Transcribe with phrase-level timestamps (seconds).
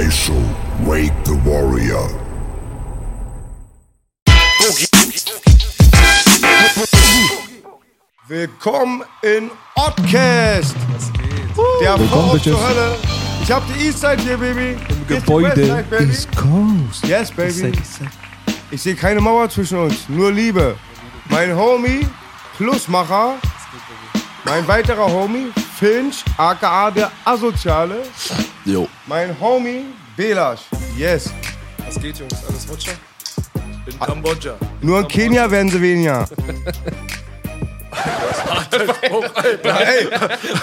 [0.00, 0.32] Daisho,
[0.86, 2.08] wake the warrior.
[8.26, 10.74] Willkommen in Oddcast.
[11.82, 12.52] Der Willkommen, Port Bitches.
[12.52, 12.96] zur Hölle.
[13.42, 14.78] Ich hab die Eastside hier, Baby.
[14.88, 17.06] Im Gebäude East Coast.
[17.06, 17.70] Yes, Baby.
[18.70, 20.76] Ich sehe keine Mauer zwischen uns, nur Liebe.
[21.28, 22.06] Mein Homie,
[22.56, 23.34] Plusmacher.
[24.46, 28.02] Mein weiterer Homie, Finch, aka der Asoziale.
[28.66, 28.86] Jo.
[29.06, 30.60] Mein Homie, Belasch.
[30.94, 31.30] Yes.
[31.86, 32.34] Was geht, Jungs?
[32.46, 32.92] Alles Rutscher?
[33.86, 34.56] In Kambodscha.
[34.82, 36.28] Nur in Kenia werden sie weniger.
[39.62, 40.08] ey,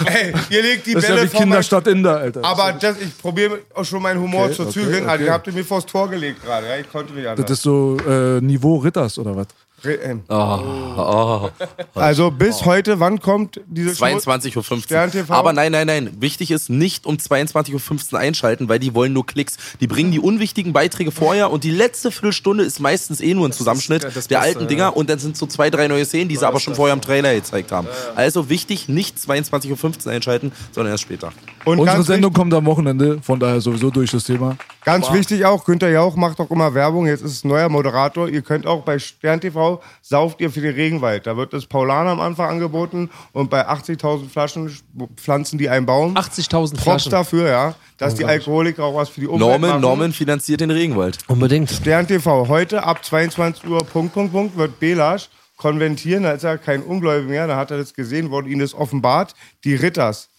[0.06, 2.44] ey, ihr legt die Das ist ja Bälle wie Kinderstadt Inder, Alter.
[2.44, 5.02] Aber das, ich probiere auch schon meinen Humor Okay, zu okay, zügeln.
[5.08, 5.24] Also, okay.
[5.24, 6.68] ihr habt ihr mir vors Tor gelegt gerade.
[6.68, 6.76] Ja?
[6.76, 7.50] Ich konnte nicht das anders.
[7.50, 9.48] ist so äh, Niveau Ritters oder was?
[9.84, 11.50] Ähm, Oh,
[11.94, 14.04] Also bis heute, wann kommt diese Show?
[14.04, 15.30] 22.15 Stern Uhr.
[15.30, 16.10] Aber nein, nein, nein.
[16.20, 19.56] Wichtig ist, nicht um 22.15 Uhr einschalten, weil die wollen nur Klicks.
[19.80, 23.52] Die bringen die unwichtigen Beiträge vorher und die letzte Viertelstunde ist meistens eh nur ein
[23.52, 24.88] Zusammenschnitt das der Beste, alten Dinger ja.
[24.88, 27.34] und dann sind so zwei, drei neue Szenen, die sie aber schon vorher im Trailer
[27.34, 27.86] gezeigt haben.
[28.16, 31.32] Also wichtig, nicht 22.15 Uhr einschalten, sondern erst später.
[31.64, 34.56] Und Unsere Sendung kommt am Wochenende, von daher sowieso durch das Thema.
[34.84, 37.06] ganz wichtig auch, Günther Jauch macht auch immer Werbung.
[37.06, 38.28] Jetzt ist es ein neuer Moderator.
[38.28, 39.67] Ihr könnt auch bei Stern TV
[40.02, 41.26] sauft ihr für den Regenwald.
[41.26, 44.70] Da wird das Paulaner am Anfang angeboten und bei 80.000 Flaschen
[45.16, 46.16] pflanzen die einen Baum.
[46.16, 47.10] 80.000 Props Flaschen.
[47.10, 49.80] dafür, ja, dass die Alkoholiker auch was für die Umwelt Norman, machen.
[49.80, 51.18] Norman finanziert den Regenwald.
[51.28, 51.70] Unbedingt.
[51.70, 56.56] Stern TV, heute ab 22 Uhr, Punkt, Punkt, Punkt, wird Belasch konventieren, da ist er
[56.56, 60.30] kein Ungläubiger mehr, da hat er das gesehen, wurde ihm das offenbart, die Ritters.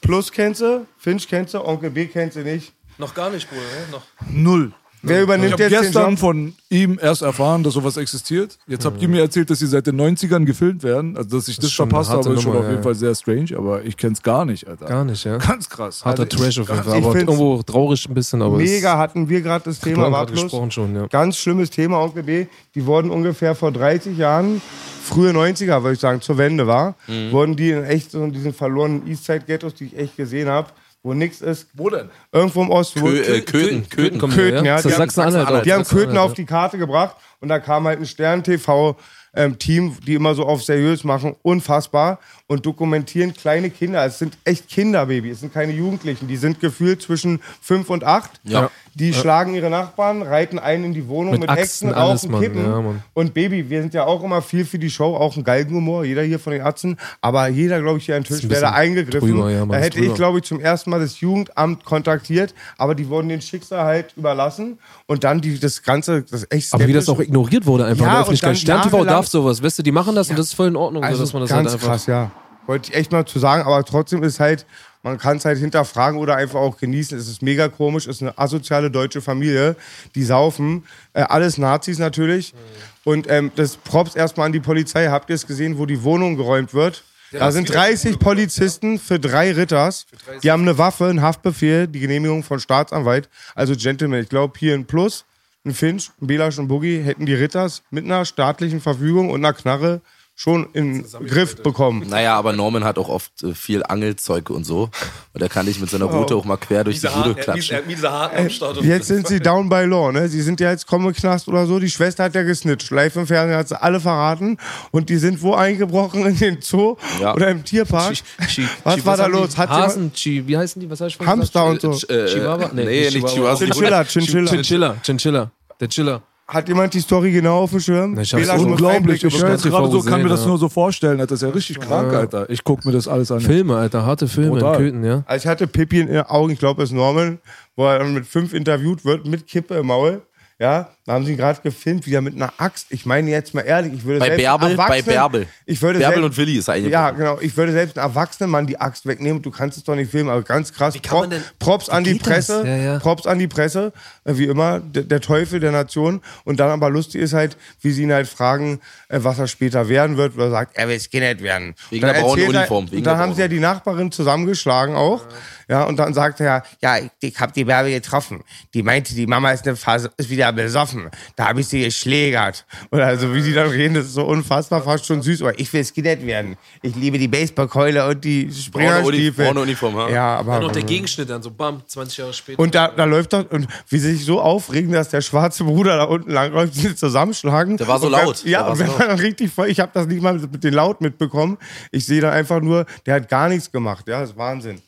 [0.00, 2.72] Plus kennst du, Finch kennst du, Onkel B kennst du nicht.
[2.98, 3.62] Noch gar nicht, Bruder.
[3.62, 3.92] Ne?
[3.92, 4.02] Noch.
[4.28, 4.72] Null.
[5.02, 6.18] Wer Ich übernimmt habe jetzt den gestern Job?
[6.18, 8.58] von ihm erst erfahren, dass sowas existiert.
[8.66, 11.16] Jetzt habt ihr mir erzählt, dass sie seit den 90ern gefilmt werden.
[11.16, 12.82] Also, dass ich das, eine verpasst habe, ist schon Nummer, auf jeden ja.
[12.82, 14.84] Fall sehr strange, aber ich kenn's gar nicht, Alter.
[14.86, 15.38] Gar nicht, ja.
[15.38, 16.04] Ganz krass.
[16.04, 16.98] Harter Also Trash auf jeden Fall.
[16.98, 20.10] ich Aber irgendwo traurig ein bisschen, aber Mega hatten wir gerade das es Thema, war
[20.10, 20.42] gerade plus.
[20.44, 21.06] gesprochen schon, ja.
[21.06, 22.46] Ganz schlimmes Thema, Onkel B.
[22.74, 24.60] Die wurden ungefähr vor 30 Jahren,
[25.02, 27.32] frühe 90er, würde ich sagen, zur Wende war, Mhm.
[27.32, 30.68] wurden die in echt so in diesen verlorenen Eastside-Ghettos, die ich echt gesehen habe,
[31.02, 31.68] wo nichts ist.
[31.74, 32.10] Wo denn?
[32.32, 33.00] Irgendwo im Osten.
[33.00, 34.18] wo- Kö äh, Köthen, Köthen.
[34.18, 34.74] kommt Köthen, ja.
[34.74, 35.60] Das Die ist haben- Sachsen-Anhalt.
[35.60, 35.62] auch.
[35.62, 40.34] Die haben Köthen auf die Karte gebracht und da kam halt ein Stern-TV-Team, die immer
[40.34, 42.18] so auf seriös machen, unfassbar
[42.50, 44.04] und dokumentieren kleine Kinder.
[44.04, 46.26] Es sind echt Kinderbaby, es sind keine Jugendlichen.
[46.26, 48.40] Die sind gefühlt zwischen fünf und acht.
[48.42, 48.70] Ja.
[48.96, 52.40] Die schlagen ihre Nachbarn, reiten einen in die Wohnung mit, Mit Äxten, alles, rauchen, Mann.
[52.42, 52.64] kippen.
[52.64, 52.82] Ja,
[53.14, 56.22] und Baby, wir sind ja auch immer viel für die Show, auch ein Galgenhumor, jeder
[56.24, 56.96] hier von den Atzen.
[57.20, 59.30] Aber jeder, glaube ich, hier an Tisch wäre da eingegriffen.
[59.30, 60.16] drüber, ja, Mann, da hätte ich, drüber.
[60.16, 64.80] glaube ich, zum ersten Mal das Jugendamt kontaktiert, aber die wurden den Schicksal halt überlassen
[65.06, 68.10] und dann die, das Ganze, das echt Aber wie das auch ignoriert wurde einfach Ja,
[68.10, 68.48] in der und Öffentlichkeit.
[68.50, 70.74] dann Stern TV darf sowas, weißt du, die machen das und das ist voll in
[70.76, 71.86] Ordnung, so, Also dass man das ganz halt einfach.
[71.88, 72.32] krass, ja.
[72.70, 74.64] Wollte ich echt mal zu sagen, aber trotzdem ist halt,
[75.02, 77.18] man kann es halt hinterfragen oder einfach auch genießen.
[77.18, 79.74] Es ist mega komisch, es ist eine asoziale deutsche Familie,
[80.14, 80.84] die saufen.
[81.12, 82.54] Äh, alles Nazis natürlich.
[83.02, 85.08] Und ähm, das Props erstmal an die Polizei.
[85.08, 87.02] Habt ihr es gesehen, wo die Wohnung geräumt wird?
[87.32, 90.06] da sind 30 Polizisten für drei Ritters.
[90.44, 93.28] Die haben eine Waffe, einen Haftbefehl, die Genehmigung von Staatsanwalt.
[93.56, 95.24] Also Gentlemen, ich glaube hier ein Plus,
[95.64, 99.54] ein Finch, ein Belasch und Boogie hätten die Ritters mit einer staatlichen Verfügung und einer
[99.54, 100.02] Knarre
[100.42, 102.06] schon im Griff bekommen.
[102.08, 104.88] Naja, aber Norman hat auch oft äh, viel Angelzeug und so.
[105.34, 107.38] Und er kann dich mit seiner Route auch mal quer durch die Diese Bude Haken,
[107.38, 107.78] er klatschen.
[107.86, 108.78] diese Haken am Start.
[108.78, 110.28] und- Jetzt sind sie down by law, ne?
[110.30, 111.78] Sie sind ja jetzt Komme-Knast oder so.
[111.78, 112.90] Die Schwester hat ja gesnitcht.
[112.90, 114.56] Live im Fernsehen hat sie alle verraten.
[114.92, 116.24] Und die sind wo eingebrochen?
[116.24, 117.34] In den Zoo Ja.
[117.34, 118.14] oder im Tierpark?
[118.48, 119.38] Chi- Was Chi- war da haben die?
[119.40, 119.58] los?
[119.58, 120.88] Hat Hasen, Chi, wie heißen die?
[120.88, 121.84] Was hast du vorhin Hamster gesagt?
[121.84, 122.06] und so.
[122.08, 122.70] Äh, Chihuahua?
[122.72, 123.56] Nee, nicht nicht Chihuahua.
[123.56, 124.04] Chihuahua.
[124.04, 124.50] Chinchilla, Chinchilla.
[124.50, 125.50] Chinchilla, Chinchilla.
[125.80, 126.22] Der Chiller.
[126.50, 128.18] Hat jemand die Story genau auf dem Schirm?
[128.18, 129.22] Ich hab's Unglaublich.
[129.22, 130.48] Ich höre jetzt gerade so, kann gesehen, mir das ja.
[130.48, 131.20] nur so vorstellen.
[131.20, 131.28] Alter.
[131.28, 132.50] Das ist ja richtig krank, Alter.
[132.50, 133.40] Ich guck mir das alles an.
[133.40, 134.74] Filme, Alter, harte Filme Brutal.
[134.74, 135.22] in Köthen, ja.
[135.26, 137.38] Also ich hatte Pippi in den Augen, ich glaube, es ist Norman,
[137.76, 140.22] wo er mit fünf interviewt wird, mit Kippe im Maul.
[140.58, 142.86] Ja, da haben sie ihn gerade gefilmt, wie er mit einer Axt.
[142.90, 145.46] Ich meine jetzt mal ehrlich, ich würde Bei selbst Bärbel, bei Bärbel.
[145.66, 146.92] Ich würde Bärbel selbst, und Willi ist eigentlich.
[146.92, 147.38] ja, genau.
[147.40, 149.40] Ich würde selbst einen erwachsenen Mann die Axt wegnehmen.
[149.42, 150.94] Du kannst es doch nicht filmen, aber ganz krass.
[151.02, 152.14] kann man denn- Props an die?
[152.14, 152.62] Presse.
[152.66, 152.98] Ja, ja.
[152.98, 153.92] Props an die Presse.
[154.24, 156.20] äh, Wie immer, der, der Teufel der Nation.
[156.44, 159.88] Und dann aber lustig ist halt, wie sie ihn halt fragen, äh, was er später
[159.88, 160.34] werden wird.
[160.36, 161.74] Oder sagt, er will Skinhead werden.
[161.90, 164.12] Wegen Und dann der braunen er- Uniform, wegen Und dann haben sie ja die Nachbarin
[164.12, 165.22] zusammengeschlagen auch.
[165.68, 168.42] Ja, und dann sagt er, ja, ich, ich habe die Bärbel getroffen.
[168.74, 170.89] Die meinte, die Mama ist, eine Phase, ist wieder besoffen.
[171.36, 172.64] Da habe ich sie geschlägert.
[172.90, 175.42] Oder also wie die dann reden, das ist so unfassbar, fast schon süß.
[175.42, 176.56] Aber ich will Skinhead werden.
[176.82, 179.46] Ich liebe die Baseballkeule und die Springerstiefel.
[179.46, 180.08] braune Uniform, ja.
[180.10, 182.58] Ja, aber Dann noch der Gegenschnitt dann, so bam, 20 Jahre später.
[182.60, 185.96] und da, da läuft doch, und wie sie sich so aufregen, dass der schwarze Bruder
[185.96, 187.76] da unten langläuft, die zusammenschlagen.
[187.76, 188.44] Der war so laut.
[188.44, 188.98] Ja, Der war und so wenn laut.
[188.98, 191.58] man dann richtig voll, ich habe das nicht mal mit, den Laut mitbekommen.
[191.90, 194.06] Ich sehe dann einfach nur, der hat gar nichts gemacht.
[194.08, 194.80] Ja, das ist Wahnsinn.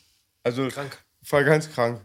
[0.43, 0.97] Also, Krank.
[1.23, 1.99] voll ganz krank.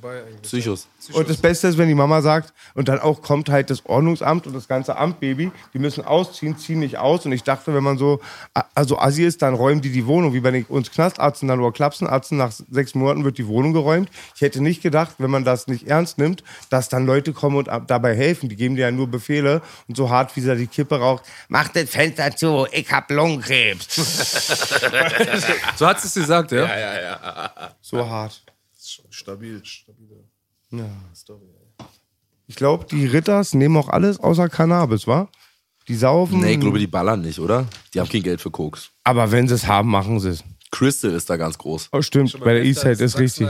[0.00, 0.42] Vorbei eigentlich.
[0.42, 0.88] Psychos.
[1.12, 4.46] Und das Beste ist, wenn die Mama sagt, und dann auch kommt halt das Ordnungsamt
[4.46, 7.24] und das ganze Amt, Baby, die müssen ausziehen, ziehen nicht aus.
[7.26, 8.20] Und ich dachte, wenn man so,
[8.74, 11.72] also Assi ist, dann räumen die die Wohnung, wie bei den, uns Knastarzten dann oder
[11.72, 14.10] Klapsenarzten, nach sechs Monaten wird die Wohnung geräumt.
[14.34, 17.68] Ich hätte nicht gedacht, wenn man das nicht ernst nimmt, dass dann Leute kommen und
[17.68, 18.48] ab- dabei helfen.
[18.48, 21.24] Die geben dir ja nur Befehle und so hart, wie sie da die Kippe raucht,
[21.48, 23.86] mach das Fenster zu, ich hab Lungenkrebs.
[25.76, 26.68] So hat es gesagt, ja?
[27.80, 28.42] So hart.
[29.18, 30.24] Stabil, stabil.
[32.46, 35.28] Ich glaube, die Ritters nehmen auch alles außer Cannabis, wa?
[35.88, 36.40] Die saufen.
[36.40, 37.66] Nee, ich glaube, die ballern nicht, oder?
[37.92, 38.90] Die haben kein Geld für Koks.
[39.02, 40.44] Aber wenn sie es haben, machen sie es.
[40.70, 41.88] Crystal ist da ganz groß.
[41.90, 43.48] Oh, stimmt, bei der Eastside ist richtig.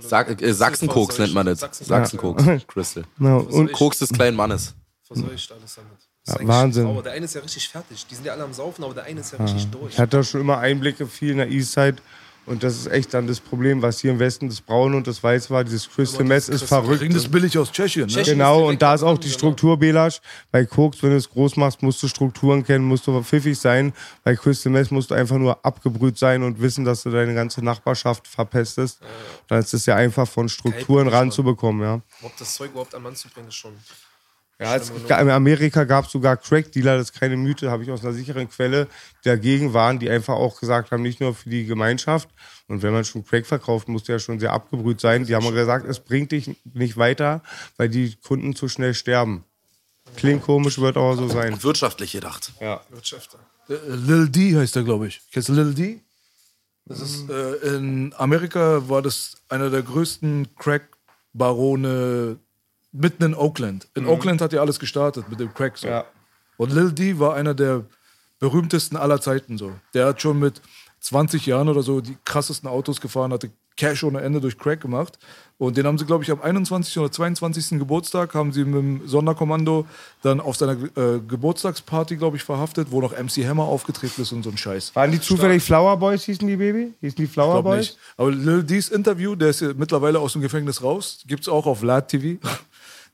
[0.00, 1.60] Sa äh, Sachsenkoks nennt man das.
[1.60, 2.44] Sachsenkoks.
[2.66, 3.04] Crystal.
[3.20, 4.74] Ja, und Koks des kleinen Mannes.
[5.02, 5.92] Verseucht alles damit.
[6.26, 6.84] Ja, ist Wahnsinn.
[6.84, 7.02] traurig.
[7.02, 8.06] Der eine ist ja richtig fertig.
[8.06, 9.92] Die sind ja alle am Saufen, aber der eine ist ja richtig durch.
[9.92, 11.96] ich hatte da schon immer Einblicke viel in der Eastside.
[12.44, 15.22] Und das ist echt dann das Problem, was hier im Westen das Braune und das
[15.22, 15.62] Weiß war.
[15.62, 16.98] Dieses Crystal Meth ist verrückt.
[16.98, 18.12] Kriegen das billig aus Tschechien, ne?
[18.12, 18.38] Tschechien.
[18.38, 19.38] Genau, und da ist auch die genau.
[19.38, 20.20] Struktur, Belasch.
[20.50, 23.92] Bei Koks, wenn du es groß machst, musst du Strukturen kennen, musst du pfiffig sein.
[24.24, 27.64] Bei Crystal Meth musst du einfach nur abgebrüht sein und wissen, dass du deine ganze
[27.64, 29.00] Nachbarschaft verpestest.
[29.46, 32.00] Dann ist es ja einfach von Strukturen ranzubekommen, ja.
[32.18, 33.72] Überhaupt das Zeug überhaupt an Mann zu bringen, ist schon.
[34.62, 38.04] Ja, es, in Amerika gab es sogar Crack-Dealer, das ist keine Mythe, habe ich aus
[38.04, 38.86] einer sicheren Quelle,
[39.24, 42.28] die dagegen waren, die einfach auch gesagt haben, nicht nur für die Gemeinschaft.
[42.68, 45.26] Und wenn man schon Crack verkauft, muss der ja schon sehr abgebrüht sein.
[45.26, 47.42] Die haben gesagt, es bringt dich nicht weiter,
[47.76, 49.44] weil die Kunden zu schnell sterben.
[50.16, 51.62] Klingt komisch, wird aber so sein.
[51.62, 52.52] Wirtschaftlich gedacht.
[52.60, 52.80] Ja.
[52.90, 53.38] Wirtschafter.
[53.68, 55.22] Äh, Lil D heißt er, glaube ich.
[55.32, 56.00] Kennst du Lil D?
[56.84, 62.38] Das ist, äh, in Amerika war das einer der größten Crack-Barone
[62.92, 63.88] mitten in Oakland.
[63.94, 65.78] In Oakland hat ja alles gestartet mit dem Crack.
[65.78, 65.88] So.
[65.88, 66.04] Ja.
[66.56, 67.84] Und Lil D war einer der
[68.38, 69.58] berühmtesten aller Zeiten.
[69.58, 69.72] So.
[69.94, 70.60] Der hat schon mit
[71.00, 75.18] 20 Jahren oder so die krassesten Autos gefahren, hatte Cash ohne Ende durch Crack gemacht.
[75.58, 76.98] Und den haben sie, glaube ich, am 21.
[76.98, 77.78] oder 22.
[77.78, 79.86] Geburtstag haben sie mit dem Sonderkommando
[80.22, 84.42] dann auf seiner äh, Geburtstagsparty, glaube ich, verhaftet, wo noch MC Hammer aufgetreten ist und
[84.42, 84.94] so ein Scheiß.
[84.94, 86.92] Waren die zufällig Flower Boys, hießen die Baby?
[87.00, 87.78] Hießen die Flower Glaub Boys?
[87.78, 87.98] nicht.
[88.16, 91.82] Aber Lil D's Interview, der ist ja mittlerweile aus dem Gefängnis raus, gibt's auch auf
[91.82, 92.38] Lad TV.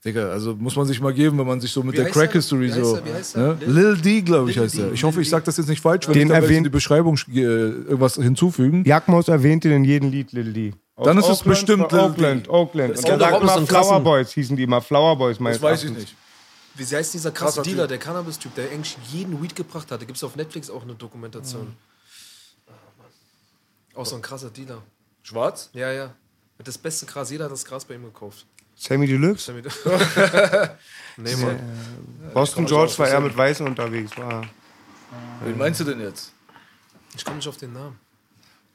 [0.04, 2.32] Digga, also muss man sich mal geben, wenn man sich so mit Wie der Crack?
[2.32, 2.96] History Wie heißt so.
[2.96, 3.04] er?
[3.04, 3.54] Wie heißt er?
[3.54, 3.58] Ne?
[3.66, 4.92] Lil D, glaube ich, Lil heißt er.
[4.92, 7.40] Ich hoffe, ich sage das jetzt nicht falsch, wenn Den ich in die Beschreibung äh,
[7.40, 8.84] irgendwas hinzufügen.
[8.84, 10.72] Jagdmaus erwähnt ihn in jedem Lied, Lil D.
[10.94, 12.04] Aus Dann ist es Oakland bestimmt Lil D.
[12.04, 12.94] Oakland, Oakland.
[12.94, 14.80] Es Und gibt dann auch einen Flower Boys, hießen die immer.
[14.80, 16.14] Flower Boys, meines Das weiß ich nicht.
[16.76, 17.88] Wie heißt dieser krasse Krasser Dealer, Typ.
[17.88, 20.00] der Cannabis-Typ, der eigentlich jeden Weed gebracht hat.
[20.00, 21.74] Da gibt es auf Netflix auch eine Dokumentation.
[22.68, 22.72] Ah,
[24.00, 24.80] Auch so ein krasser Dealer.
[25.24, 25.70] Schwarz?
[25.72, 26.14] Ja, ja.
[26.56, 27.30] Mit das beste Gras.
[27.32, 28.46] Jeder hat das Gras bei ihm gekauft.
[28.78, 29.52] Sammy Deluxe?
[29.52, 29.66] Damit
[31.16, 31.58] nee, Mann.
[32.32, 34.16] Boston George war eher mit Weißen unterwegs.
[34.16, 34.48] War.
[35.42, 36.32] Wen meinst du denn jetzt?
[37.16, 37.98] Ich komme nicht auf den Namen.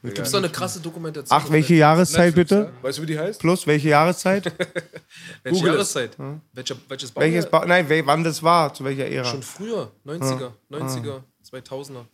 [0.04, 1.40] Gibt es doch eine krasse Dokumentation?
[1.40, 1.80] Ach, welche Netflix?
[1.80, 2.74] Jahreszeit bitte?
[2.82, 3.40] Weißt du, wie die heißt?
[3.40, 4.46] Plus, welche Jahreszeit?
[5.44, 6.18] Welche Google Jahreszeit?
[6.52, 7.32] Welcher, welches Baujahr?
[7.32, 9.24] Welches ba Nein, wann das war, zu welcher Ära?
[9.24, 9.92] Schon früher.
[10.06, 12.06] 90er, 90er, 2000er.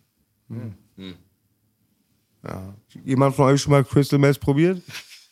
[3.04, 4.84] Jemand von euch schon mal Crystal Meth probiert?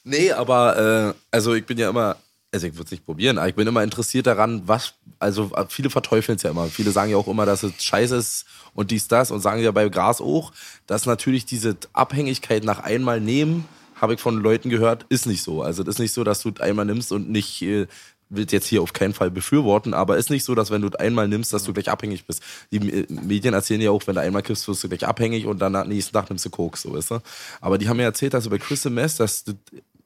[0.03, 2.15] Nee, aber äh, also ich bin ja immer,
[2.57, 5.65] also ich würde es nicht probieren, aber ich bin immer interessiert daran, was, also äh,
[5.69, 6.67] viele verteufeln es ja immer.
[6.67, 9.71] Viele sagen ja auch immer, dass es scheiße ist und dies, das und sagen ja
[9.71, 10.51] bei Gras auch,
[10.87, 15.63] dass natürlich diese Abhängigkeit nach einmal nehmen, habe ich von Leuten gehört, ist nicht so.
[15.63, 17.87] Also das ist nicht so, dass du einmal nimmst und nicht, äh,
[18.29, 21.27] will jetzt hier auf keinen Fall befürworten, aber ist nicht so, dass wenn du einmal
[21.27, 22.41] nimmst, dass du gleich abhängig bist.
[22.71, 25.87] Die Medien erzählen ja auch, wenn du einmal kippst, wirst du gleich abhängig und dann
[25.87, 27.19] nächsten Tag nimmst du Koks, so weißt du.
[27.61, 29.55] Aber die haben mir erzählt, dass bei Crystal Meth, dass das-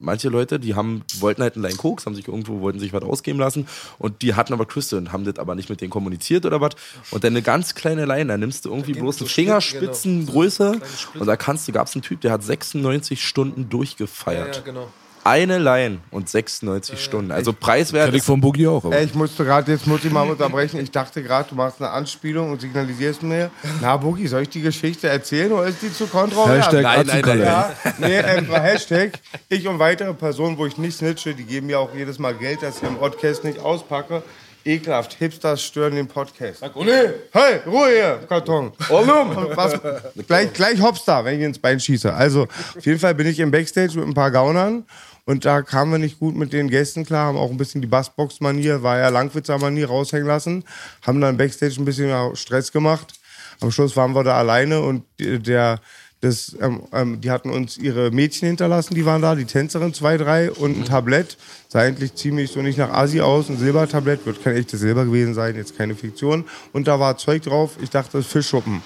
[0.02, 3.02] manche Leute, die haben, wollten halt einen Line Koks, haben sich irgendwo, wollten sich was
[3.02, 3.66] ausgeben lassen
[3.98, 6.72] und die hatten aber Crystal und haben das aber nicht mit denen kommuniziert oder was.
[7.10, 11.20] Und dann eine ganz kleine Line, da nimmst du irgendwie bloß so eine Fingerspitzengröße genau.
[11.20, 14.56] Und da kannst du, gab es einen Typ, der hat 96 Stunden Ja, durchgefeiert.
[14.56, 14.90] ja, genau.
[15.24, 17.30] Eine Line und 96 Stunden.
[17.30, 18.12] Also preiswert.
[18.12, 18.84] Ich vom Boogie auch.
[18.84, 18.96] Aber.
[18.96, 20.80] Ey, ich musste gerade, jetzt muss ich mal unterbrechen.
[20.80, 23.50] Ich dachte gerade, du machst eine Anspielung und signalisierst mir,
[23.80, 26.66] na Boogie, soll ich die Geschichte erzählen oder ist die zu kontrovers?
[26.66, 29.12] Hashtag Nein, nein, nein, Ja, nee, ähm, Hashtag,
[29.48, 32.62] ich und weitere Personen, wo ich nicht snitche, die geben mir auch jedes Mal Geld,
[32.62, 34.24] dass ich im Podcast nicht auspacke.
[34.64, 36.60] Ekelhaft, Hipsters stören den Podcast.
[36.60, 38.72] Sag, oh nee, hey, Ruhe hier, Karton.
[38.88, 39.78] Was,
[40.26, 42.12] gleich, gleich hops da, wenn ich ins Bein schieße.
[42.12, 44.84] Also, auf jeden Fall bin ich im Backstage mit ein paar Gaunern
[45.24, 47.86] und da kamen wir nicht gut mit den Gästen klar, haben auch ein bisschen die
[47.86, 50.64] Bassbox-Manier, war ja Langwitzer-Manier raushängen lassen,
[51.06, 53.14] haben dann Backstage ein bisschen Stress gemacht.
[53.60, 55.80] Am Schluss waren wir da alleine und die- der,
[56.20, 60.16] das, ähm, ähm, die hatten uns ihre Mädchen hinterlassen, die waren da, die Tänzerin, zwei,
[60.16, 61.36] drei und ein Tablett.
[61.68, 65.34] Sah eigentlich ziemlich so nicht nach Asi aus, ein Silbertablett, wird kein echtes Silber gewesen
[65.34, 66.44] sein, jetzt keine Fiktion.
[66.72, 68.82] Und da war Zeug drauf, ich dachte, das ist Fischschuppen.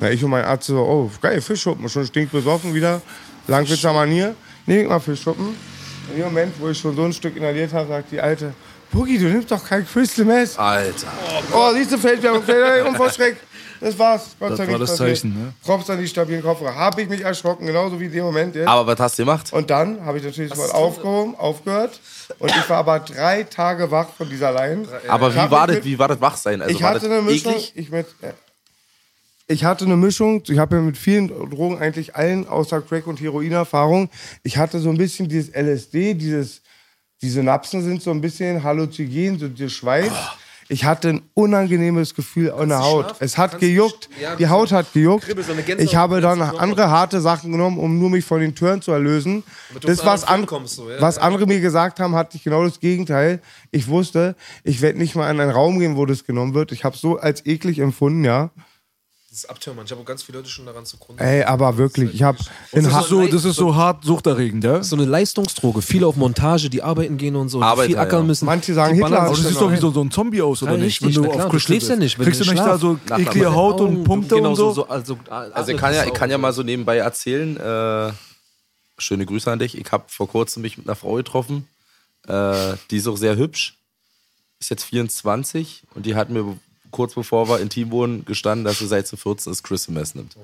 [0.00, 3.02] Na, ich und mein Arzt so, oh, geil, Fischschuppen, schon stinkbesoffen wieder,
[3.46, 4.34] Langwitzer Manier,
[4.70, 5.54] nehm ich mal Fischschuppen.
[6.10, 8.52] In dem Moment, wo ich schon so ein Stück inhaliert habe, sagt die Alte,
[8.90, 10.58] Boogie, du nimmst doch kein Crystal Meth.
[10.58, 11.06] Alter.
[11.52, 13.36] Oh, siehst du, fällt mir fällt mir um vor Schreck.
[13.80, 14.36] Das war's.
[14.38, 15.16] Gott Das sei war Dank das passiert.
[15.18, 15.52] Zeichen, ne?
[15.64, 16.74] Props an die stabilen Koffer.
[16.74, 18.66] Habe ich mich erschrocken, genauso wie in dem Moment jetzt.
[18.68, 19.52] Aber was hast du gemacht?
[19.52, 21.98] Und dann habe ich natürlich sofort aufgehoben, aufgehört.
[22.40, 24.86] Und ich war aber drei Tage wach von dieser Line.
[25.08, 26.60] Aber wie war das, mit- wie war das Wachsein?
[26.60, 27.52] Also ich war hatte das eine Mischung.
[27.52, 27.72] eklig?
[27.76, 28.32] Ich, mit, äh,
[29.50, 30.42] ich hatte eine Mischung.
[30.46, 34.08] Ich habe ja mit vielen Drogen eigentlich allen außer Crack und Heroin Erfahrung.
[34.44, 36.62] Ich hatte so ein bisschen dieses LSD, dieses,
[37.20, 40.12] die Synapsen sind so ein bisschen halluzinogen, so der Schweiß.
[40.68, 43.06] Ich hatte ein unangenehmes Gefühl an der Haut.
[43.06, 43.24] schlafen?
[43.24, 44.08] Es hat Kannst gejuckt.
[44.22, 45.24] ja, die Haut hat gejuckt.
[45.24, 48.80] Kribbel, so Ich habe dann andere harte Sachen genommen, um nur mich von den Türen
[48.80, 49.42] zu erlösen.
[49.82, 51.00] Das, was, an, kommst, so, ja?
[51.00, 53.40] was andere mir gesagt haben, hatte ich genau das Gegenteil.
[53.72, 56.70] Ich wusste, ich werde nicht mal in einen Raum gehen, wo das genommen wird.
[56.70, 58.50] Ich habe so als eklig empfunden, ja.
[59.30, 59.84] Das ist Abtörmann.
[59.84, 61.22] Ich habe auch ganz viele Leute schon daran zugrunde.
[61.22, 62.36] Ey, aber wirklich, ich habe
[62.72, 64.82] in Das Ha- ist so, das ist so hart suchterregend, ja?
[64.82, 65.82] So eine Leistungsdroge.
[65.82, 68.26] Viele auf Montage, die arbeiten gehen und so, die Arbeiter, viel ackern ja.
[68.26, 68.46] müssen.
[68.46, 69.70] Manche sagen, Die Hitler Aber du das siehst genau.
[69.70, 71.00] doch wie so, so ein Zombie aus, oder Ja, nicht?
[71.00, 73.52] richtig, na klar, du schläfst ja nicht, wenn Kriegst du du nicht da so eklige
[73.54, 74.72] Haut und Punkte genau und so?
[74.72, 78.12] so also, Also ich kann ja, ich kann ja mal so nebenbei erzählen, äh,
[78.98, 79.78] schöne Grüße an dich.
[79.78, 81.68] Ich habe vor kurzem mich mit einer Frau getroffen,
[82.26, 83.76] äh, die ist auch sehr hübsch,
[84.58, 86.56] ist jetzt 24 und die hat mir
[86.90, 90.36] kurz bevor wir intim wurden gestanden, dass sie seit sie 14 ist Crystal Meth nimmt.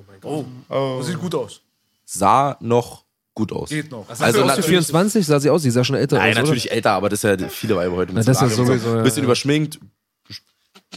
[0.69, 1.61] Das sieht gut aus.
[2.05, 3.05] Sah noch
[3.37, 3.69] gut aus.
[3.69, 4.09] Geht noch.
[4.09, 6.37] Also Aus natürlich, 24 sah sie aus, sie sah schon älter nein, aus.
[6.37, 6.43] oder?
[6.43, 9.03] natürlich älter, aber das ist ja viele Weiber heute mit Na, das ist sowieso, ja,
[9.03, 9.25] Bisschen ja.
[9.25, 9.79] überschminkt.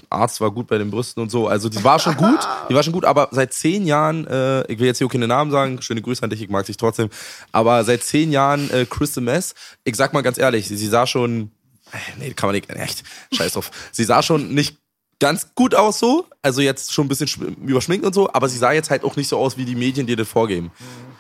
[0.10, 1.48] Arzt war gut bei den Brüsten und so.
[1.48, 2.40] Also die war schon gut,
[2.70, 5.28] die war schon gut, aber seit zehn Jahren, äh, ich will jetzt hier auch keine
[5.28, 7.10] Namen sagen, schöne Grüße an dich, ich mag dich trotzdem,
[7.52, 11.52] aber seit zehn Jahren äh, Crystal Mess, ich sag mal ganz ehrlich, sie sah schon,
[11.92, 13.04] äh, nee, kann man nicht, echt,
[13.34, 14.78] scheiß drauf, sie sah schon nicht
[15.20, 18.58] ganz gut aus so, also jetzt schon ein bisschen schm- überschminkt und so, aber sie
[18.58, 20.72] sah jetzt halt auch nicht so aus wie die Medien, die das vorgeben.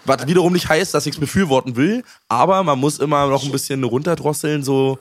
[0.05, 3.51] Was wiederum nicht heißt, dass ich es befürworten will, aber man muss immer noch ein
[3.51, 4.97] bisschen runterdrosseln, so.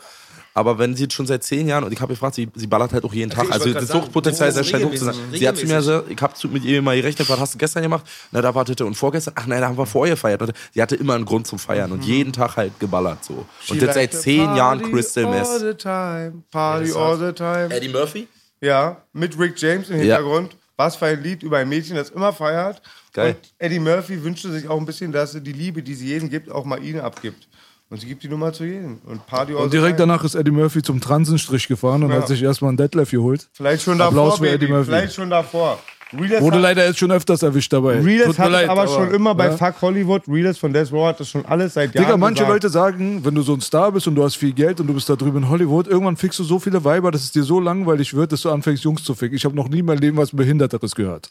[0.55, 2.93] Aber wenn sie jetzt schon seit zehn Jahren, und ich habe gefragt, sie, sie ballert
[2.93, 3.49] halt auch jeden Tag.
[3.53, 5.15] Also das Suchtpotenzial ist sehr stark hoch zu sein.
[5.33, 7.85] Sie hat zu mir gesagt, ich habe mit ihr mal gerechnet, was hast du gestern
[7.85, 8.05] gemacht?
[8.33, 10.43] Na, da wartete und vorgestern, ach nein, da haben wir vorher gefeiert.
[10.43, 13.47] Und sie hatte immer einen Grund zum Feiern und jeden Tag halt geballert so.
[13.69, 15.61] Und jetzt seit zehn Jahren Crystal All Mess.
[15.61, 17.69] the time, party all the time.
[17.71, 18.27] Eddie Murphy?
[18.61, 20.17] Ja, mit Rick James im Ja.
[20.17, 20.57] Hintergrund.
[20.77, 22.81] Was für ein Lied über ein Mädchen, das immer feiert.
[23.13, 23.31] Geil.
[23.37, 26.31] Und Eddie Murphy wünschte sich auch ein bisschen, dass sie die Liebe, die sie jedem
[26.31, 27.49] gibt, auch mal ihnen abgibt.
[27.91, 28.99] Und sie gibt die Nummer zu jedem.
[29.07, 32.19] Und Party Und direkt danach ist Eddie Murphy zum Transenstrich gefahren und Ja.
[32.19, 33.49] hat sich erstmal einen Detlef geholt.
[33.55, 34.73] Vielleicht schon Applaus davor, für Eddie Baby.
[34.73, 34.85] Murphy.
[34.87, 35.79] Vielleicht schon davor.
[36.13, 38.01] Realist Wurde hat, leider jetzt schon öfters erwischt dabei.
[38.01, 39.57] Realist hat leid, aber, schon immer bei ja.
[39.57, 40.23] Fuck Hollywood.
[40.27, 42.53] Realist von Death Row hat das schon alles seit Jahren Digga, manche gesagt.
[42.53, 44.95] Leute sagen, wenn du so ein Star bist und du hast viel Geld und du
[44.95, 47.61] bist da drüben in Hollywood, irgendwann fickst du so viele Weiber, dass es dir so
[47.61, 49.37] langweilig wird, dass du anfängst, Jungs zu ficken.
[49.37, 51.31] Ich habe noch nie in meinem Leben was Behinderteres gehört.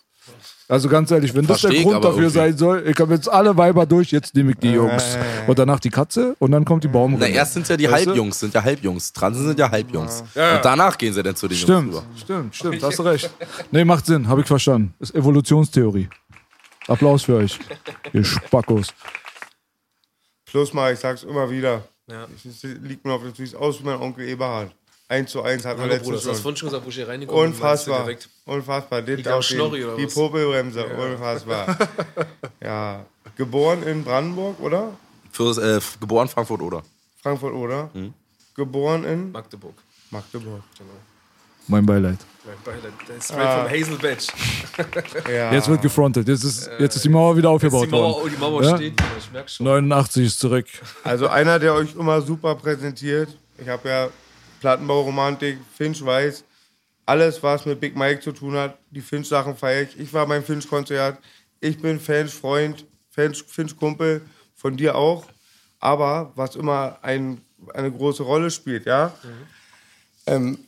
[0.70, 2.34] Also ganz ehrlich, wenn das Versteh der ich Grund dafür irgendwie.
[2.40, 5.18] sein soll, ich habe jetzt alle Weiber durch, jetzt nehme ich die Jungs.
[5.48, 7.26] Und danach die Katze und dann kommt die Baumrinne.
[7.26, 8.10] Na, erst sind ja die Weißt du?
[8.10, 9.14] Halbjungs, sind ja Halbjungs.
[9.14, 10.22] Transen sind ja Halbjungs.
[10.22, 12.18] Und danach gehen sie dann zu den Stimmt, Jungs rüber.
[12.18, 13.30] stimmt, stimmt, hast du recht.
[13.72, 14.94] Nee, macht Sinn, habe ich verstanden.
[15.00, 16.10] Ist Evolutionstheorie.
[16.90, 17.58] Applaus für euch,
[18.12, 18.94] ihr Spackos.
[20.46, 21.84] Plus mal, ich sag's immer wieder.
[22.10, 22.26] Ja.
[22.46, 24.72] Es liegt mir auf der Füße aus wie mein Onkel Eberhard.
[25.10, 26.42] Eins zu eins hat man Hallo Bruder, letztes das hast du schon.
[26.42, 27.52] vorhin schon gesagt, wo ich hier reingekommen bin.
[27.54, 28.00] Unfassbar.
[28.04, 28.30] direkt.
[28.46, 29.02] Unfassbar.
[29.02, 30.14] Den am auch Schnorri oder die was?
[30.14, 30.86] Popelbremse.
[30.86, 31.78] Unfassbar.
[32.62, 33.06] ja.
[33.38, 34.90] Geboren in Brandenburg, oder?
[35.32, 36.84] Für, äh, geboren Frankfurt oder?
[37.22, 37.90] Frankfurt, oder?
[37.94, 38.14] Hm.
[38.56, 39.76] Geboren in Magdeburg.
[40.12, 40.62] Magdeburg.
[41.68, 42.18] Mein Beileid.
[43.08, 44.28] Der ist straight vom Hazel Badge.
[45.32, 45.52] Ja.
[45.54, 46.28] Jetzt wird gefrontet.
[46.28, 48.22] Jetzt ist, jetzt ist die Mauer wieder Die aufgebaut Mauer, worden.
[48.24, 48.76] oh, die Mauer Ja?
[48.78, 48.94] steht.
[48.94, 49.66] wieder, Ich merk schon.
[49.66, 50.66] 89 ist zurück.
[51.04, 53.30] Also einer, der euch immer super präsentiert.
[53.58, 54.08] Ich habe ja
[54.60, 56.44] Plattenbauromantik, Finch weiß,
[57.06, 60.00] alles, was mit Big Mike zu tun hat, die Finch-Sachen feiere ich.
[60.00, 61.20] Ich war beim Finch-Konzert.
[61.62, 64.22] Ich bin Finch-Freund, Finch- Finch-Kumpel,
[64.56, 65.26] von dir auch.
[65.80, 67.42] Aber was immer ein,
[67.74, 69.14] eine große Rolle spielt, ja.
[70.26, 70.60] Ähm,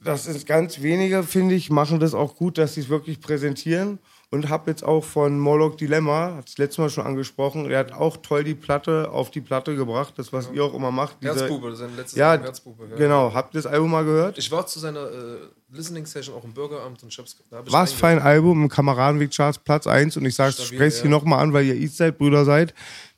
[0.00, 3.98] das ist ganz wenige, finde ich, machen das auch gut, dass sie es wirklich präsentieren.
[4.30, 7.92] Und habe jetzt auch von Moloch Dilemma, hat das letzte Mal schon angesprochen, der hat
[7.92, 11.16] auch toll die Platte auf die Platte gebracht, das, was ihr auch immer macht.
[11.22, 12.88] diese- Herzbube, sein letztes Ja, Album Herzbube.
[12.90, 12.96] Ja.
[12.96, 13.32] genau.
[13.32, 14.36] Habt ihr das Album mal gehört?
[14.36, 15.38] Ich war zu seiner äh,
[15.72, 18.68] Listening Session auch im Bürgeramt und hab's da hab ich Was für ein Album im
[18.68, 21.16] Kameradenweg Charts Platz 1 und ich sage, spreche es hier ja.
[21.16, 22.74] nochmal an, weil ihr Eastside-Brüder seid.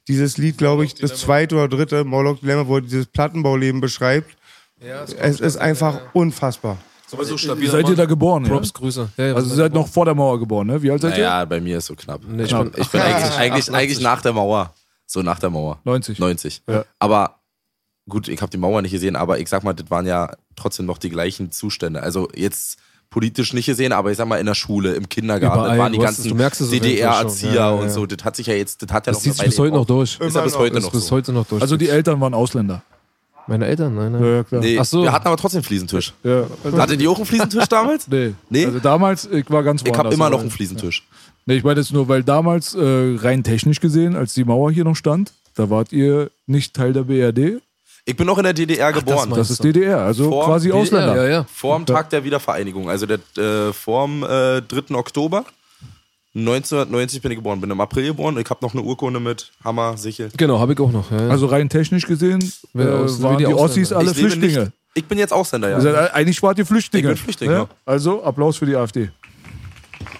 [0.06, 4.36] Dieses Lied, glaube ich, das zweite oder dritte, Moloch Dilemma, wo er dieses Plattenbauleben beschreibt.
[4.80, 6.78] Ja, Es ist einfach unfassbar.
[7.10, 7.70] Sowieso stabil.
[7.70, 8.44] Seid ihr da geboren?
[8.44, 8.50] Ja?
[8.50, 9.08] Props, Grüße.
[9.16, 10.80] Ja, ja, Also ihr seid noch vor der Mauer geboren, ne?
[10.82, 11.24] Wie alt seid ihr?
[11.24, 12.20] Naja, bei mir ist so knapp.
[12.26, 12.72] Nee, ich Knapp.
[12.72, 13.74] bin Ich bin eigentlich, eigentlich, 88.
[13.74, 14.74] eigentlich nach der Mauer.
[15.06, 15.80] So nach der Mauer.
[15.84, 16.18] 90.
[16.18, 16.62] 90.
[16.68, 16.84] Ja.
[16.98, 17.40] Aber
[18.08, 20.86] gut, ich habe die Mauer nicht gesehen, aber ich sag mal, das waren ja trotzdem
[20.86, 22.02] noch die gleichen Zustände.
[22.02, 22.78] Also jetzt
[23.10, 25.98] politisch nicht gesehen, aber ich sag mal in der Schule, im Kindergarten, Überall, waren die
[25.98, 27.52] ganzen DDR-Erzieher.
[27.52, 27.90] Ja, ja, und ja.
[27.90, 28.06] so.
[28.06, 29.84] Das hat sich ja jetzt, das hat ja Das noch zieht sich bis heute noch
[29.84, 30.12] durch.
[30.12, 31.10] Ist ja bis noch so.
[31.10, 31.60] heute noch durch.
[31.60, 32.82] Also die Eltern waren Ausländer.
[33.50, 33.96] Meine Eltern?
[33.96, 34.22] Nein, nein.
[34.22, 34.60] Ja, ja, klar.
[34.60, 35.02] Nee, Ach so.
[35.02, 36.12] wir hatten aber trotzdem Fliesentisch.
[36.22, 36.44] Ja.
[36.78, 38.06] Hatte die auch einen Fliesentisch damals?
[38.06, 38.32] Nee.
[38.48, 38.64] Nee?
[38.66, 41.04] Also damals, ich war ganz Ich habe woanders, immer noch einen Fliesentisch.
[41.46, 44.84] Nee, ich meine jetzt nur, weil damals äh, rein technisch gesehen, als die Mauer hier
[44.84, 47.60] noch stand, da wart ihr nicht Teil der BRD.
[48.04, 49.30] Ich bin noch in der DDR geboren.
[49.34, 51.16] Das ist DDR, also Vor- quasi DDR, Ausländer.
[51.16, 51.46] Ja, ja.
[51.52, 54.94] Vor dem Tag der Wiedervereinigung, also der, äh, vor dem äh, 3.
[54.94, 55.44] Oktober
[56.34, 57.60] 1990 bin ich geboren.
[57.60, 58.38] Bin im April geboren.
[58.38, 60.30] Ich habe noch eine Urkunde mit Hammer, Sichel.
[60.36, 61.10] Genau, habe ich auch noch.
[61.10, 61.28] Ja, ja.
[61.28, 62.40] Also rein technisch gesehen
[62.74, 64.60] äh, waren die die Ossis alle ich Flüchtlinge.
[64.60, 65.76] Nicht, ich bin jetzt Ausländer, ja.
[65.76, 67.08] Also, äh, eigentlich wart ihr Flüchtlinge.
[67.08, 67.56] Ich bin Flüchtling, ne?
[67.56, 67.68] ja.
[67.84, 69.10] Also Applaus für die AfD.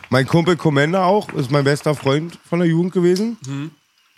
[0.08, 3.36] Mein Kumpel Commander auch, ist mein bester Freund von der Jugend gewesen.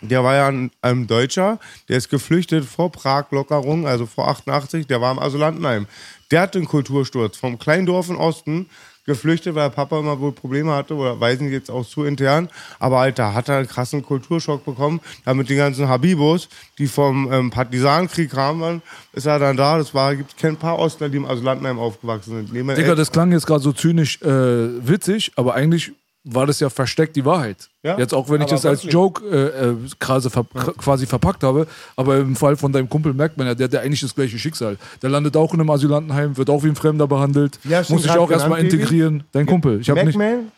[0.01, 4.99] Der war ja ein, ein Deutscher, der ist geflüchtet vor Prag-Lockerung, also vor 88, der
[4.99, 5.85] war im Asylantenheim.
[6.31, 8.67] Der hatte einen Kultursturz vom kleinen Dorf im Osten,
[9.05, 12.49] geflüchtet, weil Papa immer wohl Probleme hatte, oder weisen jetzt auch zu intern.
[12.79, 15.01] Aber Alter, hat er einen krassen Kulturschock bekommen.
[15.25, 18.81] Da mit den ganzen Habibos, die vom ähm, Partisanenkrieg kamen,
[19.13, 19.77] ist er dann da.
[19.77, 22.77] Das war, gibt kein paar Ostler, die im Asylantenheim aufgewachsen sind.
[22.77, 25.93] Digga, das klang jetzt gerade so zynisch äh, witzig, aber eigentlich
[26.23, 27.69] war das ja versteckt die Wahrheit.
[27.83, 28.93] Ja, Jetzt auch wenn ich das als wirklich.
[28.93, 30.45] Joke äh, äh, quasi, ver
[30.77, 33.81] quasi verpackt habe, aber im Fall von deinem Kumpel merkt man ja, der hat ja
[33.81, 34.77] eigentlich das gleiche Schicksal.
[35.01, 38.11] Der landet auch in einem Asylantenheim, wird auch wie ein Fremder behandelt, du muss sich
[38.11, 39.23] auch erstmal integrieren.
[39.31, 39.81] Dein Kumpel.
[39.81, 40.17] Ich habe nicht?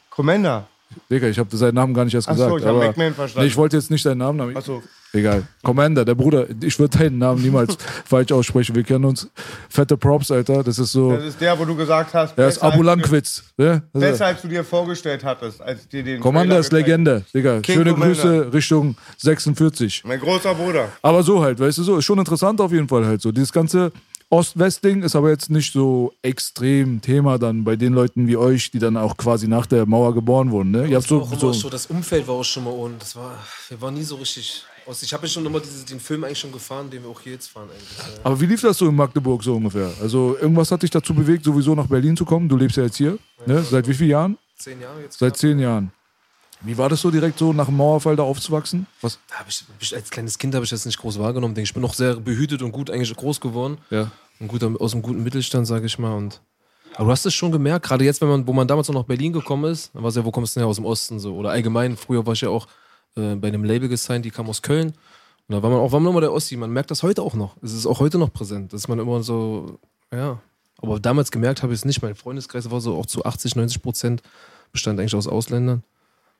[0.09, 0.67] Commander.
[1.11, 2.61] Digga, ich habe seinen Namen gar nicht erst Ach so, gesagt.
[2.61, 3.45] ich hab aber- McMahon verstanden.
[3.45, 4.53] Nee, ich wollte jetzt nicht deinen Namen haben.
[4.55, 4.81] Ach so.
[5.13, 5.43] Egal.
[5.63, 6.45] Commander, der Bruder.
[6.61, 8.75] Ich würde deinen Namen niemals falsch aussprechen.
[8.75, 9.29] Wir kennen uns.
[9.69, 10.61] Fette Props, Alter.
[10.63, 11.15] Das ist so.
[11.15, 13.43] Das ist der, wo du gesagt hast, Der ist besser, Abu als du- Lankwitz.
[13.57, 13.81] Ne?
[13.93, 17.61] Als du dir vorgestellt hattest, als dir den Commander ist Legende, Digga.
[17.61, 18.13] King Schöne Commander.
[18.15, 20.03] Grüße Richtung 46.
[20.05, 20.89] Mein großer Bruder.
[21.01, 23.31] Aber so halt, weißt du so, ist schon interessant auf jeden Fall halt so.
[23.31, 23.91] Dieses ganze
[24.35, 28.79] Ost-West-Ding ist aber jetzt nicht so extrem Thema dann bei den Leuten wie euch, die
[28.79, 30.71] dann auch quasi nach der Mauer geboren wurden.
[30.71, 30.87] Ne?
[30.87, 33.37] Ihr habt so, so so, das Umfeld war auch schon mal und das war,
[33.69, 35.01] wir waren nie so richtig aus.
[35.03, 37.33] Ich habe ja schon immer diese, den Film eigentlich schon gefahren, den wir auch hier
[37.33, 37.97] jetzt fahren eigentlich.
[37.97, 38.25] Ja.
[38.25, 39.91] aber wie lief das so in Magdeburg so ungefähr?
[40.01, 42.49] Also irgendwas hat dich dazu bewegt, sowieso nach Berlin zu kommen.
[42.49, 43.17] Du lebst ja jetzt hier.
[43.45, 43.63] Ne?
[43.63, 44.37] Seit wie vielen Jahren?
[44.57, 45.19] Zehn Jahre jetzt.
[45.19, 45.91] Seit zehn Jahren.
[46.61, 48.87] Wie war das so direkt so nach dem Mauerfall da aufzuwachsen?
[49.01, 49.19] Was?
[49.29, 51.55] Da hab ich, als kleines Kind habe ich das nicht groß wahrgenommen.
[51.57, 53.77] Ich bin noch sehr behütet und gut eigentlich groß geworden.
[53.89, 54.11] Ja.
[54.39, 56.15] Ein guter, aus einem guten Mittelstand, sage ich mal.
[56.15, 56.41] Und,
[56.95, 59.07] aber du hast es schon gemerkt, gerade jetzt, wenn man, wo man damals noch nach
[59.07, 61.19] Berlin gekommen ist, dann war es ja, wo kommst du denn her aus dem Osten
[61.19, 61.35] so?
[61.35, 62.67] Oder allgemein, früher war ich ja auch
[63.15, 64.93] äh, bei einem Label gesigned, die kam aus Köln.
[65.47, 66.57] Und da war man auch, war man immer der Ossi.
[66.57, 67.55] Man merkt das heute auch noch.
[67.61, 68.73] Es ist auch heute noch präsent.
[68.73, 69.79] Das ist man immer so,
[70.11, 70.39] ja.
[70.81, 72.01] Aber damals gemerkt habe ich es nicht.
[72.01, 74.21] Mein Freundeskreis war so auch zu 80, 90 Prozent
[74.71, 75.83] bestand eigentlich aus Ausländern.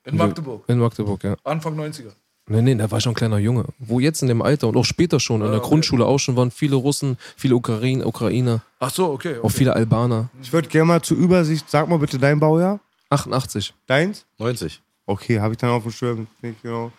[0.04, 0.64] In Magdeburg.
[0.68, 1.36] In Magdeburg, ja.
[1.44, 2.12] Anfang 90er.
[2.48, 3.66] Nee, nee, da war ich noch ein kleiner Junge.
[3.80, 6.52] Wo jetzt in dem Alter und auch später schon, in der Grundschule auch schon waren
[6.52, 9.40] viele Russen, viele Ukrain, Ukrainer, Ach so, okay.
[9.40, 9.54] auch okay.
[9.58, 10.30] viele Albaner.
[10.44, 12.80] Ich würde gerne mal zur Übersicht, sag mal bitte dein Baujahr.
[13.10, 13.74] 88.
[13.88, 14.26] Deins?
[14.38, 14.82] 90.
[15.08, 16.28] Okay, habe ich dann auf dem Schirm.
[16.42, 16.92] Nicht genau.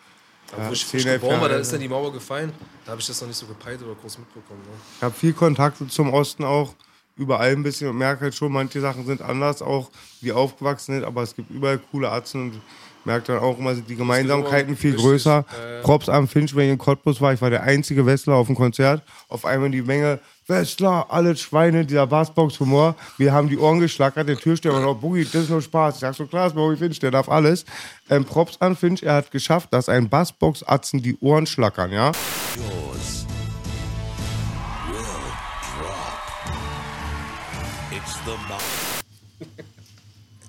[0.57, 2.53] Wo ich, wo 10, ich 11 geboren war, da ist dann die Mauer gefallen.
[2.85, 4.61] Da habe ich das noch nicht so gepeilt oder groß mitbekommen.
[4.63, 4.77] Ne?
[4.97, 6.75] Ich habe viel Kontakte zum Osten auch.
[7.19, 11.05] Überall ein bisschen und merke halt schon, manche Sachen sind anders, auch wie aufgewachsen sind,
[11.05, 12.61] aber es gibt überall coole Atzen und
[13.07, 15.07] merke dann auch immer, sind die Gemeinsamkeiten viel Richtig.
[15.07, 15.45] größer.
[15.83, 18.57] Props am Finch, wenn ich in Cottbus war, ich war der einzige Westler auf dem
[18.57, 19.03] Konzert.
[19.29, 22.97] Auf einmal die Menge, Westler, alle Schweine, dieser Bassbox-Humor.
[23.17, 25.95] Wir haben die Ohren geschlackert, der Türsteher und auch Boogie, das ist nur Spaß.
[25.95, 27.65] Ich sag so, klar, ist Boogie Finch, der darf alles.
[28.11, 32.13] Ähm, Props an Finch, er hat geschafft, dass ein Bassbox-Atzen die Ohren schlackern, ja.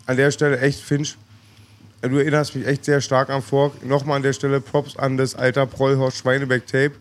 [0.08, 1.18] an der Stelle echt, Finch,
[2.02, 3.86] du erinnerst mich echt sehr stark an Fork.
[3.86, 6.94] Nochmal an der Stelle Props an das Alter Prollhorst Schweinebeck-Tape.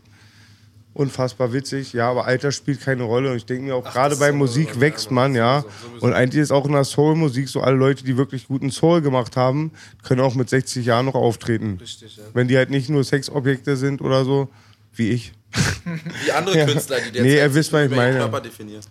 [0.94, 3.30] Unfassbar witzig, ja, aber Alter spielt keine Rolle.
[3.30, 5.62] Und ich denke mir auch, gerade bei so, Musik ja, wächst man, ja.
[6.00, 9.36] Und eigentlich ist auch in der Soul-Musik so, alle Leute, die wirklich guten Soul gemacht
[9.36, 11.76] haben, können auch mit 60 Jahren noch auftreten.
[11.78, 12.22] Richtig, ja.
[12.32, 14.48] Wenn die halt nicht nur Sexobjekte sind oder so,
[14.94, 15.32] wie ich.
[16.24, 18.30] Wie andere Künstler, die Nee, ihr wisst, was ich meine.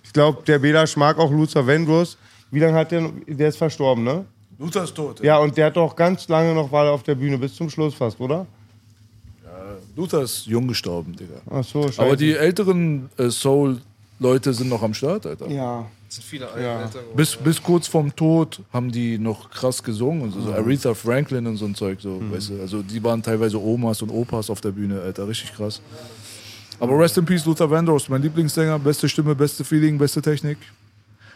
[0.03, 2.17] Ich glaube, der Belasch mag auch Luther Vandross.
[2.49, 4.25] Wie lange hat der, der ist verstorben, ne?
[4.57, 5.21] Luther ist tot.
[5.21, 7.69] Ja, und der hat doch ganz lange noch war er auf der Bühne, bis zum
[7.69, 8.45] Schluss fast, oder?
[9.95, 11.35] Luther ist jung gestorben, Digga.
[11.49, 12.01] Ach so, scheiße.
[12.01, 15.47] Aber die älteren äh, Soul-Leute sind noch am Start, Alter.
[15.47, 15.85] Ja.
[16.07, 16.79] Das sind viele Ja.
[16.79, 16.99] Alter.
[17.15, 20.23] Bis, bis kurz vorm Tod haben die noch krass gesungen.
[20.23, 21.99] Und so, so Aretha Franklin und so ein Zeug.
[22.01, 22.61] So, weißt du?
[22.61, 25.27] Also die waren teilweise Omas und Opas auf der Bühne, Alter.
[25.27, 25.81] Richtig krass.
[26.79, 28.77] Aber Rest in Peace, Luther Vandross, mein Lieblingssänger.
[28.79, 30.57] Beste Stimme, beste Feeling, beste Technik.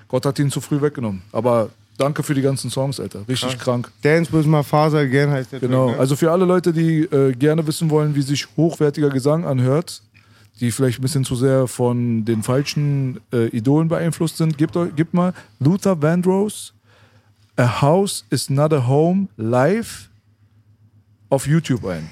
[0.10, 1.22] Gott hat ihn zu früh weggenommen.
[1.32, 3.28] Aber danke für die ganzen Songs, Alter.
[3.28, 3.92] Richtig krank.
[4.02, 5.86] Dance with my father again heißt der Genau.
[5.88, 6.00] Track, ne?
[6.02, 10.02] Also für alle Leute, die äh, gerne wissen wollen, wie sich hochwertiger Gesang anhört,
[10.60, 14.96] die vielleicht ein bisschen zu sehr von den falschen äh, Idolen beeinflusst sind, gebt, euch-
[14.96, 16.74] gebt mal Luther Vandross,
[17.56, 20.10] A House is Not a Home live
[21.30, 22.10] auf YouTube ein.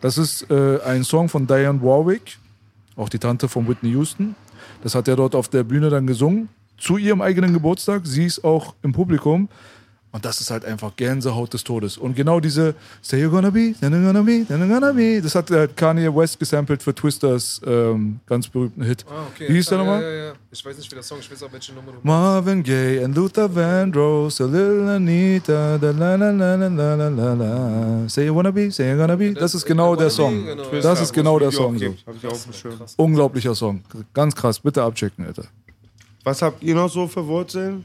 [0.00, 2.38] Das ist äh, ein Song von Diane Warwick,
[2.96, 4.34] auch die Tante von Whitney Houston.
[4.82, 6.48] Das hat er dort auf der Bühne dann gesungen,
[6.82, 8.02] zu ihrem eigenen Geburtstag.
[8.04, 9.48] Sie ist auch im Publikum.
[10.14, 11.96] Und das ist halt einfach Gänsehaut des Todes.
[11.96, 15.22] Und genau diese Say you're gonna be, then you're gonna be, then you're gonna be,
[15.22, 19.06] das hat äh, Kanye West gesampelt für Twisters ähm, ganz berühmten Hit.
[19.08, 19.48] Ah, okay.
[19.48, 20.02] Wie hieß der ja, nochmal?
[20.02, 20.32] Ja, ja, ja.
[20.50, 23.48] Ich weiß nicht, wie der Song, ich weiß auch, welche Nummer Marvin Gaye and Luther
[23.54, 28.08] Vandross, a little Anita, da la la la la la la la la.
[28.08, 29.32] Say you wanna be, say you're gonna be.
[29.32, 30.44] Das ist genau der Song.
[30.44, 30.64] genau.
[30.82, 31.78] Das ist genau der Song.
[31.78, 31.94] So.
[33.02, 33.82] Unglaublicher Song.
[34.12, 34.60] Ganz krass.
[34.60, 35.44] Bitte abchecken, Alter.
[36.24, 37.84] Was habt ihr noch so für Wurzeln?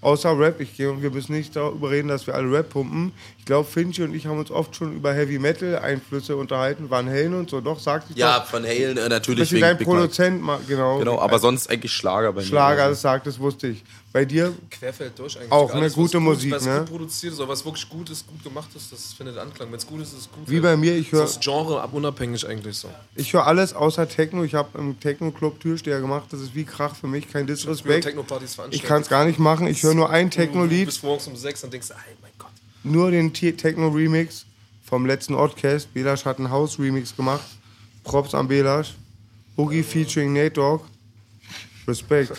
[0.00, 0.60] Außer Rap.
[0.60, 3.12] Ich gehe und wir müssen nicht darüber reden, dass wir alle Rap pumpen.
[3.38, 7.08] Ich glaube, Finchi und ich haben uns oft schon über Heavy Metal Einflüsse unterhalten, Van
[7.08, 7.60] Halen und so.
[7.60, 8.46] Doch, sagt ich Ja, doch.
[8.46, 9.86] von Halen äh, natürlich wegen dein Big.
[9.86, 10.98] Produzent, genau.
[10.98, 12.46] Genau, aber sonst eigentlich Schlager bei mir.
[12.48, 13.84] Schlager, das sagt, das wusste ich.
[14.12, 14.52] Bei dir?
[14.70, 15.50] querfeld durch eigentlich.
[15.50, 16.80] Auch eine was gute gut, Musik, was ne?
[16.80, 19.70] gut produziert ist, oder was wirklich gut ist, gut gemacht ist, das findet Anklang.
[19.70, 20.48] Wenn es gut ist, ist es gut.
[20.50, 22.88] Wie bei mir, ich höre Das Genre ab unabhängig eigentlich so.
[23.14, 24.44] ich hör alles außer Techno.
[24.44, 26.24] Ich habe im Techno-Club Türsteher gemacht.
[26.30, 28.06] Das ist wie Krach für mich, kein Disrespect.
[28.70, 29.66] Ich kann es gar nicht machen.
[29.66, 30.86] Ich höre nur ein Du Techno-Lied.
[30.86, 32.50] bist morgens um sechs und denkst, ey, mein Gott.
[32.84, 34.44] nur den Techno-Remix
[34.84, 35.92] vom letzten Oddcast.
[35.94, 37.44] Belasch hat einen House-Remix gemacht.
[38.04, 38.94] Props an Belasch.
[39.56, 40.84] Boogie featuring Nate Dogg.
[41.86, 42.32] Respekt.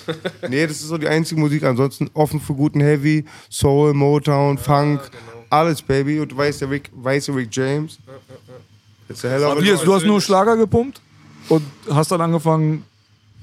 [0.49, 1.63] nee, das ist so die einzige Musik.
[1.63, 5.01] Ansonsten offen für guten Heavy, Soul, Motown, Funk,
[5.49, 6.19] alles, Baby.
[6.19, 7.97] Und du weißt, der Rick, weißt du Rick James?
[9.09, 11.01] It's a hell of du hast nur Schlager gepumpt
[11.49, 12.83] und hast dann angefangen.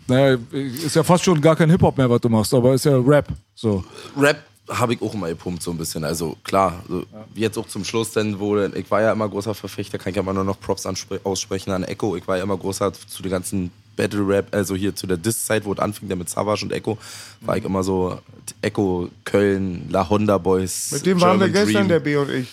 [0.06, 2.98] Naja, ist ja fast schon gar kein Hip-Hop mehr, was du machst, aber ist ja
[2.98, 3.28] Rap.
[3.54, 3.84] So.
[4.16, 6.04] Rap habe ich auch immer gepumpt, so ein bisschen.
[6.04, 9.54] Also klar, so, wie jetzt auch zum Schluss, denn wo, ich war ja immer großer
[9.54, 10.86] Verfechter, kann ich aber nur noch Props
[11.24, 12.16] aussprechen an Echo.
[12.16, 15.64] Ich war ja immer großer zu den ganzen Battle Rap, also hier zu der Diss-Zeit,
[15.64, 16.96] wo es anfing, der mit Savage und Echo,
[17.42, 18.18] war ich immer so
[18.62, 20.90] Echo, Köln, La Honda Boys.
[20.92, 21.88] Mit dem waren wir German gestern, Dream.
[21.88, 22.48] der B und ich.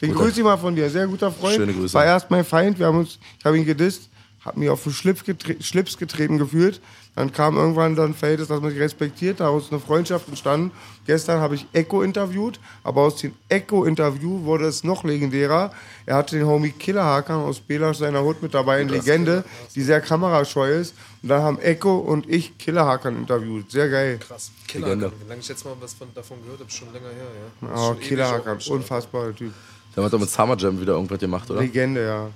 [0.00, 0.88] Den Guter- grüße ich mal von dir.
[0.90, 1.56] Sehr guter Freund.
[1.56, 1.92] Schöne Grüße.
[1.94, 2.78] War erst mein Feind.
[2.78, 4.08] Wir haben uns, ich habe ihn gedisst,
[4.44, 6.80] habe mich auf den Schlips, getre Schlips getreten gefühlt.
[7.18, 9.40] Dann kam irgendwann dann ein Verhältnis, dass man sich respektiert.
[9.40, 10.70] Daraus ist eine Freundschaft entstanden.
[11.04, 15.72] Gestern habe ich Echo interviewt, aber aus dem Echo-Interview wurde es noch legendärer.
[16.06, 19.42] Er hatte den Homie Killer Hakan aus Belasch seiner Hut mit dabei, eine Legende,
[19.74, 20.94] die sehr kamerascheu ist.
[21.24, 23.68] Und dann haben Echo und ich Killer Hakan interviewt.
[23.68, 24.20] Sehr geil.
[24.20, 24.52] Krass.
[24.68, 25.06] Killer Legende.
[25.06, 25.18] Hakan.
[25.24, 27.68] Wie lange ich jetzt mal was von, davon gehört habe, schon länger her, ja.
[27.68, 29.52] Das Oh, schon Killer Hakan, unfassbarer Typ.
[29.96, 31.62] Der hat doch mit Summer Jam wieder irgendwas gemacht, oder?
[31.62, 32.30] Legende, ja.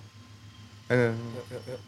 [0.88, 1.14] Eine,
[1.48, 1.78] Krass.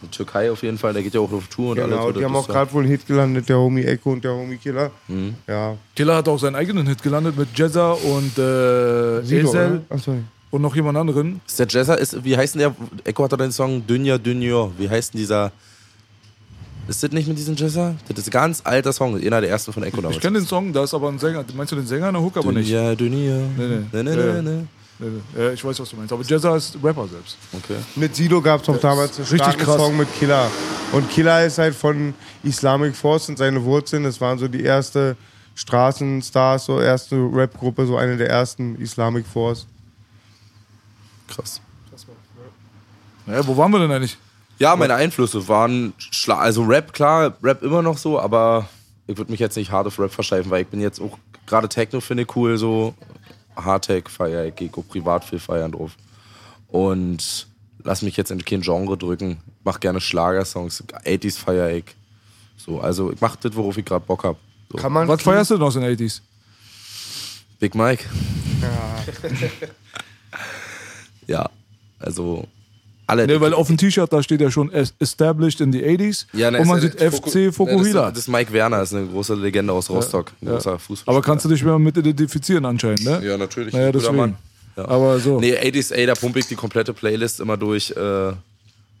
[0.00, 2.16] In Türkei auf jeden Fall, der geht ja auch auf Tour und genau, alles.
[2.18, 4.92] die haben auch gerade wohl einen Hit gelandet, der Homie Echo und der Homie Killer.
[5.08, 5.34] Mhm.
[5.48, 5.76] Ja.
[5.96, 9.80] Killer hat auch seinen eigenen Hit gelandet mit Jezza und äh, Sido, Ezel oder?
[9.90, 10.18] Ach, sorry.
[10.52, 11.40] und noch jemand anderen.
[11.46, 12.74] Ist der Jazzer, ist, wie heißt denn der?
[13.04, 14.70] Echo hat doch den Song Dünja Dünja.
[14.78, 15.50] Wie heißt denn dieser?
[16.86, 17.96] Ist das nicht mit diesem Jazzer?
[18.08, 20.16] Das ist ein ganz alter Song, einer der ersten von Echo damals.
[20.16, 21.44] Ich kenne den Song, da ist aber ein Sänger.
[21.54, 22.70] Meinst du den Sänger in der Hook aber nicht?
[22.70, 23.36] Dünja Dünja.
[23.58, 23.80] Nee, nee.
[23.92, 24.42] Nee, nee, Ja, nee, ja.
[24.42, 24.64] nee.
[24.98, 25.42] Nee, nee.
[25.42, 26.12] Ja, ich weiß, was du meinst.
[26.12, 27.36] Aber Jezza ist Rapper selbst.
[27.52, 27.76] Okay.
[27.94, 29.76] Mit Sido gab es doch damals einen richtig starken krass.
[29.76, 30.50] Song mit Killer.
[30.92, 34.04] Und Killer ist halt von Islamic Force und seine Wurzeln.
[34.04, 35.16] Das waren so die erste
[35.54, 39.66] Straßenstars, so erste Rap-Gruppe, so eine der ersten Islamic Force.
[41.28, 41.60] Krass.
[43.26, 44.16] Ja, wo waren wir denn eigentlich?
[44.58, 48.68] Ja, meine Einflüsse waren, Schla also Rap, klar, Rap immer noch so, aber
[49.06, 51.68] ich würde mich jetzt nicht hart auf Rap versteifen, weil ich bin jetzt auch, gerade
[51.68, 52.94] Techno finde ich cool, so
[53.58, 55.92] Hardtech feier ich, gehe privat viel feiern drauf.
[56.68, 57.46] Und
[57.82, 61.84] lass mich jetzt in kein Genre drücken, mach gerne Schlagersongs, 80s feier ich.
[62.56, 64.36] So, also ich mach das, worauf ich gerade Bock hab.
[64.70, 64.78] So.
[64.78, 66.20] Kann man Was feierst du denn aus den 80s?
[67.58, 68.04] Big Mike.
[71.26, 71.48] Ja,
[71.98, 72.46] also
[73.08, 73.26] alle.
[73.26, 76.26] Nee, weil auf dem T-Shirt, da steht ja schon es- Established in the 80s.
[76.32, 78.10] Ja, ne, und man sieht ja- FC Ne, Fokuhila.
[78.10, 80.32] Das, ist Mike Werner, ist eine große Legende aus Rostock.
[80.44, 81.16] Großer Fußballspieler.
[81.16, 83.20] Aber kannst du dich mehr mit identifizieren anscheinend, ne?
[83.24, 83.72] Ja, natürlich.
[83.74, 84.16] Naja, deswegen.
[84.16, 84.36] Mann.
[84.76, 84.86] Ja.
[84.88, 85.40] Aber so.
[85.40, 87.90] Nee, 80s A, da pumpe ich die komplette Playlist immer durch.
[87.90, 88.32] Äh,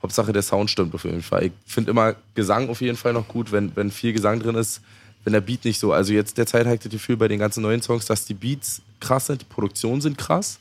[0.02, 1.46] Hauptsache der Sound stimmt auf jeden Fall.
[1.46, 4.80] Ich finde immer Gesang auf jeden Fall noch gut, wenn, wenn viel Gesang drin ist,
[5.24, 5.92] wenn der Beat nicht so.
[5.92, 8.80] Also jetzt derzeit habe ich das Gefühl bei den ganzen neuen Songs, dass die Beats
[9.00, 10.58] krass sind, die Produktionen sind krass,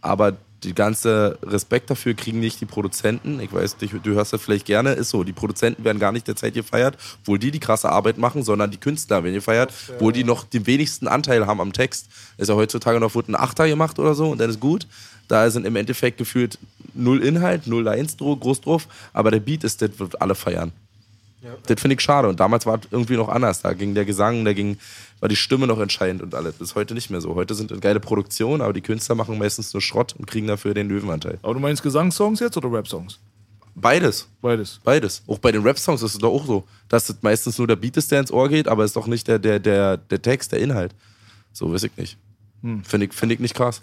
[0.00, 3.40] aber die ganze Respekt dafür kriegen nicht die Produzenten.
[3.40, 5.24] Ich weiß, du, du hörst das vielleicht gerne, ist so.
[5.24, 8.78] Die Produzenten werden gar nicht derzeit gefeiert, obwohl die die krasse Arbeit machen, sondern die
[8.78, 12.08] Künstler werden gefeiert, obwohl die noch den wenigsten Anteil haben am Text.
[12.38, 14.86] Ist ja heutzutage noch, wird ein Achter gemacht oder so und dann ist gut.
[15.28, 16.58] Da sind im Endeffekt gefühlt
[16.94, 20.72] null Inhalt, null Lines groß drauf, aber der Beat ist, das wird alle feiern.
[21.66, 22.28] Das finde ich schade.
[22.28, 23.62] Und damals war es irgendwie noch anders.
[23.62, 24.78] Da ging der Gesang, da ging,
[25.20, 26.58] war die Stimme noch entscheidend und alles.
[26.58, 27.34] Das ist heute nicht mehr so.
[27.34, 30.74] Heute sind es geile Produktionen, aber die Künstler machen meistens nur Schrott und kriegen dafür
[30.74, 31.38] den Löwenanteil.
[31.42, 33.18] Aber du meinst Gesangssongs jetzt oder Rap-Songs?
[33.74, 34.28] Beides.
[34.40, 34.80] Beides.
[34.84, 35.22] Beides.
[35.26, 37.96] Auch bei den Rap-Songs ist es doch auch so, dass es meistens nur der Beat
[37.96, 40.52] ist, der ins Ohr geht, aber es ist doch nicht der, der, der, der Text,
[40.52, 40.94] der Inhalt.
[41.52, 42.18] So weiß ich nicht.
[42.84, 43.82] Finde ich, find ich nicht krass.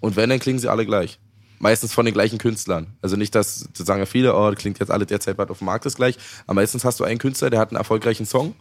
[0.00, 1.18] Und wenn, dann klingen sie alle gleich.
[1.64, 2.88] Meistens von den gleichen Künstlern.
[3.00, 5.60] Also nicht, dass, das sagen ja viele, oh, das klingt jetzt alle derzeit was auf
[5.60, 6.18] dem Markt ist gleich.
[6.46, 8.54] Aber meistens hast du einen Künstler, der hat einen erfolgreichen Song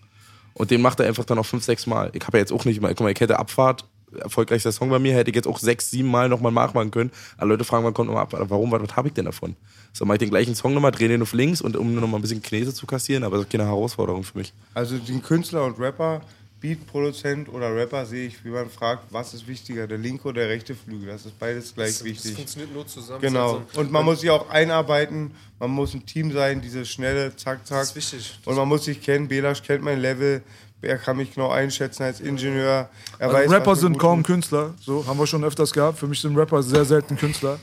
[0.54, 2.12] und den macht er einfach dann noch fünf, sechs Mal.
[2.14, 3.84] Ich habe ja jetzt auch nicht mal, guck mal, ich hätte Abfahrt,
[4.18, 7.12] erfolgreichster Song bei mir, hätte ich jetzt auch sechs, sieben Mal nochmal nachmachen können.
[7.36, 8.50] Aber Leute fragen, wann kommt nochmal Abfahrt?
[8.50, 9.58] Warum, was, was habe ich denn davon?
[9.92, 12.22] So, mach ich den gleichen Song nochmal, drehe den auf links und um nochmal ein
[12.22, 14.54] bisschen Knete zu kassieren, aber das ist keine Herausforderung für mich.
[14.76, 16.22] Also den Künstler und Rapper,
[16.64, 20.50] Beatproduzent oder Rapper sehe ich, wie man fragt, was ist wichtiger, der linke oder der
[20.50, 21.08] rechte Flügel?
[21.10, 22.36] Das ist beides gleich Das, das wichtig.
[22.36, 23.20] funktioniert nur zusammen.
[23.20, 23.60] Genau.
[23.60, 27.36] Das halt Und man muss sich auch einarbeiten, man muss ein Team sein, dieses schnelle
[27.36, 27.80] Zack, Zack.
[27.80, 28.40] Das ist wichtig.
[28.46, 30.42] Und man muss sich kennen, Belasch kennt mein Level,
[30.82, 32.90] er kann mich genau einschätzen als Ingenieur.
[33.20, 34.24] Er Also weiß, Rapper sind kaum.
[34.24, 36.00] Künstler, so haben wir schon öfters gehabt.
[36.00, 37.60] Für mich sind Rapper sehr selten Künstler.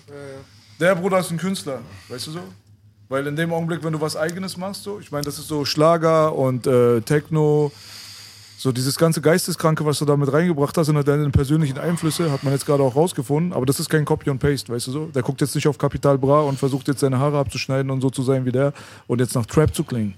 [0.79, 2.41] Der Bruder ist ein Künstler, weißt du so?
[3.09, 5.65] Weil in dem Augenblick, wenn du was Eigenes machst, so, ich meine, das ist so
[5.65, 7.73] Schlager und äh, Techno,
[8.61, 12.45] so dieses ganze Geisteskranke, was du da mit reingebracht hast und deine persönlichen Einflüsse, hat
[12.45, 13.55] man jetzt gerade auch rausgefunden.
[13.55, 15.07] Aber das ist kein Copy und Paste, weißt du so?
[15.07, 18.11] Der guckt jetzt nicht auf Capital Bra und versucht jetzt seine Haare abzuschneiden und so
[18.11, 18.75] zu sein wie der
[19.07, 20.13] und jetzt nach Trap zu klingen.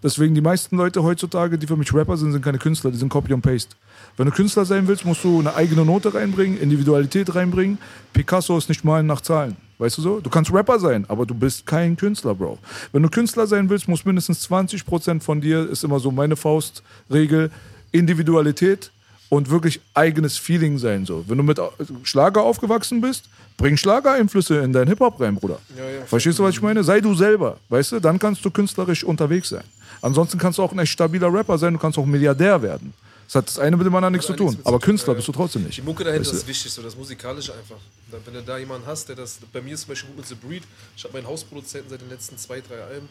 [0.00, 3.08] Deswegen die meisten Leute heutzutage, die für mich Rapper sind, sind keine Künstler, die sind
[3.08, 3.74] Copy und Paste.
[4.16, 7.78] Wenn du Künstler sein willst, musst du eine eigene Note reinbringen, Individualität reinbringen.
[8.12, 9.56] Picasso ist nicht malen nach Zahlen.
[9.78, 10.20] Weißt du so?
[10.20, 12.58] Du kannst Rapper sein, aber du bist kein Künstler, Bro.
[12.92, 17.50] Wenn du Künstler sein willst, muss mindestens 20% von dir, ist immer so meine Faustregel,
[17.92, 18.90] Individualität
[19.28, 21.04] und wirklich eigenes Feeling sein.
[21.04, 21.24] So.
[21.28, 21.60] Wenn du mit
[22.02, 23.24] Schlager aufgewachsen bist,
[23.56, 25.58] bring Schlagereinflüsse in deinen Hip-Hop rein, Bruder.
[26.06, 26.82] Verstehst du, was ich meine?
[26.84, 28.00] Sei du selber, weißt du?
[28.00, 29.64] Dann kannst du künstlerisch unterwegs sein.
[30.00, 32.94] Ansonsten kannst du auch ein echt stabiler Rapper sein, du kannst auch Milliardär werden.
[33.26, 34.62] Das hat das eine mit dem anderen nichts zu nichts tun.
[34.62, 35.76] zu Aber Künstler ja, bist du trotzdem nicht.
[35.76, 36.36] Die Mucke dahinter Weißt du?
[36.38, 37.76] ist wichtig, so das Musikalische einfach.
[38.24, 40.34] Wenn du da jemanden hast, der das, bei mir ist zum Beispiel gut mit The
[40.34, 40.62] Breed.
[40.96, 43.08] Ich habe meinen Hausproduzenten seit den letzten zwei, drei Alben,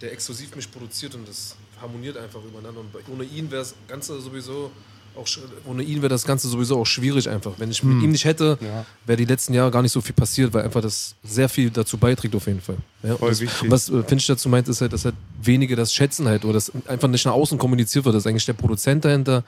[0.00, 2.80] der exklusiv mich produziert und das harmoniert einfach übereinander.
[2.80, 4.70] Und ohne ihn wäre das Ganze sowieso
[5.14, 5.26] auch
[5.66, 7.52] Ohne ihn wäre das Ganze sowieso auch schwierig einfach.
[7.58, 8.58] Wenn ich mit ihm nicht hätte,
[9.04, 11.98] wäre die letzten Jahre gar nicht so viel passiert, weil einfach das sehr viel dazu
[11.98, 12.76] beiträgt auf jeden Fall.
[13.02, 13.70] Ja, Voll das, wichtig.
[13.70, 16.72] was äh, Finch dazu meint, ist halt, dass halt wenige das schätzen halt oder das
[16.86, 18.14] einfach nicht nach außen kommuniziert wird.
[18.14, 19.44] Das ist eigentlich der Produzent dahinter,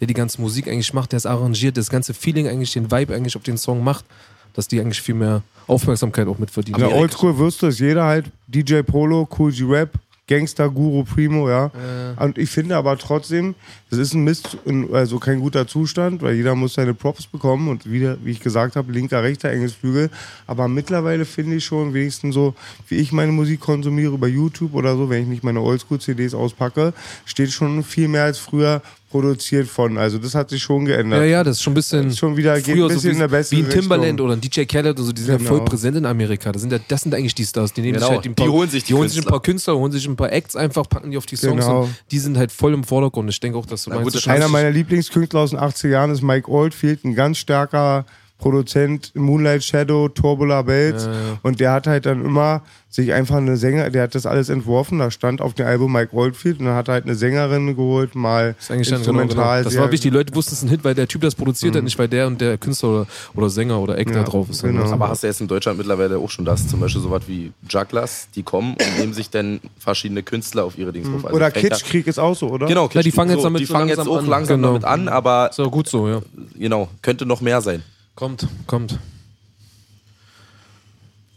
[0.00, 3.14] der die ganze Musik eigentlich macht, der es arrangiert, das ganze Feeling eigentlich, den Vibe
[3.14, 4.04] eigentlich auf den Song macht,
[4.52, 6.80] dass die eigentlich viel mehr Aufmerksamkeit auch mitverdienen.
[6.80, 11.04] In der Oldschool wirst du es jeder halt, DJ Polo, Cool G Rap, Gangster, Guru,
[11.04, 11.70] Primo, ja.
[12.18, 13.54] Und ich finde aber trotzdem,
[13.90, 14.58] das ist ein Mist,
[14.92, 18.74] also kein guter Zustand, weil jeder muss seine Props bekommen und wieder, wie ich gesagt
[18.74, 20.10] habe, linker, rechter, enges Flügel.
[20.46, 22.54] Aber mittlerweile finde ich schon wenigstens so,
[22.88, 26.92] wie ich meine Musik konsumiere über YouTube oder so, wenn ich nicht meine Oldschool-CDs auspacke,
[27.24, 29.96] steht schon viel mehr als früher produziert von.
[29.98, 31.20] Also das hat sich schon geändert.
[31.20, 32.14] Ja, ja, das ist schon ein bisschen.
[32.14, 34.26] schon wieder- geht ein bisschen so wie, in eine bessere Wie ein Timbaland Richtung.
[34.26, 35.48] oder ein DJ Khaled, also die sind ja Genau.
[35.50, 36.50] voll präsent in Amerika.
[36.52, 37.72] Das sind, ja, das sind eigentlich die Stars.
[37.72, 39.18] Die nehmen Genau, sich halt die, ein die paar, holen sich die die holen sich
[39.18, 39.30] ein Künstler.
[39.32, 41.82] paar Künstler, holen sich ein paar Acts einfach, packen die auf die Songs Genau.
[41.84, 43.30] und die sind halt voll im Vordergrund.
[43.30, 45.58] Ich denke auch, dass du Na gut, meinst, das das Einer meiner Lieblingskünstler aus den
[45.60, 48.04] 80er Jahren ist Mike Oldfield, ein ganz starker
[48.38, 51.08] Produzent, Moonlight Shadow, Turbula Bells.
[51.42, 54.98] Und der hat halt dann immer sich einfach eine Sänger, der hat das alles entworfen,
[55.00, 58.14] da stand auf dem Album Mike Oldfield und dann hat er halt eine Sängerin geholt,
[58.14, 59.28] mal Das genau, instrumental.
[59.58, 59.64] genau.
[59.64, 60.10] Das sehr- war wichtig.
[60.12, 62.08] Die Leute wussten, es ist ein Hit, weil der Typ das produziert hat, nicht weil
[62.08, 64.62] der und der Künstler oder, oder Sänger oder Act da drauf ist.
[64.62, 64.90] genau.
[64.90, 68.28] Aber hast du jetzt in Deutschland mittlerweile auch schon das, zum Beispiel sowas wie Jugglers,
[68.34, 71.24] die kommen und nehmen sich dann verschiedene Künstler auf ihre Dings drauf.
[71.26, 72.66] Also Oder Kitschkrieg ist auch so, oder?
[72.66, 74.26] Genau, Na, die fangen jetzt so, damit die so fangen jetzt langsam auch an.
[74.26, 74.68] langsam Genau.
[74.68, 76.22] damit an, aber Ist auch gut so, ja.
[76.58, 77.82] genau, könnte noch mehr sein.
[78.16, 78.98] Kommt, kommt.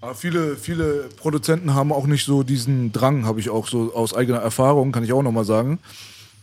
[0.02, 4.14] Aber viele, viele Produzenten haben auch nicht so diesen Drang, habe ich auch so aus
[4.14, 5.80] eigener Erfahrung, kann ich auch nochmal sagen,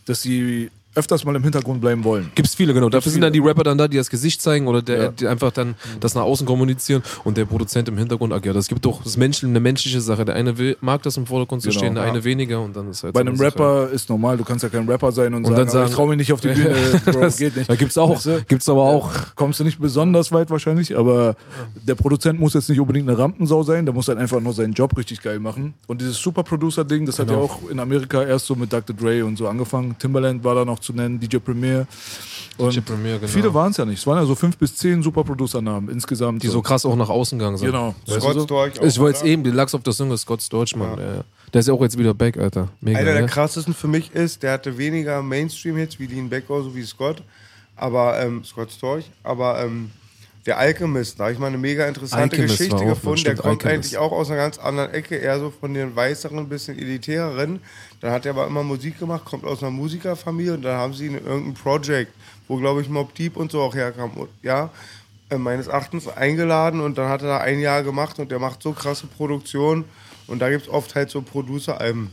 [0.05, 2.31] dass sie öfters mal im Hintergrund bleiben wollen.
[2.35, 2.89] Gibt's viele, genau.
[2.89, 5.09] Dafür sind dann die Rapper dann da, die das Gesicht zeigen oder der, Ja.
[5.11, 8.57] die einfach dann das nach außen kommunizieren und der Produzent im Hintergrund agiert.
[8.57, 10.25] Das gibt doch das Mensch, eine menschliche Sache.
[10.25, 12.11] Der eine will, mag das im Vordergrund zu Genau, stehen, der ja.
[12.11, 13.47] eine weniger und dann ist halt Bei so einem eine Sache.
[13.61, 15.95] Rapper ist normal, du kannst ja kein Rapper sein und, Und sagen, dann sagen- ich
[15.95, 17.69] trau mich nicht auf die Bühne, Bro, Das- geht nicht.
[17.71, 18.45] Da gibt's auch, Weißt du?
[18.49, 19.11] gibt's aber auch.
[19.35, 21.37] kommst du nicht besonders weit wahrscheinlich, aber
[21.87, 24.73] der Produzent muss jetzt nicht unbedingt eine Rampensau sein, der muss halt einfach nur seinen
[24.73, 25.75] Job richtig geil machen.
[25.87, 27.45] Und dieses Super Producer-Ding, das hat ja Genau.
[27.47, 28.97] auch in Amerika erst so mit Dr.
[28.97, 29.97] Dre und so angefangen.
[29.99, 31.87] Timbaland war da noch zu nennen, DJ Premier.
[32.57, 33.31] Und DJ Premier, genau.
[33.31, 33.99] viele waren es ja nicht.
[33.99, 36.43] Es waren ja so fünf bis zehn Super Producer-Namen insgesamt.
[36.43, 37.67] Die so krass auch nach außen gegangen sind.
[37.67, 37.95] Genau.
[38.09, 38.45] Scott so?
[38.45, 39.29] Storch auch, Ich wollte oder?
[39.29, 40.99] eben, die Lachs auf der Zunge, Scott Storch, Mann.
[40.99, 41.15] Ja.
[41.17, 41.25] Ja.
[41.53, 42.69] Der ist ja auch jetzt wieder back, Alter.
[42.81, 43.29] Mega, Einer der ne?
[43.29, 47.23] krassesten für mich ist, der hatte weniger Mainstream-Hits wie Dean Becker, so wie Scott,
[47.77, 49.91] aber ähm, Scott Storch, aber ähm,
[50.47, 53.19] der Alchemist, da habe ich mal eine mega interessante Alchemist Geschichte auch, gefunden.
[53.19, 53.97] stimmt, der kommt Alchemist.
[53.97, 57.61] eigentlich auch aus einer ganz anderen Ecke, eher so von den weißeren, bisschen elitäreren.
[58.01, 61.07] Dann hat er aber immer Musik gemacht, kommt aus einer Musikerfamilie und dann haben sie
[61.07, 62.13] ihn in irgendein Project,
[62.49, 64.11] wo glaube ich Mob Deep und so auch herkam,
[64.43, 64.71] ja,
[65.31, 68.63] äh, meines Erachtens eingeladen und dann hat er da ein Jahr gemacht und der macht
[68.63, 69.85] so krasse Produktionen
[70.27, 72.11] und da gibt es oft halt so Producer-Alben.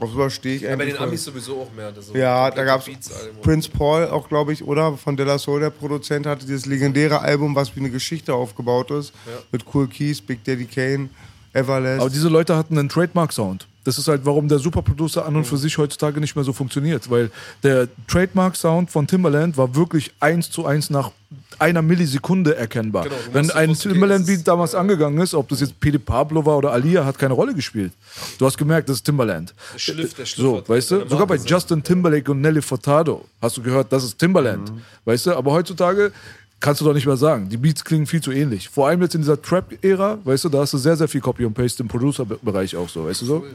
[0.00, 0.96] Auf sowas stehe ich Ja, bei den.
[0.96, 1.92] Amis sowieso auch mehr.
[2.00, 3.10] So Ja, da gab es.
[3.42, 4.96] Prince Paul auch, glaube ich, oder?
[4.96, 8.90] Von De La Soul, der Produzent, hatte dieses legendäre Album, was wie eine Geschichte aufgebaut
[8.92, 9.12] ist.
[9.52, 11.10] Mit Cool Keys, Big Daddy Kane,
[11.52, 12.00] Everlast.
[12.00, 13.66] Aber diese Leute hatten einen Trademark-Sound.
[13.84, 17.10] Das ist halt, warum der Superproducer an und für sich heutzutage nicht mehr so funktioniert.
[17.10, 17.30] Weil
[17.62, 21.10] der Trademark-Sound von Timbaland war wirklich eins zu eins nach
[21.58, 23.04] einer Millisekunde erkennbar.
[23.04, 27.04] Genau, Wenn ein Timbaland-Beat damals angegangen ist, ob das jetzt Pede Pablo war oder Alia,
[27.04, 27.92] hat keine Rolle gespielt.
[28.38, 29.54] Du hast gemerkt, das ist Timbaland.
[29.74, 31.08] Der Schliff, der Schliff So, weißt du?
[31.08, 34.72] Sogar bei Justin Timberlake und Nelly Furtado hast du gehört, das ist Timbaland.
[35.04, 35.36] Weißt du?
[35.36, 36.12] Aber heutzutage
[36.60, 37.48] kannst du doch nicht mehr sagen.
[37.48, 38.68] Die Beats klingen viel zu ähnlich.
[38.68, 41.44] Vor allem jetzt in dieser Trap-Ära, weißt du, da hast du sehr, sehr viel Copy
[41.44, 43.46] und Paste im Producer-Bereich auch so, weißt du so?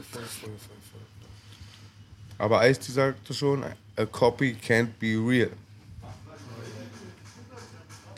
[2.38, 3.64] Aber Ice-T sagte schon,
[3.96, 5.50] a copy can't be real.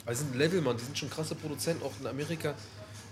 [0.05, 2.55] Also sind Level, Mann, die sind schon krasse Produzenten, auch in Amerika.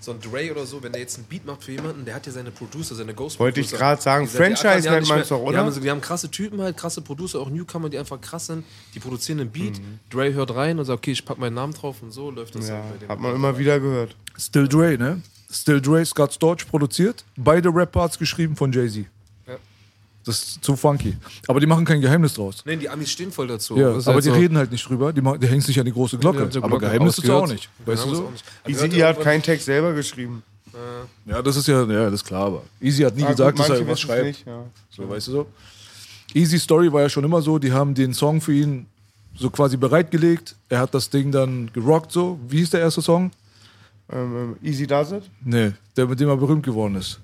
[0.00, 2.26] So ein Dre oder so, wenn der jetzt einen Beat macht für jemanden, der hat
[2.26, 5.58] ja seine Producer, seine Ghost Wollte ich gerade sagen, Franchise nennt man's doch, Die oder?
[5.58, 8.64] haben, so, die haben krasse Typen halt, krasse Producer, auch Newcomer, die einfach krass sind.
[8.94, 9.80] Die produzieren einen Beat,
[10.10, 12.68] Dre hört rein und sagt, okay, ich pack meinen Namen drauf und so läuft das
[12.68, 13.08] Ja, halt bei dem.
[13.08, 14.14] hat man immer wieder gehört.
[14.38, 15.22] Still Dre, ne?
[15.50, 17.24] Still Dre, Scott Storch produziert.
[17.36, 19.06] Beide Rap-Parts geschrieben von Jay-Z.
[20.26, 21.16] Das ist zu funky.
[21.46, 22.62] Aber die machen kein Geheimnis draus.
[22.66, 23.76] Nein, die Amis stehen voll dazu.
[23.78, 25.12] Ja, aber halt die so- reden halt nicht drüber.
[25.12, 26.38] Die, machen, die hängen sich an die große Glocke.
[26.38, 27.68] Ja, aber Glocke Geheimnis ist auch nicht.
[27.84, 28.32] Weißt du so?
[28.66, 30.42] Easy hat keinen Text selber geschrieben.
[31.24, 32.46] Ja, das ist ja, ja, das ist klar.
[32.46, 34.26] Aber Easy hat nie Ah, gut, gesagt, dass er irgendwas schreibt.
[34.26, 34.64] nicht, ja.
[34.90, 35.46] So, weißt du so?
[36.34, 38.86] Easy Story war ja schon immer so, die haben den Song für ihn
[39.38, 40.54] so quasi bereitgelegt.
[40.68, 42.38] Er hat das Ding dann gerockt so.
[42.48, 43.30] Wie hieß der erste Song?
[44.12, 45.22] Ähm, ähm, easy does it?
[45.44, 47.20] Nee, der mit dem er berühmt geworden ist.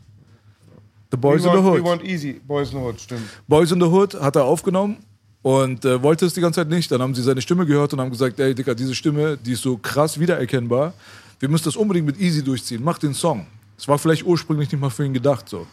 [1.12, 1.84] The Boys we in the want, Hood.
[1.84, 2.40] We want easy.
[2.44, 3.22] Boys in the Hood, stimmt.
[3.46, 4.96] Boys in the Hood hat er aufgenommen
[5.42, 6.90] und äh, wollte es die ganze Zeit nicht.
[6.90, 9.62] Dann haben sie seine Stimme gehört und haben gesagt, ey Dicker, diese Stimme, die ist
[9.62, 10.94] so krass wiedererkennbar.
[11.38, 12.82] Wir müssen das unbedingt mit Easy durchziehen.
[12.82, 13.46] Mach den Song.
[13.76, 15.66] Das war vielleicht ursprünglich nicht mal für ihn gedacht so.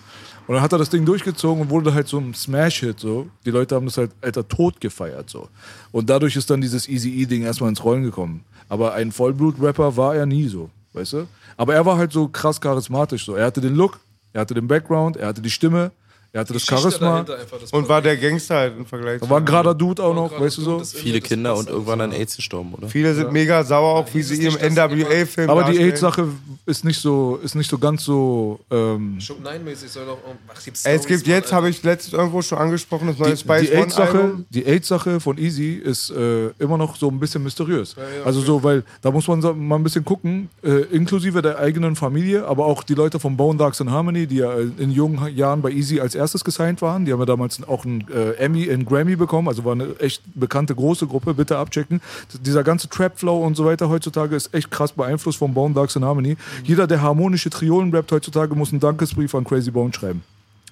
[0.47, 3.28] Und dann hat er das Ding durchgezogen und wurde halt so ein Smash-Hit so.
[3.45, 5.47] Die Leute haben das halt alter tot gefeiert so.
[5.91, 8.43] Und dadurch ist dann dieses Easy-E-Ding erstmal ins Rollen gekommen.
[8.67, 11.28] Aber ein Vollblut-Rapper war er nie so, weißt du?
[11.56, 13.36] Aber er war halt so krass charismatisch so.
[13.36, 13.99] Er hatte den Look,
[14.33, 15.91] er hatte den Background, er hatte die Stimme,
[16.31, 17.25] er hatte das Charisma.
[17.71, 19.19] Und war der Gangster halt im Vergleich.
[19.19, 20.83] Da war ein gerader Dude auch noch, weißt du so?
[20.83, 22.87] Viele Kinder und irgendwann an AIDS gestorben, oder?
[22.87, 26.27] Viele sind mega sauer, auch wie sie dass NWA-Film Aber die AIDS-Sache
[26.67, 28.59] ist nicht so, ist nicht so ganz so.
[28.69, 30.19] Ähm, Show 9-mäßig soll doch.
[30.47, 33.61] Ach, Es gibt Mann, jetzt, habe ich letztens irgendwo schon angesprochen, das neue die, Spice
[33.61, 34.45] die One AIDS-Sache, Album.
[34.49, 37.95] die AIDS-Sache von Easy ist äh, immer noch so ein bisschen mysteriös.
[38.23, 41.95] Also so, weil da muss man so mal ein bisschen gucken, äh, inklusive der eigenen
[41.95, 45.61] Familie, aber auch die Leute von Bone Dogs and Harmony, die ja in jungen Jahren
[45.61, 47.05] bei Easy als erstes gesigned waren.
[47.05, 50.21] Die haben ja damals auch einen äh, Emmy, einen Grammy bekommen, also war eine echt
[50.36, 51.34] bekannte große Gruppe.
[51.34, 52.01] Bitte abchecken.
[52.41, 56.05] Dieser ganze Trap-Flow und so weiter heutzutage ist echt krass beeinflusst von Bone Dogs and
[56.05, 56.38] Harmony.
[56.63, 60.23] Jeder, der harmonische Triolen rappt heutzutage, muss einen Dankesbrief an Crazy Bone schreiben.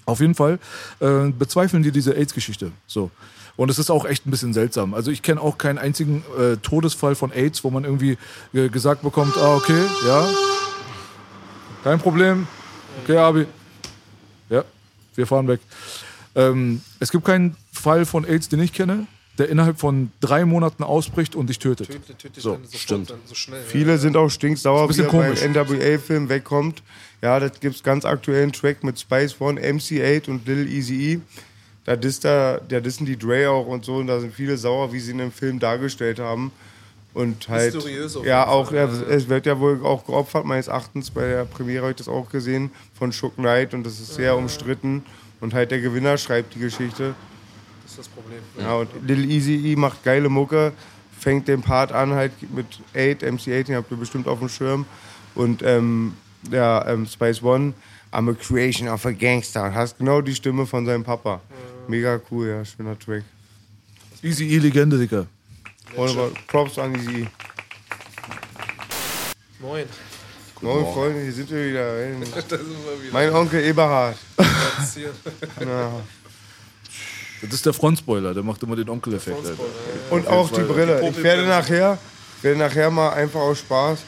[0.06, 0.60] Auf jeden Fall
[1.00, 2.72] äh, bezweifeln die diese AIDS-Geschichte.
[2.86, 3.10] So.
[3.58, 4.94] Und es ist auch echt ein bisschen seltsam.
[4.94, 8.18] Also ich kenne auch keinen einzigen äh, Todesfall von AIDS, wo man irgendwie
[8.54, 10.26] äh, gesagt bekommt, ah, okay, ja,
[11.84, 12.48] kein Problem.
[13.04, 13.48] Okay, Abi.
[15.18, 15.60] Ja, wir fahren weg.
[16.36, 20.84] Ähm, es gibt keinen Fall von AIDS, den ich kenne, der innerhalb von drei Monaten
[20.84, 21.88] ausbricht und dich tötet.
[21.90, 23.10] Töte, töte So, dann sofort, stimmt.
[23.10, 23.64] Dann so schnell.
[23.64, 25.78] Viele sind auch stinksauer, wie ein er beim.
[25.80, 26.84] NWA-Film wegkommt.
[27.22, 31.20] Ja, das gibt's ganz aktuellen Track mit Spice One, MC8 und Lil Easy E.
[31.86, 34.92] Da disst er, da dissen die Dre auch und so und da sind viele sauer,
[34.92, 36.52] wie sie ihn im Film dargestellt haben.
[37.18, 37.76] Und halt,
[38.26, 39.08] ja, auch, ja, ja, ja.
[39.08, 41.10] es wird ja wohl auch geopfert, meines Erachtens.
[41.10, 44.38] Bei der Premiere habe ich das auch gesehen von Shook Knight und das ist sehr
[44.38, 45.04] umstritten.
[45.42, 47.16] Und halt der Gewinner schreibt die Geschichte.
[47.82, 48.38] Das ist das Problem.
[48.60, 50.74] Ja, und Lil Easy E macht geile Mucke,
[51.20, 54.86] fängt den Part an halt mit 8, MC8, den habt ihr bestimmt auf dem Schirm.
[55.34, 56.13] Und ähm,
[56.44, 57.74] der ähm, Spice One,
[58.12, 59.63] I'm a creation of a gangster.
[59.63, 61.42] Und hast genau die Stimme von seinem Papa.
[61.88, 63.24] Mega cool, ja, schöner Track.
[64.22, 65.26] Easy E-Legende, Digga.
[65.96, 67.27] Und aber Props an Easy E.
[69.60, 69.85] Moin.
[70.62, 71.98] Moin Freunde, hier sind wir wieder.
[71.98, 72.13] ey.
[72.19, 73.13] Da sind wir wieder.
[73.13, 74.17] Mein Onkel Eberhard.
[75.60, 76.02] Ja.
[77.42, 79.38] Das ist der Frontspoiler, der macht immer den Onkel-Effekt.
[79.46, 79.63] Alter.
[80.10, 80.62] Und auch die.
[80.62, 81.02] Brille.
[81.02, 81.98] Die Ich werde nachher,
[82.42, 84.00] werde nachher mal einfach aus Spaß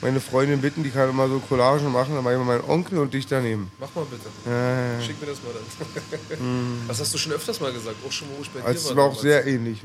[0.00, 2.98] meine Freundin bitten, die kann immer so Collagen machen, dann mache ich mal meinen Onkel
[2.98, 3.70] und dich daneben.
[3.80, 4.28] Mach mal bitte.
[4.46, 5.00] Ja, ja, ja.
[5.02, 6.78] Schick mir das mal dann.
[6.88, 8.90] Das hast du schon öfters mal gesagt, auch schon, wo ich bei dir Also war.
[8.90, 9.22] es war auch damals.
[9.22, 9.80] sehr ähnlich.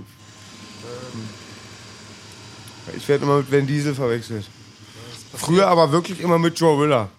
[2.98, 4.46] Ich werde immer mit Vin Diesel verwechselt.
[5.36, 7.10] Früher aber wirklich immer mit Joe Willer.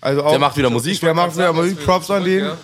[0.00, 1.00] Also auch, Der macht wieder Musik.
[1.00, 1.84] Der macht wieder Musik.
[1.84, 2.44] Props an den.
[2.44, 2.58] ja.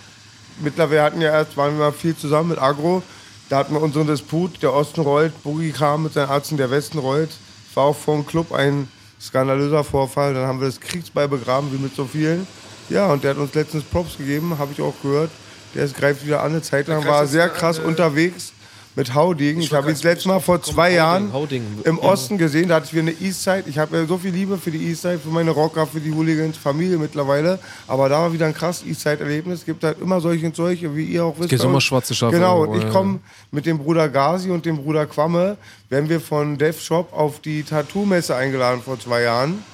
[0.60, 3.02] Mittlerweile hatten ja erst, waren wir mal viel zusammen mit Agro.
[3.48, 4.62] Da hatten wir unseren Disput.
[4.62, 7.30] Der Osten rollt, Boogie kam mit seinen Arzten, der Westen rollt.
[7.74, 8.88] War auch vor dem Club ein
[9.20, 10.34] skandalöser Vorfall.
[10.34, 12.46] Dann haben wir das Kriegsball begraben, wie mit so vielen.
[12.88, 15.30] Ja, und der hat uns letztens Props gegeben, habe ich auch gehört.
[15.74, 16.52] Der ist, greift wieder an.
[16.52, 18.51] Eine Zeit lang war er sehr krass äh, unterwegs
[18.94, 19.60] mit Haudegen.
[19.60, 21.64] Ich, wollte habe ihn das letzte Mal vor zwei Jahren Hauding.
[21.84, 22.68] im Osten gesehen.
[22.68, 23.64] Da hatte ich wieder eine Eastside.
[23.66, 26.56] Ich habe ja so viel Liebe für die Eastside, für meine Rocker, für die Hooligans,
[26.58, 27.58] Familie mittlerweile.
[27.88, 29.60] Aber da war wieder ein krass Eastside-Erlebnis.
[29.60, 31.48] Es gibt halt immer solche und solche, wie ihr auch wisst.
[31.48, 33.20] Gibt's immer schwarze Schafe Genau, und ich komme
[33.50, 35.56] mit dem Bruder Gazi und dem Bruder Quamme,
[35.88, 39.64] werden wir von Dev Shop auf die Tattoo-Messe eingeladen vor zwei Jahren.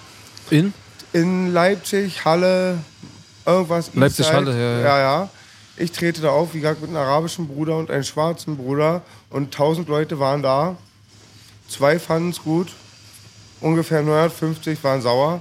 [0.50, 0.72] In?
[1.12, 2.78] In Leipzig, Halle,
[3.44, 3.90] irgendwas.
[3.94, 4.52] Leipzig, Eastside.
[4.52, 4.80] Halle, ja.
[4.80, 5.30] ja, ja.
[5.78, 9.02] Ich trete da auf, wie gesagt, mit einem arabischen Bruder und einem schwarzen Bruder.
[9.30, 10.76] Und tausend Leute waren da.
[11.68, 12.72] Zwei fanden es gut.
[13.60, 15.40] Ungefähr 950 waren sauer.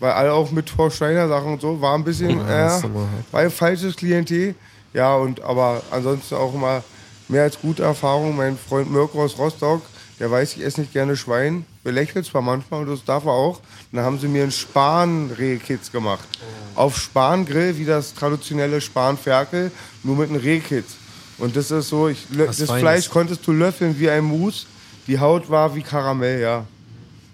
[0.00, 1.80] Weil alle auch mit Thor Steiner Sachen und so.
[1.80, 2.82] War ein bisschen, Ja, äh,
[3.30, 4.54] war ein falsches Klientel.
[4.92, 6.82] Ja, und aber ansonsten auch immer
[7.28, 8.36] mehr als gute Erfahrung.
[8.36, 9.82] Mein Freund Mirko aus Rostock,
[10.18, 11.64] der weiß, ich esse nicht gerne Schwein.
[11.88, 13.62] Belächelt zwar manchmal und das darf er auch.
[13.92, 16.28] Dann haben sie mir einen Span-Rehkitz gemacht.
[16.74, 19.72] Auf Spangrill, wie das traditionelle Spanferkel,
[20.02, 20.96] nur mit einem Rehkitz.
[21.38, 22.80] Und das ist so, ich, das Feines.
[22.80, 24.66] Fleisch konntest du löffeln wie ein Mus.
[25.06, 26.66] Die Haut war wie Karamell, ja.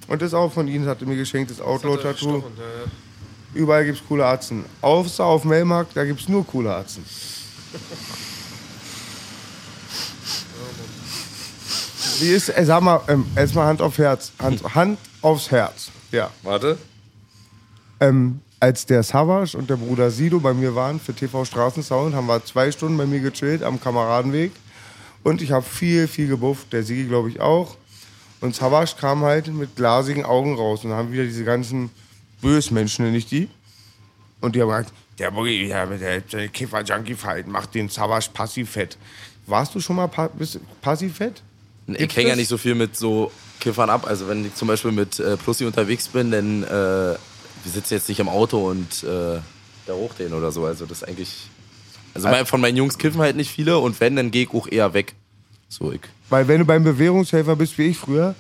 [0.07, 2.45] Und das auch von ihnen, hatte mir geschenkt, das Outlaw-Tattoo.
[3.55, 4.65] Überall gibt's coole Atzen.
[4.83, 7.05] Außer auf Melmark, da gibt's nur coole Atzen.
[12.21, 14.33] Wie ist, äh, sag mal, ähm, erstmal Hand auf Herz.
[14.41, 15.91] Hand, Hand aufs Herz.
[16.13, 16.31] Ja.
[16.43, 16.79] Warte.
[18.01, 22.27] Ähm, als der Savage und der Bruder Sido bei mir waren für TV Straßensound, haben
[22.27, 24.53] wir zwei Stunden bei mir gechillt am Kameradenweg.
[25.23, 26.73] Und ich habe viel, viel gebufft.
[26.73, 27.77] Der Sigi, glaube ich, auch.
[28.41, 30.85] Und Savage kam halt mit glasigen Augen raus.
[30.85, 31.91] Und haben wieder diese ganzen
[32.41, 33.49] Bösmenschen, nenne ich die.
[34.41, 38.99] Und die haben gesagt, der Boogie, der, der, Kiffer-Junkie-Verhalten macht den Savage passiv fett.
[39.47, 40.31] Warst du schon mal pa
[40.83, 41.43] passiv fett?
[41.87, 43.31] Ich hänge ja nicht so viel mit so
[43.61, 44.07] Kiffern ab.
[44.07, 48.09] Also wenn ich zum Beispiel mit äh, Plussi unterwegs bin, dann äh, wir sitzen jetzt
[48.09, 49.41] nicht im Auto und äh,
[49.87, 50.65] da hoch den oder so.
[50.65, 51.49] Also das ist eigentlich.
[52.15, 54.69] Also mein, von meinen Jungs kiffen halt nicht viele und wenn, dann gehe ich auch
[54.69, 55.15] eher weg.
[55.69, 56.01] So ich.
[56.31, 58.35] Weil wenn du beim Bewährungshelfer bist, wie ich früher,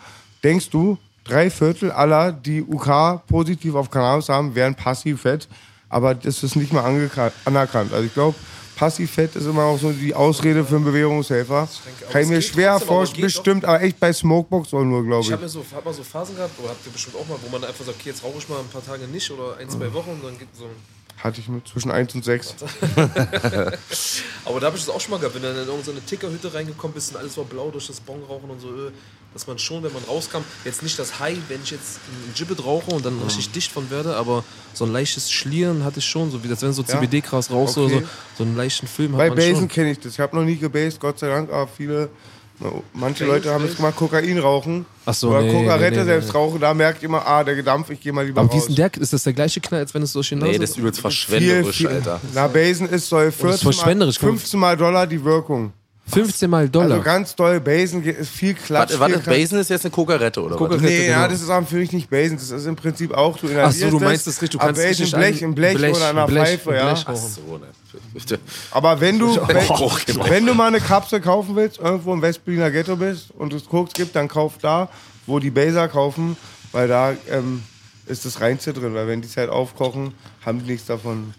[0.44, 5.48] denkst du, drei Viertel aller, die UK positiv auf Cannabis haben, wären passiv fett.
[5.88, 7.92] Aber das ist nicht mal anerkannt.
[7.92, 8.36] Also ich glaube,
[8.76, 11.68] passiv fett ist immer auch so die Ausrede für einen Bewährungshelfer.
[11.86, 13.22] denke, Kann ich es mir schwer vorstellen.
[13.22, 15.32] Bestimmt, aber echt bei Smokebox auch nur, glaube Ich ich.
[15.32, 17.48] habe mir so, hab mal so Phasen gehabt, oder habt ihr bestimmt auch mal, wo
[17.50, 19.92] man einfach sagt, okay, jetzt rauche ich mal ein paar Tage nicht oder ein, zwei
[19.92, 20.70] Wochen und dann gibt so ein
[21.22, 22.54] Hatte ich mit zwischen 1 und 6.
[24.44, 26.52] Aber da habe ich das auch schon mal gehabt, wenn du dann in irgendeine Tickerhütte
[26.52, 28.90] reingekommen bist und alles war blau durch das Bonrauchen und so, äh,
[29.34, 32.64] dass man schon, wenn man rauskam, jetzt nicht das High, wenn ich jetzt ein Gibbet
[32.64, 36.30] rauche und dann richtig dicht von werde, aber so ein leichtes Schlieren hatte ich schon,
[36.30, 36.82] so wie das wenn so?
[36.84, 38.04] CBD-Gras raus oder Okay.
[38.04, 39.68] so, so einen leichten Film hat Bei man Basen schon.
[39.68, 40.12] kenne ich das.
[40.12, 42.08] Ich habe noch nie gebased, Gott sei Dank, aber viele,
[42.92, 44.86] manche Leute haben es gemacht, Kokain rauchen.
[45.04, 47.90] Ach so, oder nee, Kokarette nee, nee, selbst rauchen, da merkt immer, ah, der Gedampf,
[47.90, 48.68] ich gehe mal lieber Aber wie raus.
[48.68, 49.02] ist denn der?
[49.02, 51.02] Ist das der gleiche Knall, als wenn es die Nase Nee, das ist übelst viel,
[51.02, 52.20] verschwenderisch, viel, Alter.
[52.32, 55.72] Na, Basen ist soll 14 verschwenderisch, mal, 15 mal Dollar die Wirkung.
[56.06, 56.92] 15 mal Dollar.
[56.92, 58.98] Also ganz doll, Basen ist viel Klatsch.
[58.98, 59.30] Warte, warte.
[59.30, 60.84] Basen ist jetzt eine Kokarette oder Kokarette.
[60.84, 60.90] was?
[60.90, 61.28] Nee, ja, genau.
[61.28, 63.90] das ist aber für mich nicht Basen, das ist im Prinzip auch, du inhalierst Ach
[63.90, 65.76] so, du meinst das richtig, du aber kannst es Basen nicht im Blech, im Blech,
[65.76, 66.92] Blech, oder einer Blech, Pfeife, ja.
[66.92, 67.04] Blech.
[67.06, 67.66] Ach so, ne.
[68.70, 69.90] Aber wenn du, wenn, Oh,
[70.28, 73.92] wenn du mal eine Kapsel kaufen willst, irgendwo im Westberliner Ghetto bist und es Koks
[73.94, 74.88] gibt, dann kauf da,
[75.26, 76.36] wo die Baser kaufen,
[76.72, 77.62] weil da ähm,
[78.06, 78.94] ist das Reinste drin.
[78.94, 81.34] Weil wenn die es halt aufkochen, haben die nichts davon.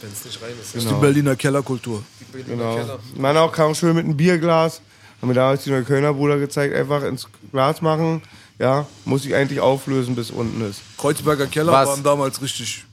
[0.00, 0.74] Wenn es nicht rein ist.
[0.74, 2.02] Das ist die Berliner Kellerkultur.
[2.32, 2.76] Die Genau.
[2.76, 2.98] Keller.
[3.16, 4.80] Man auch kam schön mit einem Bierglas.
[5.20, 8.22] Haben mir damals die Neuköllner Bruder gezeigt, einfach ins Glas machen.
[8.58, 10.80] Ja, muss ich eigentlich auflösen, bis unten ist.
[10.98, 11.88] Kreuzberger Keller Was?
[11.88, 12.84] waren damals richtig.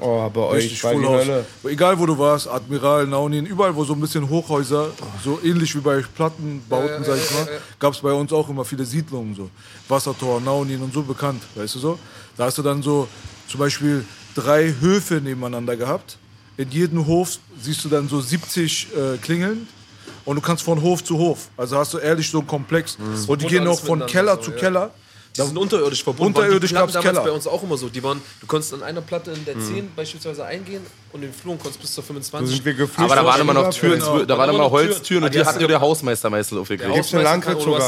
[0.00, 1.06] Oh, bei euch Richtig war die.
[1.06, 1.46] Hölle.
[1.64, 4.90] Egal wo du warst, Admiral, Naunin, überall wo so ein bisschen Hochhäuser,
[5.24, 7.48] so ähnlich wie bei Plattenbauten, sag ich mal,
[7.78, 9.48] gab es bei uns auch immer viele Siedlungen so.
[9.88, 11.98] Wassertor, Naunin und so bekannt, weißt du so?
[12.36, 13.08] Da hast du dann so
[13.48, 14.04] zum Beispiel
[14.36, 16.18] drei Höfe nebeneinander gehabt.
[16.56, 19.66] In jedem Hof siehst du dann so 70 äh, Klingeln
[20.24, 21.48] und du kannst von Hof zu Hof.
[21.56, 22.96] Also hast du ehrlich so einen Komplex.
[23.26, 24.56] Und die gehen auch von Keller so, zu ja.
[24.56, 24.90] Keller.
[25.36, 26.34] Die sind unterirdisch verbunden.
[26.36, 27.24] Unterirdisch Platten gab's damals Keller.
[27.24, 27.88] bei uns auch immer so.
[27.88, 30.82] Die waren, du konntest an einer Platte in der 10 beispielsweise eingehen
[31.12, 32.56] und in den Flur und konntest bis zur So 25.
[32.56, 33.04] sind wir geflüchtet.
[33.04, 34.24] Aber da waren immer noch Türen, Genau.
[34.24, 35.24] da waren immer noch Holztüren Türen.
[35.24, 36.94] und die Ah, die hat hast nur du- der Hausmeister meistens Der aufgekriegt.
[36.94, 37.30] Gibt's eine hast
[37.64, 37.80] sogar.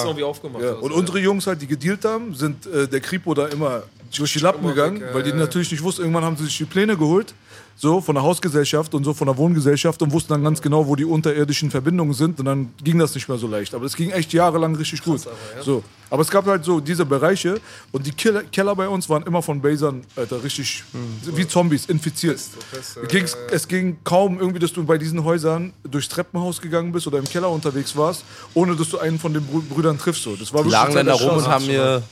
[0.63, 0.99] Ja, und so.
[0.99, 3.83] unsere Jungs halt, die gedealt haben, sind äh, der Kripo da immer
[4.17, 6.65] durch die Lappen gegangen, weg, weil die natürlich nicht wussten, irgendwann haben sie sich die
[6.65, 7.35] Pläne geholt,
[7.81, 10.97] so von der Hausgesellschaft und so von der Wohngesellschaft und wussten dann ganz genau, wo
[10.97, 13.73] die unterirdischen Verbindungen sind und dann ging das nicht mehr so leicht.
[13.73, 15.21] Aber das ging echt jahrelang richtig gut.
[15.65, 15.85] So.
[16.11, 17.61] Aber es gab halt so diese Bereiche
[17.93, 20.83] und die Keller, Keller bei uns waren immer von Basern, Alter, richtig
[21.23, 22.41] wie Zombies, infiziert.
[22.73, 27.07] Es ging, es ging kaum irgendwie, dass du bei diesen Häusern durchs Treppenhaus gegangen bist
[27.07, 28.25] oder im Keller unterwegs warst,
[28.55, 30.25] ohne dass du einen von den Brü- Brüdern triffst.
[30.25, 30.35] So.
[30.35, 32.03] Das war Die wirklich lagen dann da rum und haben mir.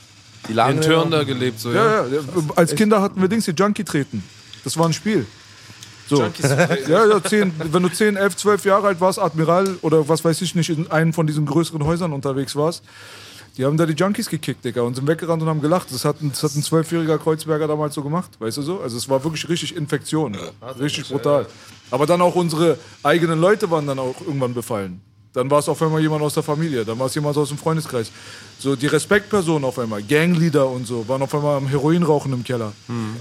[0.47, 2.05] Die lagen In Türen da gelebt, so, ja.
[2.05, 2.19] Ja, ja,
[2.55, 4.23] als Kinder hatten wir Dings hier Junkie treten.
[4.63, 5.25] Das war ein Spiel.
[6.07, 6.23] So.
[6.87, 10.41] Ja, ja, zehn, wenn du 10, 11, 12 Jahre alt warst, Admiral oder was weiß
[10.41, 12.83] ich nicht, in einem von diesen größeren Häusern unterwegs warst,
[13.57, 15.87] die haben da die Junkies gekickt, Digga, und sind weggerannt und haben gelacht.
[15.91, 18.81] Das hat ein, das hat ein zwölfjähriger Kreuzberger damals so gemacht, weißt du so?
[18.81, 20.37] Also es war wirklich richtig Infektion,
[20.79, 21.47] richtig brutal.
[21.89, 25.01] Aber dann auch unsere eigenen Leute waren dann auch irgendwann befallen.
[25.33, 27.57] Dann war es auf einmal jemand aus der Familie, dann war es jemand aus dem
[27.57, 28.11] Freundeskreis.
[28.57, 32.71] So die Respektpersonen auf einmal, Gangleader und so, waren auf einmal am Heroinrauchen im Keller.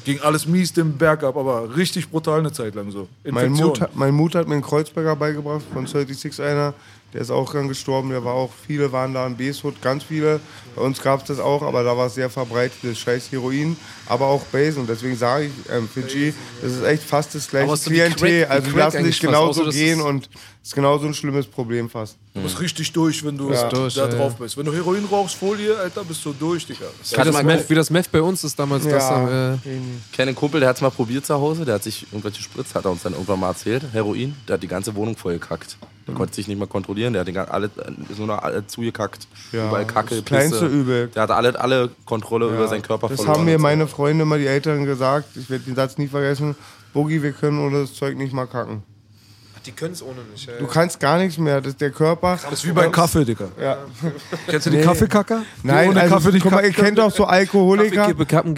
[0.04, 3.08] Ging alles mies den Berg ab, aber richtig brutal eine Zeit lang so.
[3.34, 3.52] Mein.
[3.68, 6.72] Mut, hat- mein Mut hat mir einen Kreuzberger beigebracht, von 36 einer.
[7.16, 8.10] Der ist auch dann gestorben.
[8.10, 10.38] Der war auch, viele waren da in Beeshut, ganz viele.
[10.74, 13.74] Bei uns gab es das auch, aber da war es sehr verbreitet, das scheiß Heroin.
[14.04, 14.78] Aber auch Base.
[14.78, 18.44] Und deswegen sage ich, ähm, Fidschi, das ist echt fast das gleiche es Klientel.
[18.44, 20.28] Also die lassen sich genauso gehen es- und
[20.62, 22.18] ist genauso ein schlimmes Problem fast.
[22.36, 23.68] Du bist richtig durch, wenn du Ja.
[23.70, 24.56] Durch, da ja, drauf bist.
[24.58, 26.84] Wenn du Heroin rauchst, Folie, Alter, bist du durch, Digga.
[27.10, 28.84] Wie das, Meth, wie das Meth bei uns ist damals.
[28.84, 29.54] Das, Ja.
[29.54, 29.58] äh,
[30.12, 32.74] kenne einen Kumpel, der hat es mal probiert zu Hause, der hat sich irgendwelche Spritz,
[32.74, 35.78] hat er uns dann irgendwann mal erzählt, Heroin, der hat die ganze Wohnung voll gekackt.
[36.06, 36.18] Der Mhm.
[36.18, 37.70] konnte sich nicht mehr kontrollieren, der hat den, alle,
[38.08, 39.26] ist nur noch alle zugekackt.
[39.52, 40.66] Ja, Überall Kacke, das kleinste.
[40.66, 41.08] Übel.
[41.08, 43.38] Der hatte alle, alle Kontrolle über seinen Körper Das verloren.
[43.38, 45.36] haben mir meine Freunde mal, die Eltern, gesagt.
[45.36, 46.54] Ich werde den Satz nie vergessen.
[46.92, 48.82] Boogie, wir können ohne das Zeug nicht mal kacken.
[49.66, 50.48] Die können es ohne nicht.
[50.60, 51.60] Du kannst gar nichts mehr.
[51.60, 52.38] Das ist der Körper.
[52.42, 53.48] Das ist wie bei Kaffee, Digga.
[53.60, 53.78] Ja.
[54.46, 55.42] Kennst du die Kaffeekacker?
[55.62, 58.14] Die Nein, ohne also, Kaffee nicht guck mal, ihr kennt doch so Alkoholiker.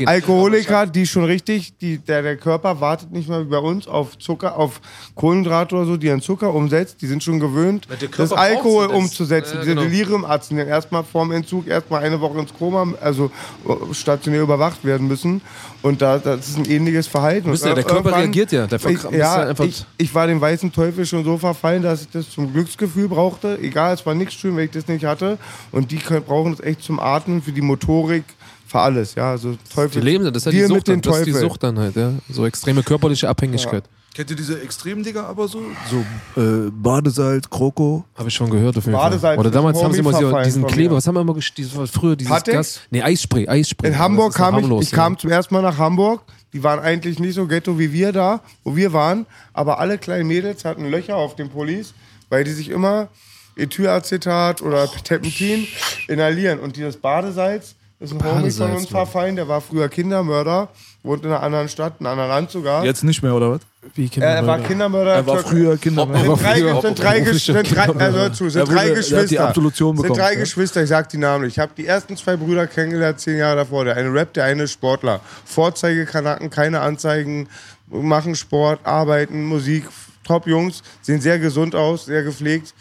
[0.07, 4.19] Alkoholiker, die schon richtig, die, der, der Körper wartet nicht mehr wie bei uns auf
[4.19, 4.81] Zucker, auf
[5.15, 7.01] Kohlenhydrate oder so, die an Zucker umsetzt.
[7.01, 7.87] Die sind schon gewöhnt,
[8.17, 8.97] das Alkohol das.
[8.97, 9.55] umzusetzen.
[9.55, 9.83] Ja, Diese genau.
[9.89, 13.31] Deliriumarzt, die dann erstmal vorm Entzug erstmal eine Woche ins Koma, also
[13.67, 15.41] äh, stationär überwacht werden müssen.
[15.81, 17.53] Und da, das ist ein ähnliches Verhalten.
[17.53, 18.67] Wisst ihr, Und der Körper reagiert ja.
[18.67, 21.83] Der ich, ja, ist ja einfach- ich, ich war dem weißen Teufel schon so verfallen,
[21.83, 23.59] dass ich das zum Glücksgefühl brauchte.
[23.61, 25.39] Egal, es war nichts schön, wenn ich das nicht hatte.
[25.73, 28.25] Und die können, brauchen das echt zum Atmen, für die Motorik,
[28.67, 29.15] für alles.
[29.15, 30.01] Ja, also Teufel.
[30.01, 31.33] Die leben, das ist ja die Wir Sucht, mit den dann, das ist die.
[31.33, 32.13] Sucht dann halt, ja.
[32.31, 33.85] So extreme körperliche Abhängigkeit.
[34.19, 35.63] Kennt ihr diese extremen Digger aber so?
[35.89, 38.05] So äh, Badesalz, Kroko.
[38.17, 39.39] Habe ich schon gehört auf jeden Badesalz Fall.
[39.39, 42.57] Oder damals haben sie immer diesen Kleber, was haben wir immer dieses früher dieses Patex?
[42.57, 42.81] Gas?
[42.91, 43.91] Nee, Eisspray, Eisspray.
[43.91, 44.97] In Hamburg kam ich, ich ja.
[44.97, 46.23] kam zum ersten Mal nach Hamburg.
[46.53, 49.27] Die waren eigentlich nicht so ghetto wie wir da, wo wir waren.
[49.53, 51.95] Aber alle kleinen Mädels hatten Löcher auf den Pullis,
[52.29, 53.09] weil die sich immer
[53.57, 55.67] Ethylacetat oder Terpentin
[56.07, 56.61] inhalieren.
[56.61, 59.37] Und dieses Badesalz ist ein Homie von uns verfallen.
[59.37, 60.69] Der war früher Kindermörder,
[61.03, 62.85] wohnt in einer anderen Stadt, in einem anderen Land sogar.
[62.85, 63.61] Jetzt nicht mehr, oder was?
[63.95, 64.63] Wie er war Kindermörder.
[64.69, 65.15] Kindermörder.
[65.15, 66.37] Er war früher Kindermörder.
[66.37, 68.95] sind drei, früher sind drei, sind drei, also zu, sind Er wurde- drei er die
[68.97, 69.49] Geschwister.
[69.49, 70.41] Absolution sind bekommen, drei ja.
[70.41, 71.55] Geschwister, ich sag die Namen nicht.
[71.55, 73.85] Ich habe die ersten zwei Brüder kennengelernt, zehn Jahre davor.
[73.85, 75.21] Der eine Rap, der eine Sportler.
[75.45, 77.49] Vorzeigekanaken, keine Anzeigen,
[77.89, 79.85] machen Sport, arbeiten, Musik,
[80.27, 82.75] top Jungs, sehen sehr gesund aus, sehr gepflegt.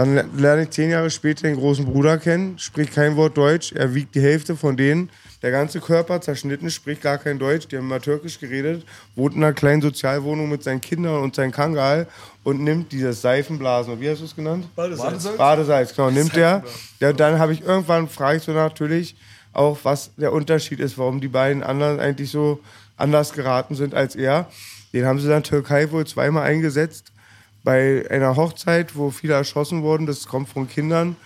[0.00, 3.72] Dann le- lerne ich zehn Jahre später den großen Bruder kennen, spricht kein Wort Deutsch,
[3.72, 5.10] er wiegt die Hälfte von denen.
[5.42, 9.44] Der ganze Körper zerschnitten, spricht gar kein Deutsch, die haben immer Türkisch geredet, wohnt in
[9.44, 12.06] einer kleinen Sozialwohnung mit seinen Kindern und seinem Kangal
[12.44, 14.74] und nimmt dieses Seifenblasen, wie hast du es genannt?
[14.74, 15.36] Badesalz.
[15.36, 16.64] Badesalz, genau, nimmt der.
[17.00, 19.16] Ja, dann habe ich irgendwann, frage ich so natürlich
[19.52, 22.60] auch, was der Unterschied ist, warum die beiden anderen eigentlich so
[22.96, 24.48] anders geraten sind als er.
[24.94, 27.12] Den haben sie dann in der Türkei wohl zweimal eingesetzt
[27.62, 31.16] bei einer Hochzeit, wo viele erschossen wurden, das kommt von Kindern.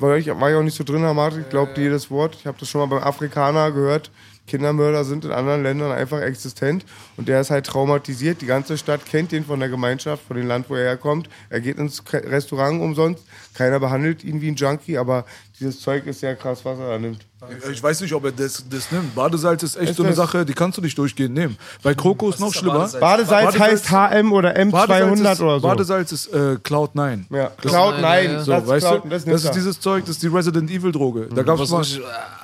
[0.00, 2.34] War ich, war ich auch nicht so drin, Herr Martin, ich glaube jedes Wort.
[2.34, 4.10] Ich habe das schon mal beim Afrikaner gehört.
[4.50, 6.84] Kindermörder sind in anderen Ländern einfach existent
[7.16, 8.40] und der ist halt traumatisiert.
[8.40, 11.28] Die ganze Stadt kennt ihn von der Gemeinschaft, von dem Land, wo er herkommt.
[11.50, 13.24] Er geht ins Restaurant umsonst.
[13.54, 15.24] Keiner behandelt ihn wie ein Junkie, aber
[15.60, 17.29] dieses Zeug ist sehr krass, was er da nimmt.
[17.72, 19.14] Ich weiß nicht, ob er das, das nimmt.
[19.14, 21.56] Badesalz ist echt Ist so eine das- Sache, die kannst du nicht durchgehend nehmen.
[21.82, 22.80] Bei Kroko ist noch schlimmer.
[22.80, 23.00] Badesalz?
[23.00, 25.66] Badesalz, Badesalz- heißt HM oder M200 ist, oder so.
[25.68, 27.26] Badesalz ist äh, Cloud 9.
[27.30, 27.50] ja.
[27.60, 28.36] Cloud Nein, 9, ja, ja.
[28.36, 29.08] das So, ist weißt Cloud, du?
[29.08, 31.28] das Das, ist dieses Zeug, das ist die Resident Evil Droge.
[31.34, 31.84] Da gab's Was mal.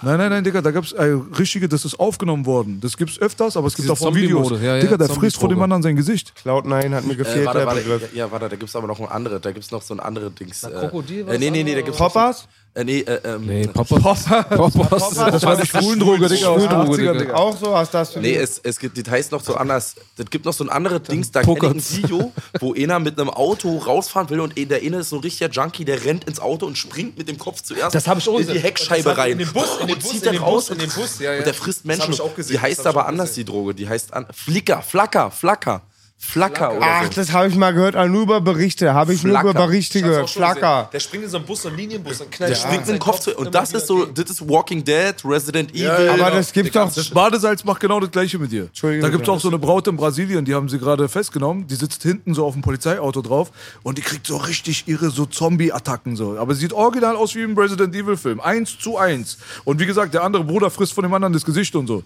[0.03, 1.03] Nein, nein, nein, Digga, da gab's äh,
[1.39, 2.81] richtige, das ist aufgenommen worden.
[2.81, 4.51] Das gibt's öfters, aber es gibt Diese auch von Videos.
[4.63, 6.35] Ja, ja, Digga, der frisst vor dem anderen sein Gesicht.
[6.37, 8.15] Cloud 9 hat mir Äh, gefehlt, warte, der warte, Begriff.
[8.15, 9.41] ja, warte, da gibt es aber noch ein anderes.
[9.43, 10.63] Da gibt es noch so ein anderes Dings.
[10.63, 12.49] Na, äh, Krokodil, äh, nee, nee, nee, da gibt's noch so- Poppers?
[12.77, 13.97] Äh, nee, äh, ähm, Nee, Papa.
[13.97, 15.14] Poppers.
[15.14, 17.35] Das war die Schwulendroge, Digga, Schwulendroge, 80ern, Digga.
[17.35, 19.95] Auch so, hast das Nee, es, es gibt, das heißt noch so anders.
[20.18, 22.03] Es gibt noch so ein anderes Dings, da kenne ich ein.
[22.03, 25.49] Video, wo einer mit einem Auto rausfahren will und der eine ist so ein richtiger
[25.51, 28.39] Junkie, der rennt ins Auto und springt mit dem Kopf zuerst Das hab ich auch
[28.39, 28.59] in die.
[28.59, 29.33] Heckscheibe Das rein.
[29.33, 31.18] in den Bus, in den und Bus, zieht in den raus Bus, in den Bus,
[31.18, 31.39] ja, ja.
[31.39, 32.03] und der frisst Das Menschen.
[32.09, 33.47] hab ich auch gesehen, Die das heißt aber anders, gesehen.
[33.47, 33.74] die Droge.
[33.74, 35.81] Die heißt an Flicker, Flacker, Flacker.
[36.19, 37.11] Flacker oder Ach, so.
[37.14, 38.95] das habe ich mal gehört, aber nur über Berichte.
[38.95, 39.51] Habe ich nur Flacker.
[39.51, 40.31] über Berichte gehört.
[40.31, 40.89] Flacker.
[40.93, 42.99] Der springt in so einen Bus, so einen Linienbus, und knallt Der springt mit dem
[42.99, 43.37] Kopf zu.
[43.37, 46.11] Und das ist so, das ist Walking Dead, Resident Evil.
[46.11, 46.93] Aber das gibt's doch.
[46.93, 48.64] Das Badesalz macht genau das gleiche mit dir.
[48.64, 49.35] Entschuldigung, Da gibt es ja.
[49.35, 51.67] auch so eine Braut in Brasilien, die haben sie gerade festgenommen.
[51.67, 53.51] Die sitzt hinten so auf dem Polizeiauto drauf
[53.83, 56.39] und die kriegt so richtig ihre so Zombie-Attacken so.
[56.39, 58.41] Aber sie sieht original aus wie im Resident Evil-Film.
[58.41, 59.39] Eins zu eins.
[59.64, 62.03] Und wie gesagt, der andere Bruder frisst von dem anderen das Gesicht und so.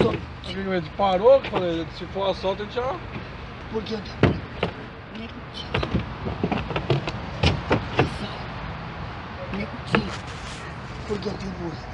[0.00, 2.96] A gente parou, falei, se for assalto a gente já.
[3.72, 4.34] Porque eu tava
[5.18, 6.02] negativo.
[9.52, 10.24] Negativo.
[11.08, 11.92] Porque eu tenho você.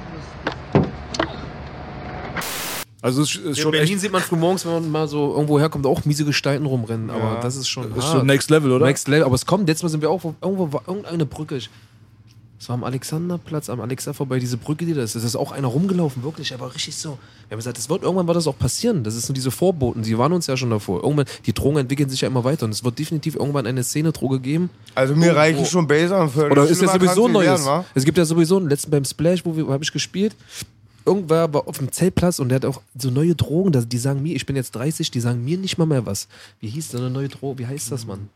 [3.01, 5.57] Also es ist In schon Berlin echt sieht man frühmorgens, wenn man mal so irgendwo
[5.57, 7.09] herkommt, auch miese Gestalten rumrennen.
[7.09, 7.95] Aber das ist schon.
[7.95, 8.17] ist hart.
[8.17, 8.85] schon Next Level, oder?
[8.85, 9.23] Next Level.
[9.23, 11.55] Aber es kommt, letztes Mal sind wir auch, irgendwo war irgendeine Brücke.
[11.55, 11.69] Ich,
[12.59, 15.15] es war am Alexanderplatz, am Alexa vorbei, diese Brücke, die da ist.
[15.15, 16.51] Es ist auch einer rumgelaufen, wirklich.
[16.51, 17.17] Er war richtig so.
[17.47, 19.01] Wir haben gesagt, das wird, irgendwann wird das auch passieren.
[19.05, 21.01] Das sind diese Vorboten, die waren uns ja schon davor.
[21.01, 24.41] Irgendwann, die Drogen entwickeln sich ja immer weiter und es wird definitiv irgendwann eine Szene-Droge
[24.41, 24.69] geben.
[24.93, 27.65] Also mir reichen schon Baser für Oder ist ja sowieso Neues?
[27.65, 30.35] Werden, es gibt ja sowieso einen letzten beim Splash, wo, wo habe ich gespielt.
[31.05, 34.35] Irgendwer war auf dem Zeltplatz und der hat auch so neue Drogen, die sagen mir,
[34.35, 36.27] ich bin jetzt 30, die sagen mir nicht mal mehr was.
[36.59, 37.59] Wie hieß so eine neue Droge?
[37.59, 38.27] Wie heißt das, Mann?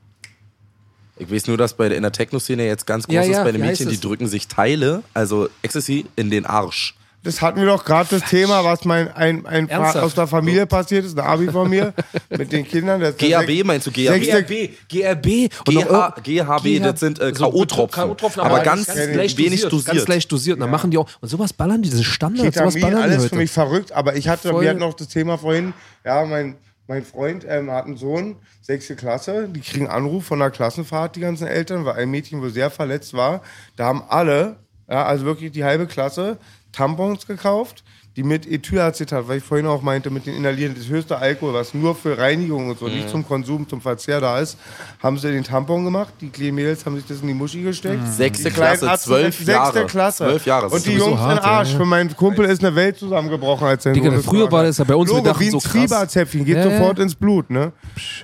[1.17, 3.43] Ich weiß nur, dass bei der, in der Techno-Szene jetzt ganz groß Ja, ja, ist
[3.43, 6.95] bei den Mädchen, die drücken sich Teile, also Ecstasy, in den Arsch.
[7.23, 11.05] Das hatten wir doch gerade das Thema, was mein ein, ein aus der Familie passiert
[11.05, 11.93] ist, ein Abi von mir,
[12.29, 12.99] mit den Kindern.
[12.99, 13.91] GHB sech- meinst du?
[13.91, 14.09] GHB?
[14.09, 15.49] Sechste- GRB.
[15.65, 18.39] Und GH, GHB, das sind äh, so K.O.-Tropfen.
[18.41, 19.95] Aber, ganz, leicht wenig dosiert.
[19.95, 20.55] Ganz leicht dosiert.
[20.57, 21.07] Und dann machen die auch.
[21.21, 24.27] Und sowas ballern die, diese Standards, sowas ballern die alles für mich verrückt, aber ich
[24.27, 24.63] hatte, Voll.
[24.63, 26.57] wir hatten noch das Thema vorhin, ja, mein,
[26.87, 31.21] mein Freund ähm, hat einen Sohn, sechste Klasse, die kriegen Anruf von der Klassenfahrt, die
[31.21, 33.41] ganzen Eltern, weil ein Mädchen wohl sehr verletzt war.
[33.75, 34.57] Da haben alle,
[34.89, 36.37] ja, also wirklich die halbe Klasse,
[36.71, 37.83] Tampons gekauft,
[38.15, 41.73] die mit Ethylacetat, weil ich vorhin auch meinte, mit den Inhalieren, das höchste Alkohol, was
[41.73, 44.57] nur für Reinigung und so, nicht zum Konsum, zum Verzehr da ist,
[45.01, 48.07] haben sie den Tampon gemacht, die kleinen Mädels haben sich das in die Muschi gesteckt.
[48.13, 49.85] Sechste Die kleinen Klasse, zwölf sechste Jahre.
[49.87, 50.25] Klasse.
[50.25, 51.71] Zwölf Jahre, Und die Jungs in hart, den Arsch.
[51.71, 51.77] ja.
[51.77, 55.09] Für meinen Kumpel ist eine Welt zusammengebrochen, als Digga, früher war das ja bei uns,
[55.09, 56.13] wir Logo, dachten wie ein so krass.
[56.13, 57.71] Geht Ja, sofort ins Blut, ne?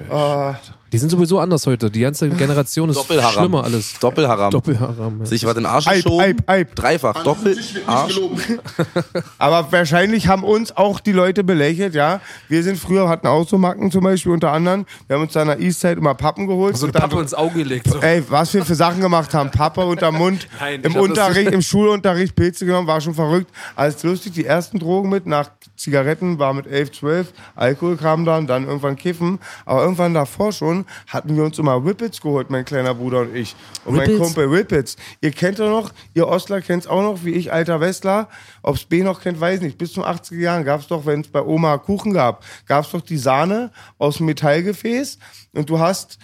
[0.10, 0.56] Ah,
[0.92, 1.92] Die sind sowieso anders heute.
[1.92, 3.34] Die ganze Generation ist Doppelharam.
[3.34, 4.00] schlimmer alles.
[4.00, 4.52] Doppelharam.
[4.52, 5.20] Doppelharam.
[5.20, 5.26] Ja.
[5.26, 6.22] Sich was in den Arsch Eib, geschoben.
[6.22, 6.76] Eib, Eib.
[6.76, 7.24] Dreifach.
[7.24, 7.58] Doppel.
[7.86, 8.20] Arsch.
[9.38, 12.22] Aber wahrscheinlich haben uns auch die Leute belächelt, ja.
[12.48, 14.86] Wir sind früher, hatten auch so Macken zum Beispiel unter anderem.
[15.08, 16.78] Wir haben uns da in der Eastside immer Pappen geholt.
[16.78, 17.88] so dann- Pappe ins Auge gelegt.
[17.90, 18.00] So.
[18.00, 19.52] Ey, was wir für Sachen gemacht haben.
[19.52, 23.50] Pappe unterm Mund, Nein, im Unterricht, im Schulunterricht Pilze genommen, war schon verrückt.
[23.76, 28.47] Alles lustig, die ersten Drogen mit, nach Zigaretten war mit 11, 12, Alkohol kam dann,
[28.47, 29.39] dann irgendwann Kiffen.
[29.65, 33.55] Aber irgendwann davor schon hatten wir uns immer Whippets geholt, mein kleiner Bruder und ich.
[33.86, 34.23] Und mein Whippets?
[34.23, 34.97] Kumpel Whippets.
[35.21, 38.27] Ihr kennt doch noch, ihr Ostler kennt's auch noch, wie ich, alter Westler.
[38.61, 39.77] Ob's B noch kennt, weiß nicht.
[39.77, 43.17] Bis zum 80er Jahren gab's doch, wenn es bei Oma Kuchen gab, gab's doch die
[43.17, 45.17] Sahne aus dem Metallgefäß
[45.53, 46.19] und du hast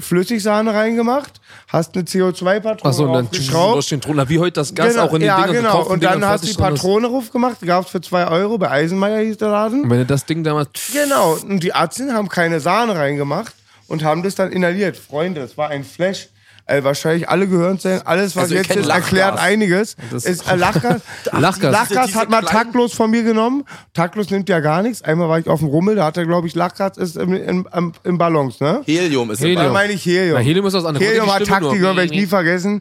[0.00, 3.28] Flüssigsahne reingemacht, hast eine CO2-Patrone Achso, und dann
[3.72, 5.82] durch den Troller, wie heute das Gas Genau, auch in den ja, Dingern genau.
[5.82, 6.54] Und dann Dingern hast du die.
[6.54, 9.84] Patrone rufgemacht, die gab's für 2 Euro, bei Eisenmeier hieß der Laden.
[9.84, 10.70] Und wenn du das Ding damals.
[10.92, 13.54] Genau, und die Arzten haben keine Sahne reingemacht
[13.88, 14.96] und haben das dann inhaliert.
[14.96, 16.28] Freunde, es war ein Flash.
[16.66, 18.00] Äh, wahrscheinlich alle gehört sein.
[18.04, 19.96] Alles, was Also ihr jetzt kennt ist, erklärt einiges.
[20.10, 21.02] Das- ist äh, Lachgas.
[21.32, 21.72] Lachgas.
[21.72, 23.64] Lachgas Diese hat mal kleinen- taktlos von mir genommen.
[23.94, 25.02] Taktlos nimmt ja gar nichts.
[25.02, 27.68] Einmal war ich auf dem Rummel, da hat er, glaube ich, Lachgas ist im, im,
[27.74, 28.82] im, im Ballons, ne?
[28.86, 29.62] Helium ist Helium.
[29.64, 30.36] Da meine ich Helium.
[30.38, 31.06] Na, Helium ist was anderes.
[31.06, 32.80] Helium hat Stimme Taktik, werde ich nie vergessen.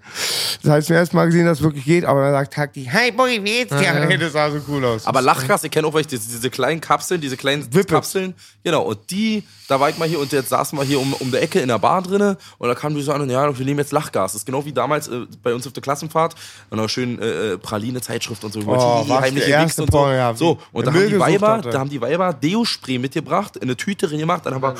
[0.63, 3.11] Das heißt, zum ersten Mal gesehen, dass es wirklich geht, aber dann sagt Taki, hey
[3.11, 3.81] Boy, wie geht's dir?
[3.83, 4.05] Ja, ja.
[4.07, 5.05] Hey, das sah so cool aus.
[5.07, 7.91] Aber Lachgas, ich kenne auch welche, diese, diese kleinen Kapseln, diese kleinen Whippets.
[7.91, 8.35] Kapseln.
[8.63, 11.31] Genau, und die, da war ich mal hier und jetzt saßen wir hier um, um
[11.31, 13.65] der Ecke in der Bar drinne und da kamen die so an und ja, wir
[13.65, 14.33] nehmen jetzt Lachgas.
[14.33, 16.35] Das ist genau wie damals äh, bei uns auf der Klassenfahrt.
[16.69, 18.59] Und auch schön äh, äh, Praline, Zeitschrift und so.
[18.65, 19.97] Oh, was, heimliche erste und so.
[19.97, 21.69] Porno, ja, so, und da haben, die Weiber, hatte.
[21.69, 24.75] da haben die Weiber Deo-Spray mitgebracht, in eine Tüte drin gemacht, dann haben wir,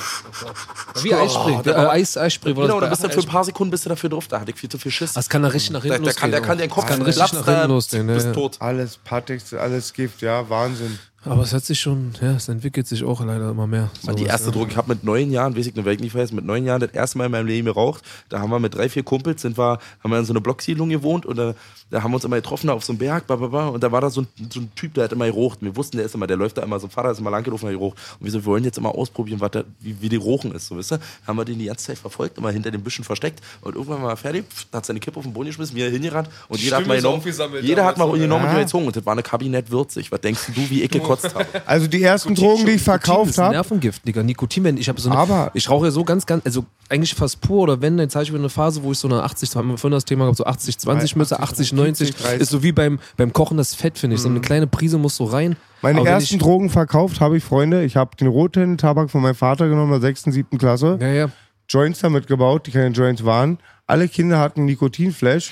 [1.04, 1.62] Wie Eisspray.
[1.64, 4.10] der äh, Eis, Eisspray genau, dann bist du für ein paar Sekunden bist du dafür
[4.10, 5.14] drauf, da hatte ich viel zu viel Schiss.
[5.14, 6.50] Das kann da richtig nach Der, hinten der, kann, der losgehen.
[6.50, 8.08] kann den Kopf kann richtig nach hinten äh, losgehen.
[8.08, 8.58] Bist tot.
[8.60, 11.00] alles Patex, alles Gift, ja, Wahnsinn.
[11.24, 13.92] Aber es hat sich schon, ja, es entwickelt sich auch leider immer mehr.
[14.04, 14.54] Mann, die erste ja.
[14.54, 16.80] Droge, ich habe mit neun Jahren, weiß ich noch, ich nicht vergessen, mit neun Jahren
[16.80, 18.04] das erste Mal in meinem Leben geraucht.
[18.30, 20.90] Da haben wir mit drei, vier Kumpels, sind wir, haben wir in so einer Blocksiedlung
[20.90, 21.54] gewohnt und da,
[21.92, 23.92] da haben wir uns immer getroffen auf so einem Berg, bla, bla, bla, und da
[23.92, 25.62] war da so ein, so ein Typ, der hat immer geraucht.
[25.62, 27.32] Und wir wussten, der ist immer, der läuft da immer, so ein Vater ist immer
[27.32, 27.98] langgelaufen, hat geraucht.
[28.20, 30.68] Und wir so, wir wollen jetzt immer ausprobieren, was da, wie, wie die Rochen ist,
[30.68, 31.00] so, wisst ihr?
[31.28, 34.10] Haben wir den die ganze Zeit verfolgt, immer hinter den Büschen versteckt und irgendwann war
[34.10, 36.84] er fertig, pff, hat seine Kippe auf den Boden geschmissen, wir hingerannt und jeder hat
[36.84, 38.58] Stimme mal genommen, jeder hat mal genommen und ja.
[38.58, 40.12] die gezogen und das war eine Kabinett würzig.
[40.12, 41.46] Was denkst du, wie ich gekotzt habe?
[41.66, 44.24] Also die ersten Drogen, die ich verkauft habe, Nervengift, Digga.
[44.24, 47.16] Nikotin, wenn ich habe so eine, Aber- ich rauche ja so ganz, ganz, also eigentlich
[47.16, 49.56] fast pur oder wenn, dann zeige ich mir eine Phase, wo ich so eine 80,
[49.56, 52.42] haben wir vorhin das Thema gehabt, so 80, 20 Mütze, 80, 90, 30.
[52.42, 54.22] ist so wie beim, beim Kochen das Fett, finde ich.
[54.22, 55.56] So eine kleine Prise muss so rein.
[55.82, 57.84] meine Aber ersten Drogen verkauft habe ich, Freunde.
[57.84, 60.58] Ich habe den roten Tabak von meinem Vater genommen, der 6., 7.
[60.58, 60.98] Klasse.
[61.00, 61.30] Ja, ja.
[61.70, 63.60] Joints damit gebaut, die keine Joints waren.
[63.88, 65.52] Alle Kinder hatten Nikotinflash.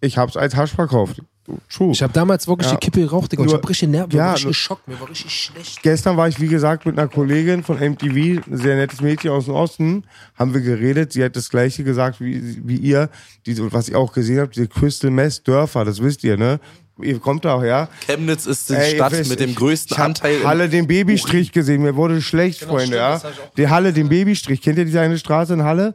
[0.00, 1.22] Ich habe es als Hasch verkauft.
[1.68, 1.90] True.
[1.92, 2.76] Ich habe damals wirklich Ja.
[2.76, 3.42] die Kippe geraucht, Digga.
[3.42, 5.82] und ich Nur- habe richtig Nerven, ja, war richtig nur- geschockt, mir war richtig schlecht.
[5.82, 9.44] Gestern war ich, wie gesagt, mit einer Kollegin von MTV, ein sehr nettes Mädchen aus
[9.44, 10.04] dem Osten,
[10.38, 11.12] haben wir geredet.
[11.12, 13.10] Sie hat das Gleiche gesagt wie, wie ihr,
[13.44, 16.60] diese, was ich auch gesehen habe, diese Crystal Mess Dörfer, das wisst ihr, ne?
[17.02, 17.88] Ihr kommt da auch, ja?
[18.06, 20.44] Chemnitz ist die Ey, Stadt wisst, mit dem ich- größten ich hab Anteil.
[20.44, 23.16] Halle den Babystrich gesehen, mir wurde schlecht, Freunde, stimmt, ja?
[23.16, 25.94] ich Die Halle den Babystrich, kennt ihr diese eine Straße in Halle?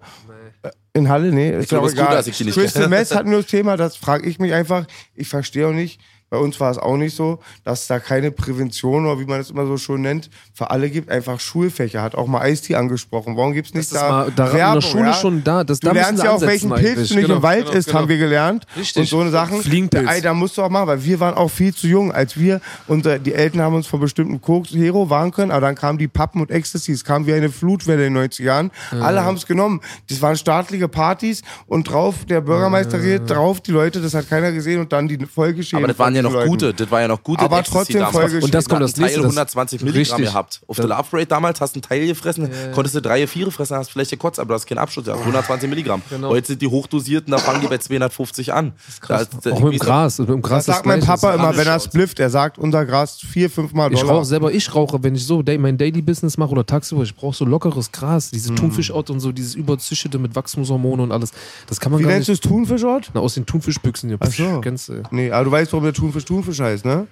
[0.94, 2.16] In Halle, nee, ist glaube, auch gut, egal.
[2.16, 2.88] dass ich die nicht Crystal.
[2.88, 4.86] Mess hat nur das Thema, das frage ich mich einfach.
[5.14, 6.02] Ich verstehe auch nicht.
[6.30, 9.40] Bei uns war es auch nicht so, dass es da keine Prävention oder wie man
[9.40, 11.10] es immer so schön nennt, für alle gibt.
[11.10, 12.02] Einfach Schulfächer.
[12.02, 13.36] Hat auch mal Eistee angesprochen.
[13.36, 15.14] Warum gibt es nicht Das ist da mal da in der Werbung, Schule ja?
[15.14, 15.64] schon da.
[15.64, 17.36] Das, Du da lernst ja auch, welchen Pilz nicht Genau.
[17.38, 18.00] im Wald genau, isst, genau.
[18.00, 18.66] haben wir gelernt.
[18.78, 19.02] Richtig.
[19.02, 19.62] Und so eine Sachen.
[19.62, 20.10] Fliegenpilz.
[20.10, 22.62] Ey, da musst du auch machen, weil wir waren auch viel zu jung, als wir,
[22.88, 26.08] unser, die Eltern haben uns von bestimmten Koks Hero warnen können, aber dann kamen die
[26.08, 28.72] Pappen und Ecstasy, es kam wie eine Flutwelle in den 90 Jahren.
[28.92, 29.82] Alle haben es genommen.
[30.10, 34.52] Das waren staatliche Partys und drauf, der Bürgermeister redet drauf, die Leute, das hat keiner
[34.52, 35.80] gesehen und dann die Folgeschäden.
[35.84, 37.96] aber das waren ja von noch gute, das war ja noch gute Aber Ecstasy trotzdem
[38.00, 38.16] damals.
[38.16, 38.44] Folgeschäden.
[38.46, 39.22] Und das kommt das Teil nächste.
[39.22, 40.26] Das, 120 Milligramm Richtig.
[40.34, 40.62] gehabt.
[40.68, 43.78] Auf der Love Rate damals hast du einen Teil gefressen, konntest du drei, vier fressen,
[43.78, 46.02] hast vielleicht gekotzt, aber du hast keinen Abschluss, du hast 120 Milligramm.
[46.10, 46.30] Genau.
[46.30, 48.74] Heute sind die hochdosierten, da fangen die bei 250 an.
[49.08, 50.20] Da, da, auch mit dem ich weiß Gras.
[50.20, 51.22] Mit dem Gras Das sagt mein Gleiche.
[51.22, 54.16] Papa immer, wenn er splifft, er sagt, unser Gras vier, fünfmal Ich Dollar.
[54.16, 57.36] rauche selber, ich rauche, wenn ich so mein Daily Business mache oder tagsüber, ich brauche
[57.36, 58.30] so lockeres Gras, Hm.
[58.34, 61.32] diese Thunfischort und so, dieses überzüchtete mit Wachstumshormonen und alles.
[61.68, 62.44] Das kann man Wie gar nennst nicht.
[62.44, 63.12] du es Thunfischort?
[63.14, 64.18] Na, aus den Thunfischbüchsen hier.
[64.22, 64.62] Ach so.
[64.62, 65.04] Kennst du?
[65.12, 67.06] Nee, aber du weißt, warum der Thunfisch Thunfisch heißt, ne?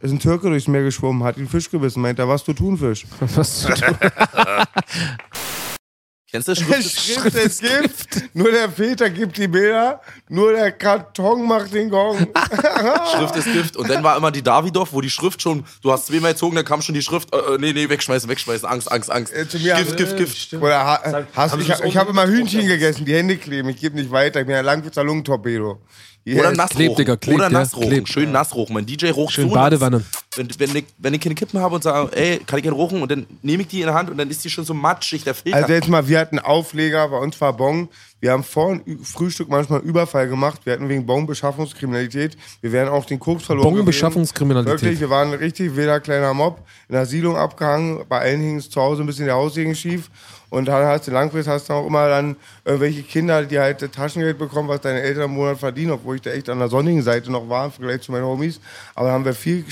[0.00, 3.06] Ist ein Türke durchs Meer geschwommen, hat den Fisch gebissen, meint er, was du Thunfisch?
[3.20, 3.66] Was?
[6.30, 7.00] Kennst du Schrift?
[7.00, 12.18] Schrift ist Gift, nur der Peter gibt die Bilder, nur der Karton macht den Gong.
[13.16, 13.76] Schrift ist Gift.
[13.76, 16.64] Und dann war immer die Davidoff, wo die Schrift schon, du hast zweimal gezogen, dann
[16.64, 19.32] kam schon die Schrift, äh, äh, nee, nee, wegschmeißen, wegschmeißen, Angst, Angst, Angst.
[19.32, 20.54] Äh, Gift, haben- Gift, Gift.
[20.54, 22.28] Oder ha, hast, ich ich habe immer?
[22.28, 25.80] Hühnchen gegessen, die Hände kleben, ich gebe nicht weiter, ich bin ein Langwitzer Lungentorpedo.
[26.24, 26.96] Hier Oder nass rochen.
[26.96, 28.08] Digga, klebt, Oder ja, nass klebt.
[28.08, 28.74] Schön nass rochen.
[28.74, 30.04] Mein DJ rocht Schön so Badewanne.
[30.36, 33.02] Wenn, wenn, ich, wenn ich keine Kippen habe und sage, ey, kann ich gerne rochen?
[33.02, 35.24] Und dann nehme ich die in der Hand und dann ist die schon so matschig,
[35.24, 35.56] der Filter.
[35.56, 37.88] Also jetzt mal, wir hatten Aufleger, bei uns war Bon.
[38.20, 40.60] Wir haben vor dem Frühstück manchmal Überfall gemacht.
[40.64, 42.36] Wir hatten wegen Bon-Beschaffungskriminalität.
[42.60, 43.74] Wir wären auch den Koks verloren.
[43.74, 44.82] Bon-Beschaffungskriminalität.
[44.82, 46.60] Wirklich, wir waren ein richtig wilder kleiner Mob.
[46.88, 48.04] In der Siedlung abgehangen.
[48.08, 50.10] Bei allen hing es zu Hause ein bisschen der Haussegen schief.
[50.50, 54.36] Und dann hast du langfristig hast du auch immer dann irgendwelche Kinder, die halt Taschengeld
[54.36, 57.30] bekommen, was deine Eltern im Monat verdienen, obwohl ich da echt an der sonnigen Seite
[57.30, 58.60] noch war im Vergleich zu meinen Homies.
[58.96, 59.64] Aber da haben wir viel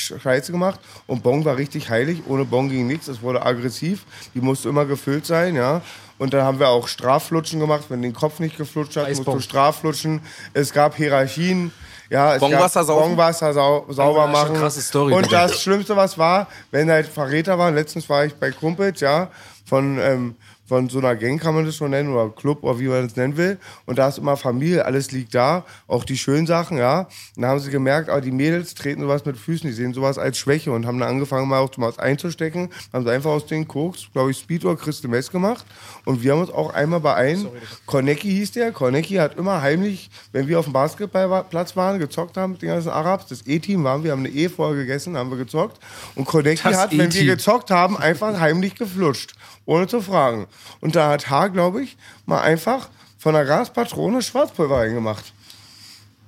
[0.48, 2.22] Scheiße gemacht und Bon war richtig heilig.
[2.26, 3.08] Ohne Bon ging nichts.
[3.08, 4.04] Es wurde aggressiv.
[4.34, 5.82] Die musste immer gefüllt sein, ja.
[6.18, 7.84] Und dann haben wir auch Strafflutschen gemacht.
[7.88, 10.20] Wenn den Kopf nicht geflutscht hat, musst du Strafflutschen.
[10.52, 11.72] Es gab Hierarchien.
[12.10, 13.10] Ja, es Bonwasser gab saufen?
[13.10, 14.50] Bonwasser sau sauber das ist schon machen.
[14.50, 18.34] eine krasse Story, und das Schlimmste, was war, wenn halt Verräter waren, letztens war ich
[18.34, 19.28] bei Kumpels, ja,
[19.66, 20.34] von, ähm,
[20.68, 23.16] von so einer Gang kann man das schon nennen, oder Club, oder wie man das
[23.16, 23.58] nennen will.
[23.86, 27.08] Und da ist immer Familie, alles liegt da, auch die schönen Sachen, ja.
[27.36, 30.18] Und da haben sie gemerkt, aber die Mädels treten sowas mit Füßen, die sehen sowas
[30.18, 32.68] als Schwäche und haben dann angefangen, mal auch was einzustecken.
[32.92, 35.64] Haben sie einfach aus den Koks, glaube ich, Speed oder Crystal Mess gemacht.
[36.04, 37.48] Und wir haben uns auch einmal bei einem,
[37.86, 42.52] Kornecki hieß der, Kornecki hat immer heimlich, wenn wir auf dem Basketballplatz waren, gezockt haben
[42.52, 45.38] mit den ganzen Arabs, das E-Team waren, wir haben eine E vorher gegessen, haben wir
[45.38, 45.78] gezockt.
[46.14, 49.34] Und Kornecki hat, wenn wir gezockt haben, einfach heimlich geflutscht,
[49.68, 50.46] ohne zu fragen.
[50.80, 52.88] Und da hat H, glaube ich, mal einfach
[53.18, 55.32] von der Gaspatrone Schwarzpulver reingemacht.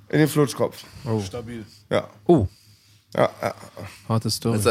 [0.09, 0.83] In den Flutschkopf.
[1.25, 1.65] Stabil.
[1.89, 2.07] Ja.
[2.27, 2.47] Oh,
[3.15, 3.53] ja, ja.
[4.07, 4.57] harte Story.
[4.57, 4.67] Ist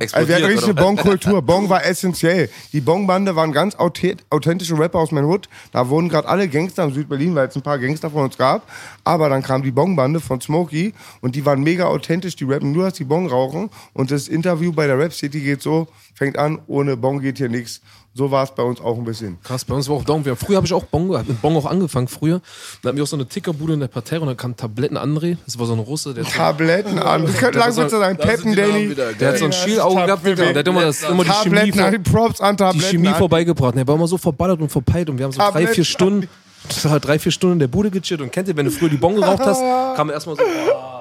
[0.00, 0.74] er äh, Also wir explodiert, hatten richtig eine?
[0.74, 1.42] Bong-Kultur.
[1.50, 2.50] Bong war essentiell.
[2.72, 5.48] Die Bong-Bande waren ganz authent- authentische Rapper aus meinem Hood.
[5.72, 8.68] Da wurden gerade alle Gangster in Südberlin, weil es ein paar Gangster von uns gab.
[9.04, 12.36] Aber dann kam die Bong-Bande von Smokey und die waren mega authentisch.
[12.36, 13.70] Die rappen nur, dass die Bong rauchen.
[13.92, 17.48] Und das Interview bei der Rap City geht so, fängt an, ohne Bong geht hier
[17.48, 17.80] nichts.
[18.12, 19.38] So war es bei uns auch ein bisschen.
[19.42, 20.24] Krass, bei uns war auch Dong.
[20.24, 22.40] Wir, früher habe ich auch Bong, hab mit Bong auch angefangen früher.
[22.82, 25.36] Da hatten wir auch so eine Tickerbude in der Parterre und da kam Tabletten André.
[25.46, 27.26] Das war so ein Russe, der, Tabletten an.
[27.26, 28.16] Wir könnten lang Das so sein.
[28.16, 28.94] Peppen die Danny.
[28.94, 30.48] der hat so ein Schielauge gehabt, Digga.
[30.48, 33.08] Und der hat immer, das, immer die Chemie, Tabletten vor, Props an die Tabletten Chemie
[33.08, 33.14] an.
[33.14, 33.76] vorbeigebracht.
[33.76, 36.28] Der war immer so verballert und verpeilt und wir haben so drei, vier Stunden,
[36.66, 38.88] das war drei, vier Stunden in der Bude gechillt und kennt ihr, wenn du früher
[38.88, 39.60] die Bon geraucht hast,
[39.96, 40.42] kam erstmal so,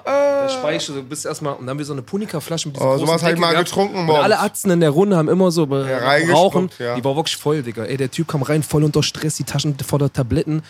[0.09, 2.81] oh, der Speichel, du bist erstmal, und dann haben wir so eine Punika-Flasche mit Oh,
[2.81, 3.67] großen sowas hab ich mal gehabt.
[3.67, 4.23] getrunken Und morgens.
[4.25, 6.69] alle Atzen in der Runde haben immer so äh, reingeschluckt, rauchen.
[6.79, 6.95] ja.
[6.95, 7.83] Die war wirklich voll, Digga.
[7.85, 10.61] Ey, der Typ kam rein, voll unter Stress, die Taschen voller Tabletten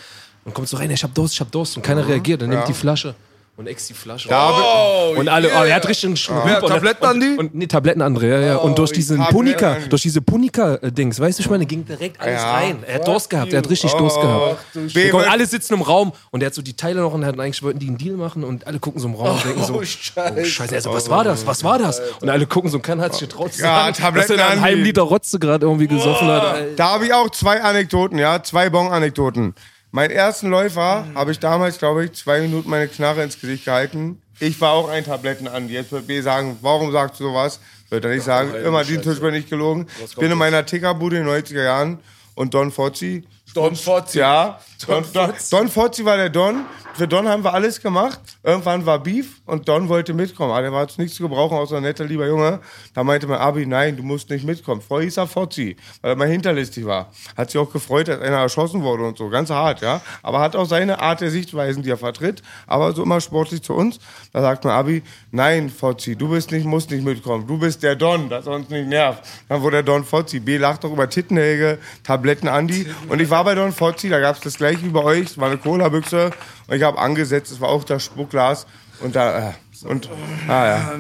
[0.46, 2.42] und kommt so rein, ey, ich hab Durst, ich hab Durst und keiner reagiert.
[2.42, 3.16] Dann nimmt die Flasche
[3.60, 4.30] und ex die Flasche.
[4.30, 6.44] Hab Und alle, oh, er hat richtig einen Schluck.
[6.46, 7.36] Wer, Tabletten an die?
[7.38, 8.56] Und, nee, Tabletten andere, ja, ja.
[8.56, 12.54] und durch diesen Punika, durch diese Punika-Dings, weißt du, ich meine, ging direkt alles Ja.
[12.54, 12.84] rein.
[12.88, 14.66] Er hat Durst gehabt, er hat richtig Durst gehabt.
[14.76, 17.22] ich- Digga, Und alle sitzen im Raum und er hat so die Teile noch und
[17.24, 19.44] er hat eigentlich wollten die einen Deal machen und alle gucken so im Raum und
[19.44, 22.02] denken so, oh Scheiße, also was war das, was war das?
[22.22, 24.38] Und alle gucken so und keiner hat sich getraut zu Ja, sagen, dass Tabletten er
[24.38, 24.84] da einen halben.
[24.84, 26.56] Liter Rotze gerade irgendwie gesoffen hat.
[26.78, 29.54] Da habe ich auch zwei Anekdoten, ja, zwei Bong-Anekdoten.
[29.92, 34.22] Meinen ersten Läufer habe ich damals, glaube ich, zwei Minuten meine Knarre ins Gesicht gehalten.
[34.40, 35.68] Ich war auch ein Tabletten an.
[35.68, 37.60] Jetzt wird B sagen, warum sagst du sowas?
[37.90, 39.88] Wird er nicht sagen, immer diesen Tisch bin ich gelogen.
[40.06, 42.00] Ich bin in meiner Tickerbude in den 90er Jahren
[42.36, 43.24] und Don Fozzi.
[43.56, 44.20] Don Fozzi.
[44.20, 46.66] Ja, Don, Don, Don Fozzi war der Don.
[46.94, 48.20] Für Don haben wir alles gemacht.
[48.44, 50.52] Irgendwann war Beef und Don wollte mitkommen.
[50.52, 52.60] Aber der war zu nichts zu gebrauchen, außer ein netter, lieber Junge.
[52.94, 54.82] Da meinte mein Abi, nein, du musst nicht mitkommen.
[54.82, 57.12] Vorher hieß er Fozzi, weil er mal hinterlistig war.
[57.38, 59.30] Hat sich auch gefreut, dass einer erschossen wurde und so.
[59.30, 60.02] Ganz hart, ja.
[60.24, 62.42] Aber hat auch seine Art der Sichtweisen, die er vertritt.
[62.66, 64.00] Aber so immer sportlich zu uns.
[64.34, 67.48] Da sagt mein Abi, nein, Fozzi, du bist nicht, musst nicht mitkommen.
[67.48, 69.24] Du bist der Don, das uns nicht nervt.
[69.48, 70.40] Dann wurde der Don Fozzi.
[70.40, 72.88] B lacht doch über Tittenhelge, Tabletten Andi.
[73.08, 75.32] Und ich war bei Don Fozzi, da gab es das gleiche wie bei euch.
[75.32, 76.32] Es war eine Cola-Büchse.
[76.68, 78.68] Und ich habe angesetzt, es war auch das Spuckglas.
[79.02, 79.54] Und da, äh,
[79.86, 80.10] und,
[80.48, 80.92] ah ja.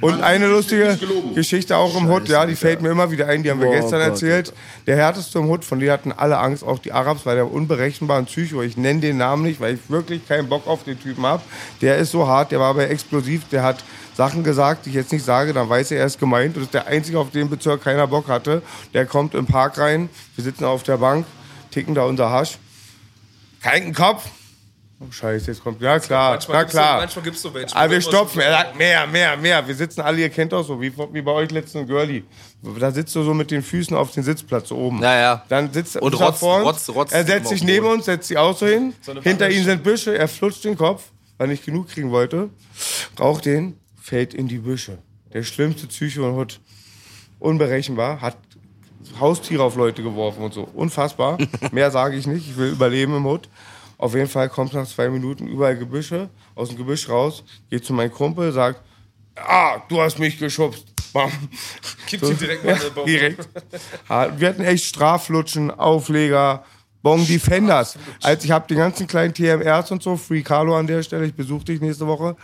[0.00, 0.98] Und eine lustige
[1.34, 4.00] Geschichte auch im Hood, ja, die fällt mir immer wieder ein, die haben wir gestern
[4.00, 4.54] erzählt.
[4.86, 8.22] Der härteste im Hood, von dem hatten alle Angst, auch die Arabs, weil der unberechenbare
[8.22, 11.42] Psycho, ich nenne den Namen nicht, weil ich wirklich keinen Bock auf den Typen habe.
[11.82, 13.84] Der ist so hart, der war bei Explosiv, der hat
[14.16, 16.56] Sachen gesagt, die ich jetzt nicht sage, dann weiß er, er ist gemeint.
[16.56, 18.62] Und das ist der Einzige, auf den Bezirk keiner Bock hatte.
[18.94, 21.26] Der kommt im Park rein, wir sitzen auf der Bank,
[21.70, 22.58] ticken da unser Hasch.
[23.70, 24.28] Keinen Kopf.
[25.00, 25.80] Oh, Scheiße, jetzt kommt.
[25.80, 26.32] Ja, klar.
[26.32, 26.96] Manchmal Na so- klar.
[26.98, 27.76] manchmal gibt's so welche.
[27.76, 28.34] Aber wir Irgendwas stopfen.
[28.34, 29.68] so- Er sagt mehr, mehr, mehr.
[29.68, 32.24] Wir sitzen alle, ihr kennt das so, wie, wie bei euch letzten Girlie.
[32.80, 35.00] Da sitzt du so mit den Füßen auf den Sitzplatz oben.
[35.00, 35.44] Ja, ja.
[35.48, 36.66] Dann sitzt Und er rotzt- vor uns.
[36.66, 38.92] rotzt- rotzt Er setzt sich neben uns, setzt sich auch so hin.
[39.06, 40.18] eine Hinter ihm sind Büsche.
[40.18, 41.04] Er flutscht den Kopf,
[41.36, 42.50] weil er nicht genug kriegen wollte.
[43.20, 44.98] Raucht den, fällt in die Büsche.
[45.32, 46.60] Der schlimmste Psycho und Hut.
[47.38, 48.20] Unberechenbar.
[48.20, 48.36] Hat
[49.20, 50.68] Haustiere auf Leute geworfen und so.
[50.74, 51.38] Unfassbar.
[51.72, 52.48] Mehr sage ich nicht.
[52.48, 53.48] Ich will überleben im Hut.
[53.98, 57.92] Auf jeden Fall kommt nach zwei Minuten überall Gebüsche, aus dem Gebüsch raus, geht zu
[57.92, 58.80] meinem Kumpel, sagt,
[59.34, 60.86] ah, du hast mich geschubst.
[61.12, 61.30] Bam.
[62.06, 63.10] Gibt ihm direkt mal eine Bombe.
[63.10, 63.48] Direkt.
[64.08, 66.64] Ja, Wir hatten echt Straflutschen, Aufleger,
[67.02, 67.98] Bong Defenders.
[68.22, 71.34] Als ich habe die ganzen kleinen TMRs und so, Free Carlo an der Stelle, ich
[71.34, 72.36] besuche dich nächste Woche.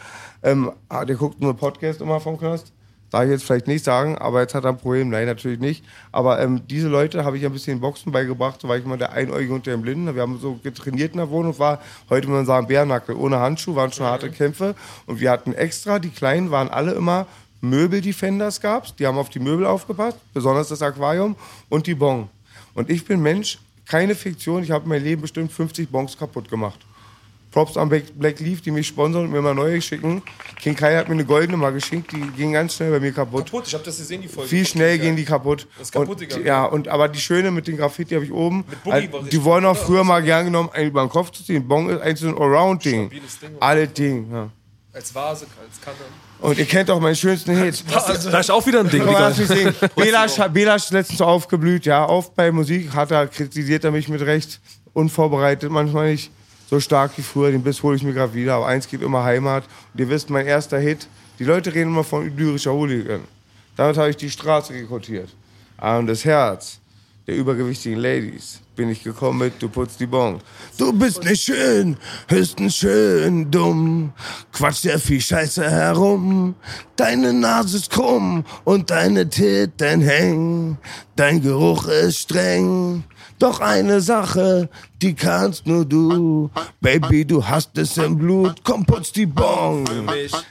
[0.42, 2.72] Ähm, ah, der guckt nur Podcast immer vom Knast.
[3.14, 5.08] Darf ich jetzt vielleicht nicht sagen, aber jetzt hat er ein Problem.
[5.08, 5.84] Nein, natürlich nicht.
[6.10, 8.60] Aber ähm, diese Leute habe ich ein bisschen Boxen beigebracht.
[8.60, 10.12] So war ich immer der Einäugige unter dem Blinden.
[10.16, 11.56] Wir haben so getrainiert in der Wohnung.
[11.60, 13.14] War heute, würde man sagen, Bärnackel.
[13.14, 14.74] Ohne Handschuh waren schon harte Kämpfe.
[15.06, 17.28] Und wir hatten extra, die Kleinen waren alle immer
[17.60, 18.96] Möbel-Defenders gab's.
[18.96, 21.36] Die haben auf die Möbel aufgepasst, besonders das Aquarium
[21.68, 22.28] und die Bon.
[22.74, 24.64] Und ich bin Mensch, keine Fiktion.
[24.64, 26.80] Ich habe mein Leben bestimmt 50 Bons kaputt gemacht.
[27.54, 30.22] Props an Black Leaf, die mich sponsern und mir mal neue schicken.
[30.60, 33.44] King Kai hat mir eine goldene mal geschenkt, die ging ganz schnell bei mir kaputt.
[33.44, 34.48] Kaputt, ich hab das gesehen, die Folge.
[34.48, 35.68] Viel schnell gehen die kaputt.
[35.78, 38.64] Das ist kaputt und, ja, und aber die schöne mit den Graffiti habe ich oben.
[38.82, 41.68] Boogie Also, die wollen auch früher mal gern genommen, einen über den Kopf zu ziehen.
[41.68, 43.06] Bong ist eigentlich so ein Allround-Ding.
[43.06, 43.50] Stabiles Ding.
[43.60, 44.32] Alle Ding.
[44.32, 44.50] Ja.
[44.92, 45.96] Als Vase, als Kanne.
[46.40, 47.84] Und ihr kennt auch meinen schönsten Hit.
[48.32, 49.04] Da ist auch wieder ein Ding.
[49.94, 52.08] Belasch, Belasch ist letztens so aufgeblüht, ja.
[52.08, 54.60] Oft bei Musik hat er, kritisiert er mich mit Recht.
[54.92, 56.32] Unvorbereitet, manchmal nicht
[56.74, 57.52] so stark wie früher.
[57.52, 58.54] Den Biss hole ich mir gerade wieder.
[58.54, 59.64] Aber eins geht immer Heimat.
[59.92, 61.06] Und ihr wisst, mein erster Hit.
[61.38, 63.20] Die Leute reden immer von lyrischer Hooligan.
[63.76, 65.28] Damit habe ich die Straße rekrutiert.
[65.76, 66.80] Ah, Und das Herz
[67.26, 70.40] der übergewichtigen Ladies bin ich gekommen mit, du putzt die Bon.
[70.76, 71.96] Du bist nicht schön,
[72.28, 74.12] höchstens schön dumm.
[74.52, 76.54] Quatsch sehr viel Scheiße herum.
[76.96, 80.76] Deine Nase ist krumm und deine Titten hängen.
[81.16, 83.04] Dein Geruch ist streng.
[83.38, 84.68] Doch eine Sache
[85.04, 86.50] die kannst nur du.
[86.80, 89.84] Baby, du hast es im Blut, komm, putz die Bon.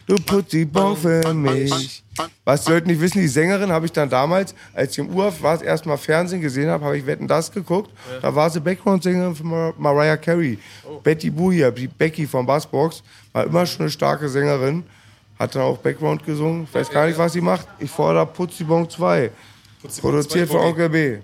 [0.06, 2.04] Du putz die Bon für mich.
[2.46, 5.42] Was die Leute nicht wissen, die Sängerin habe ich dann damals, als ich im Urlaub
[5.42, 7.90] war, Mal Fernsehen gesehen habe, habe ich Wetten, das geguckt.
[8.22, 10.60] Da war sie Background-Sängerin von Mar Mariah Carey.
[11.02, 14.84] Betty Boo hier, die Becky von Bassbox, war immer schon eine starke Sängerin.
[15.40, 16.66] Hat dann auch Background gesungen.
[16.66, 17.68] Ich weiß gar nicht, was sie macht.
[17.80, 19.32] Ich fordere Putz die Bon 2.
[20.00, 21.18] Produziert von Onkel B.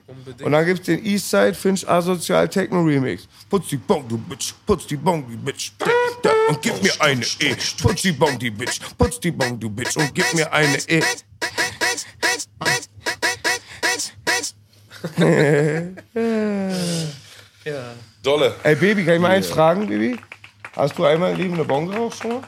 [0.43, 3.27] Und dann gibt's den Eastside Finch Asozial Techno Remix.
[3.49, 5.71] Putz die Bon, du Bitch, putz die Bon, die Bitch.
[5.77, 5.85] Da,
[6.21, 7.55] da, und gib mir eine E.
[7.81, 9.95] Putz die Bon, die Bitch, putz die Bon, du Bitch.
[9.95, 11.01] Und gib mir eine E.
[18.21, 18.53] Dolle.
[18.63, 20.19] Ey, Baby, kann ich mal eins fragen, Baby?
[20.75, 22.41] Hast du einmal im Leben eine Bon geraucht schon mal?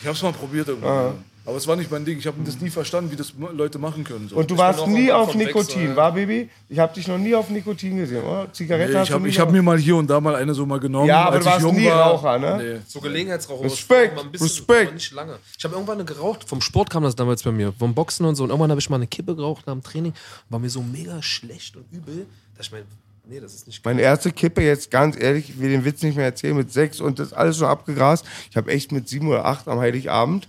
[0.00, 1.24] Ich hab's mal probiert irgendwann.
[1.44, 2.18] Aber es war nicht mein Ding.
[2.18, 4.28] Ich habe das nie verstanden, wie das Leute machen können.
[4.28, 4.36] So.
[4.36, 6.48] Und du warst nie auf Nikotin, war, Baby?
[6.68, 8.52] Ich habe dich noch nie auf Nikotin gesehen, oder?
[8.52, 9.56] Zigaretten Nee, hast ich du habe nie ich hab geraucht?
[9.56, 11.08] mir mal hier und da mal eine so mal genommen.
[11.08, 12.10] Ja, aber als du ich warst jung nie war.
[12.12, 12.60] Raucher, ne?
[12.74, 12.80] Nee.
[12.86, 13.64] So Gelegenheitsraucher.
[13.64, 14.94] Respekt, ein bisschen, Respekt.
[14.94, 15.38] nicht lange.
[15.58, 16.48] Ich habe irgendwann eine geraucht.
[16.48, 18.44] Vom Sport kam das damals bei mir, vom Boxen und so.
[18.44, 20.12] Und irgendwann habe ich mal eine Kippe geraucht nach dem Training.
[20.48, 22.26] War mir so mega schlecht und übel.
[22.56, 22.84] dass ich meine,
[23.28, 26.14] nee, das ist nicht Meine erste Kippe, jetzt ganz ehrlich, ich will den Witz nicht
[26.16, 28.24] mehr erzählen, mit sechs und das alles schon abgegrast.
[28.48, 30.46] Ich habe echt mit sieben oder acht am Heiligabend,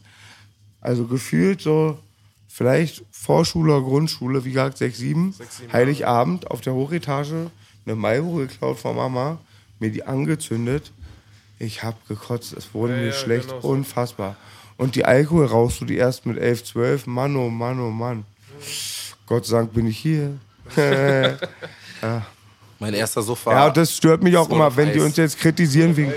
[0.84, 1.98] also gefühlt so,
[2.48, 5.34] vielleicht Vorschule oder Grundschule, wie gesagt, sechs, sieben,
[5.72, 7.50] Heiligabend auf der Hochetage
[7.86, 9.38] eine Marlboro geklaut von Mama,
[9.80, 10.92] mir die angezündet.
[11.60, 13.68] Ich habe gekotzt, es wurde mir ja, schlecht, genau so.
[13.70, 14.36] unfassbar.
[14.78, 18.26] Und die Alkohol rauchst du die erst mit elf, zwölf, Mann, oh Mann, oh Mann.
[19.26, 20.38] Gott sei Dank bin ich hier.
[22.80, 23.54] Mein erster war.
[23.54, 25.06] Ja, das stört mich auch immer, wenn die Eis.
[25.06, 26.12] uns jetzt kritisieren wegen.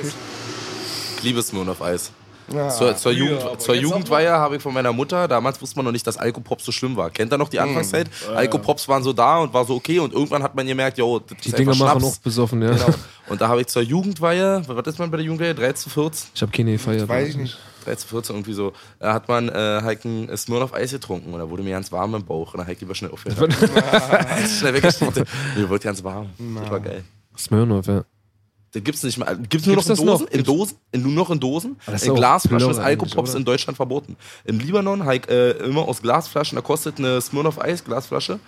[1.16, 2.10] Ich liebe Smirnoff Eis.
[2.52, 2.68] Ja.
[2.68, 6.06] Zur, zur, Jugend, zur Jugendweihe habe ich von meiner Mutter, damals wusste man noch nicht,
[6.06, 7.10] dass Alkopops so schlimm war.
[7.10, 7.64] Kennt ihr noch die Mhm.
[7.64, 8.08] Anfangszeit?
[8.34, 11.38] Alkopops waren so da und war so okay und irgendwann hat man gemerkt, jo, das
[11.38, 12.70] Die ist Dinger machen auch besoffen, ja.
[12.70, 12.86] Genau.
[13.28, 15.54] Und da habe ich zur Jugendweihe, was ist man bei der Jugendweihe?
[15.54, 16.30] 13, 14?
[16.34, 17.08] Ich habe keine gefeiert.
[17.08, 17.58] Weiß ich nicht.
[17.84, 18.72] 13, 14 irgendwie so.
[18.98, 22.14] Da hat man äh, halt ein Smirnoff Eis getrunken und da wurde mir ganz warm
[22.14, 23.50] im Bauch und dann halt lieber schnell aufhören.
[24.58, 25.24] schnell weggeschnitten.
[25.56, 26.30] Mir wurde ganz warm.
[26.60, 27.04] Das war geil.
[27.36, 28.04] Smirnoff, ja.
[28.76, 29.34] Das gibt's nicht mehr.
[29.36, 30.24] Gibt's nur Gibt's noch in Dosen?
[30.24, 30.30] noch?
[30.32, 30.76] In Dosen?
[30.92, 31.76] In, nur noch in Dosen?
[31.86, 34.16] das In Glasflaschen ist Alkopops in Deutschland verboten.
[34.44, 36.56] Im Libanon halt äh, immer aus Glasflaschen.
[36.56, 38.38] Da kostet eine Smirnoff Eis, Glasflasche,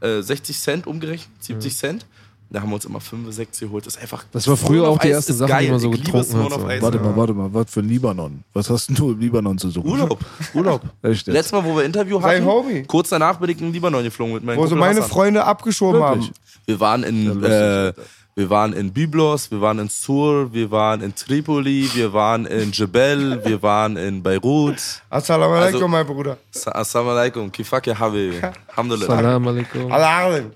[0.00, 2.06] äh, 60 Cent umgerechnet, 70 Cent.
[2.50, 3.86] Da haben wir uns immer 5, 6 geholt.
[3.86, 4.24] Das ist einfach.
[4.32, 6.82] Das war früher auch die erste Sache, die man so Ich liebe getrunken hat, so.
[6.82, 8.44] Warte mal, warte mal, was für Libanon?
[8.52, 9.88] Was hast denn du im Libanon zu suchen?
[9.88, 10.18] Urlaub.
[10.54, 10.80] Urlaub.
[11.02, 12.82] Letztes Mal, wo wir Interview hatten, Homie.
[12.84, 15.10] kurz danach bin ich in Libanon geflogen mit meinem Wo sie Kumpel meine Hassan.
[15.10, 16.26] Freunde abgeschoben Wirklich?
[16.26, 16.34] haben.
[16.66, 17.92] Wir waren in, äh,
[18.38, 22.70] wir waren in Byblos, wir waren in Sur, wir waren in Tripoli, wir waren in
[22.70, 24.76] Jebel, wir waren in Beirut.
[25.08, 26.36] Assalamu alaikum, Also- mein Bruder.
[26.50, 28.36] Sa- Assalamu alaikum, kifak ya habibi.
[28.68, 29.06] Alhamdulillah.
[29.06, 29.90] Salam alaikum.
[29.90, 30.50] Al-Alim.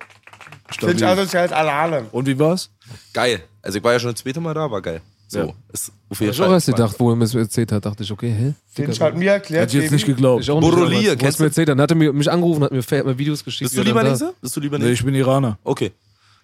[0.70, 0.95] Stabil.
[0.99, 2.05] Finch asozial Al-Alim.
[2.12, 2.68] Und wie war's?
[3.14, 3.41] Geil.
[3.62, 5.01] Also ich war ja schon das zweite Mal da, war geil.
[5.28, 5.47] So, Ja.
[5.72, 6.55] ist auf jeden Ich auch Fall.
[6.55, 8.53] erst gedacht, wo er mir das erzählt hat, dachte ich, okay, hä?
[8.74, 10.43] Finch hat mir erklärt, Hätte ich jetzt nicht geglaubt.
[10.43, 11.78] Ich auch nicht, Borrelia, er kennst es mir erzählt hat.
[11.78, 13.70] Dann hat er mir- mich angerufen, hat mir, hat mir Videos geschickt.
[13.70, 14.35] Bist du Libanese?
[14.43, 14.91] Bist du Nee, Libanese?
[14.93, 15.57] ich bin Iraner.
[15.64, 15.93] Okay.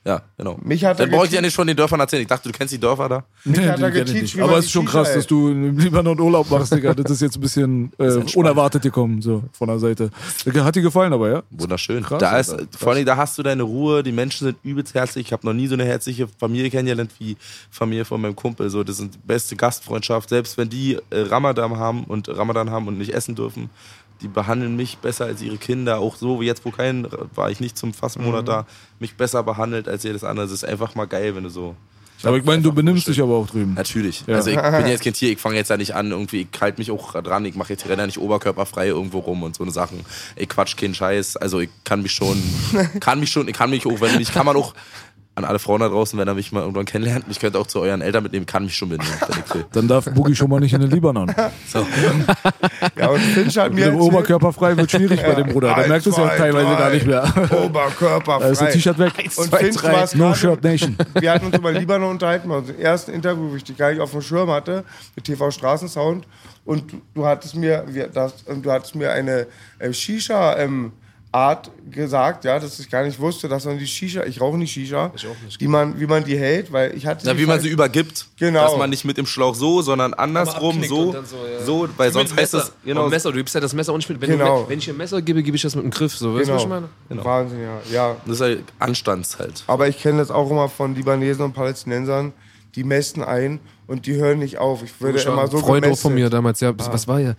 [0.07, 0.57] Ja, genau.
[0.63, 2.23] mich hat er Dann brauche ich dir ja nicht von den Dörfern erzählen.
[2.23, 3.25] Ich dachte, du kennst die Dörfer da.
[3.45, 5.19] Nee, hat er die kenn ich geteacht, Aber es ist schon Shisha krass, hält.
[5.19, 6.95] dass du im Libanon Urlaub machst, Digga.
[6.95, 10.11] Das ist jetzt ein bisschen äh, unerwartet gekommen, so von der Seite.
[10.55, 11.43] Hat dir gefallen, aber ja?
[11.51, 12.05] Wunderschön.
[12.05, 12.79] Krass, da ist, Alter.
[12.79, 15.27] vor allem, da hast du deine Ruhe, die Menschen sind übelst herzlich.
[15.27, 17.37] Ich habe noch nie so eine herzliche Familie kennengelernt wie
[17.73, 18.71] Familie von meinem Kumpel.
[18.71, 20.29] So, das sind die beste Gastfreundschaft.
[20.29, 23.71] Selbst wenn die äh, Ramadan haben und Ramadan haben und nicht essen dürfen,
[24.23, 25.99] die behandeln mich besser als ihre Kinder.
[25.99, 28.47] Auch so wie jetzt, wo kein war ich nicht zum Fastmonat Mhm.
[28.47, 28.67] da,
[28.99, 30.47] mich besser behandelt als jedes andere.
[30.47, 31.75] Das ist einfach mal geil, wenn du so.
[32.23, 33.75] Aber ich meine, du benimmst dich aber auch drüben.
[33.75, 34.25] Natürlich.
[34.27, 34.37] Ja.
[34.37, 36.81] Also ich bin jetzt kein Tier, ich fange jetzt ja nicht an, irgendwie, ich halte
[36.81, 40.01] mich auch dran, ich mache jetzt Renner nicht oberkörperfrei irgendwo rum und so eine Sachen.
[40.35, 41.37] Ich quatsch keinen Scheiß.
[41.37, 42.43] Also ich kann mich schon,
[43.01, 44.73] kann mich schon, ich kann mich auch, wenn mich kann man auch
[45.37, 47.81] an alle Frauen da draußen, wenn er mich mal irgendwann kennenlernt, ich könnte auch zu
[47.81, 49.13] euren Eltern mitnehmen, kann mich schon mitnehmen.
[49.73, 51.33] Dann darf Boogie schon mal nicht in den Libanon.
[51.69, 51.85] So.
[52.97, 55.69] Ja, und Finch hat Mit mir dem Oberkörperfrei wird schwierig bei dem Bruder.
[55.69, 56.79] Der Eins, merkt es ja auch zwei, teilweise drei.
[56.79, 57.25] gar nicht mehr.
[57.65, 58.73] Oberkörper Da ist ein frei.
[58.73, 59.13] T-Shirt weg.
[59.37, 60.97] Und Finch war es No Shirt Nation.
[61.19, 64.01] Wir hatten uns über Libanon unterhalten, bei unserem ersten Interview, wo ich dich gar nicht
[64.01, 64.85] auf dem Schirm hatte,
[65.17, 66.27] mit TV Straßensound.
[66.65, 69.47] Und du, hattest mir, wir, das, du hattest mir eine
[69.79, 70.93] äh, Shisha ähm,
[71.37, 74.73] Art gesagt, ja, dass ich gar nicht wusste, dass man die Shisha, ich rauche nicht
[74.73, 75.13] Shisha,
[75.61, 78.27] die man, wie man die hält, weil ich hatte Na, wie man Fall- sie übergibt.
[78.39, 78.63] Genau.
[78.65, 81.13] Dass man nicht mit dem Schlauch so, sondern andersrum so.
[81.13, 81.17] so,
[81.47, 81.65] ja.
[81.65, 82.59] So, weil sonst heißt Messer.
[82.59, 83.05] das, genau.
[83.05, 84.21] Und Messer, du gibst ja das Messer auch nicht mit.
[84.21, 84.63] Wenn, Genau.
[84.63, 86.17] du, wenn ich ein Messer gebe, gebe ich das mit dem Griff.
[86.17, 86.89] So, weißt du, was ich Genau.
[87.11, 87.25] meine?
[87.25, 87.81] Wahnsinn, ja.
[87.93, 88.17] ja.
[88.25, 89.63] Das ist halt Anstands halt.
[89.67, 92.33] Aber ich kenne das auch immer von Libanesen und Palästinensern,
[92.75, 94.83] die messen ein und die hören nicht auf.
[94.83, 96.03] Ich würde Ich immer so Freund auch gemästet.
[96.03, 97.35] von mir damals, ja, was, was war ja?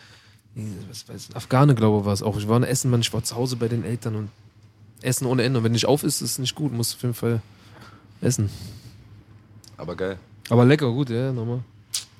[0.89, 2.37] Was weiß, Afghane, glaube ich, war es auch.
[2.37, 4.29] Ich war in Essen, Mann, ich war zu Hause bei den Eltern und
[5.01, 5.59] Essen ohne Ende.
[5.59, 6.73] Und wenn nicht auf ist, ist es nicht gut.
[6.73, 7.41] Muss auf jeden Fall
[8.21, 8.49] Essen.
[9.77, 10.17] Aber geil.
[10.49, 11.59] Aber lecker, gut, ja, nochmal.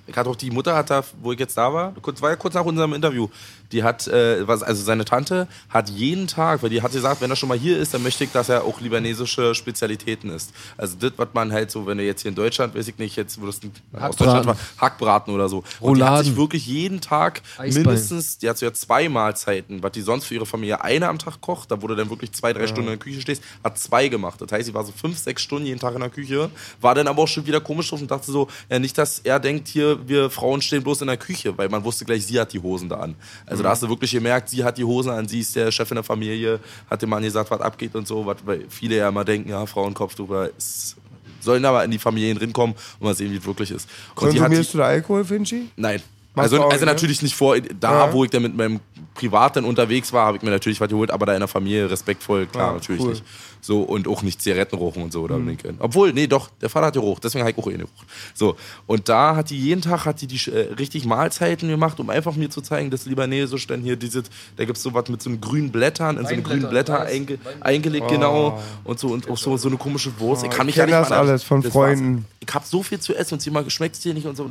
[0.05, 2.37] Ich hatte auch die Mutter, hat da, wo ich jetzt da war, kurz, war ja
[2.37, 3.27] kurz nach unserem Interview,
[3.71, 7.29] die hat, äh, was, also seine Tante hat jeden Tag, weil die hat gesagt, wenn
[7.29, 10.53] er schon mal hier ist, dann möchte ich, dass er auch libanesische Spezialitäten isst.
[10.77, 13.15] Also das, was man halt so, wenn du jetzt hier in Deutschland, weiß ich nicht,
[13.15, 14.15] jetzt würdest du aus.
[14.15, 15.63] Deutschland war, Hackbraten oder so.
[15.79, 17.83] Und die hat sich wirklich jeden Tag Eisbein.
[17.83, 21.19] mindestens, die hat so ja zwei Mahlzeiten, was die sonst für ihre Familie eine am
[21.19, 23.77] Tag kocht, da wo du dann wirklich zwei, drei Stunden in der Küche stehst, hat
[23.77, 24.41] zwei gemacht.
[24.41, 26.49] Das heißt, sie war so fünf, sechs Stunden jeden Tag in der Küche,
[26.81, 29.39] war dann aber auch schon wieder komisch drauf und dachte so, ja nicht, dass er
[29.39, 32.53] denkt, hier, wir Frauen stehen bloß in der Küche, weil man wusste gleich, sie hat
[32.53, 33.15] die Hosen da an.
[33.45, 35.89] Also da hast du wirklich gemerkt, sie hat die Hosen an, sie ist der Chef
[35.91, 39.09] in der Familie, hat dem Mann gesagt, was abgeht und so, was, weil viele ja
[39.09, 40.95] immer denken, ja, Frauenkopftuch, ist,
[41.39, 43.87] sollen aber in die Familien rinkommen und mal sehen, wie es wirklich ist.
[44.15, 45.69] Und die Konsumierst du da Alkohol, Finchi?
[45.75, 46.01] Nein.
[46.35, 46.91] Machst Also, auch, also ne?
[46.91, 48.13] natürlich nicht vor, da Ja.
[48.13, 48.79] wo ich dann mit meinem
[49.15, 51.89] Privat dann unterwegs war, habe ich mir natürlich was geholt, aber da in der Familie
[51.89, 53.09] respektvoll, klar, Ja, natürlich cool.
[53.11, 53.23] nicht.
[53.61, 55.21] So, und auch nicht Zigaretten rochen und so.
[55.21, 55.63] Oder nicht.
[55.79, 57.91] Obwohl, nee, doch, der Vater hat gerocht, deswegen habe ich auch eh gerocht.
[58.33, 58.55] So,
[58.85, 62.35] und da hat die jeden Tag hat die, die äh, richtig Mahlzeiten gemacht, um einfach
[62.35, 65.29] mir zu zeigen, das Libanesisch dann hier, dieses, da gibt es so was mit so
[65.29, 68.61] einem grünen Blättern, in so einen grünen Blätter einge, eingelegt, genau.
[68.83, 70.43] Und so, und auch so, so eine komische Wurst.
[70.43, 70.81] ich kann mich Oh.
[70.81, 71.73] kenn ja nicht das alles von war's.
[71.73, 72.25] Freunden.
[72.39, 74.49] Ich habe so viel zu essen und sie mal geschmeckt es dir nicht und so.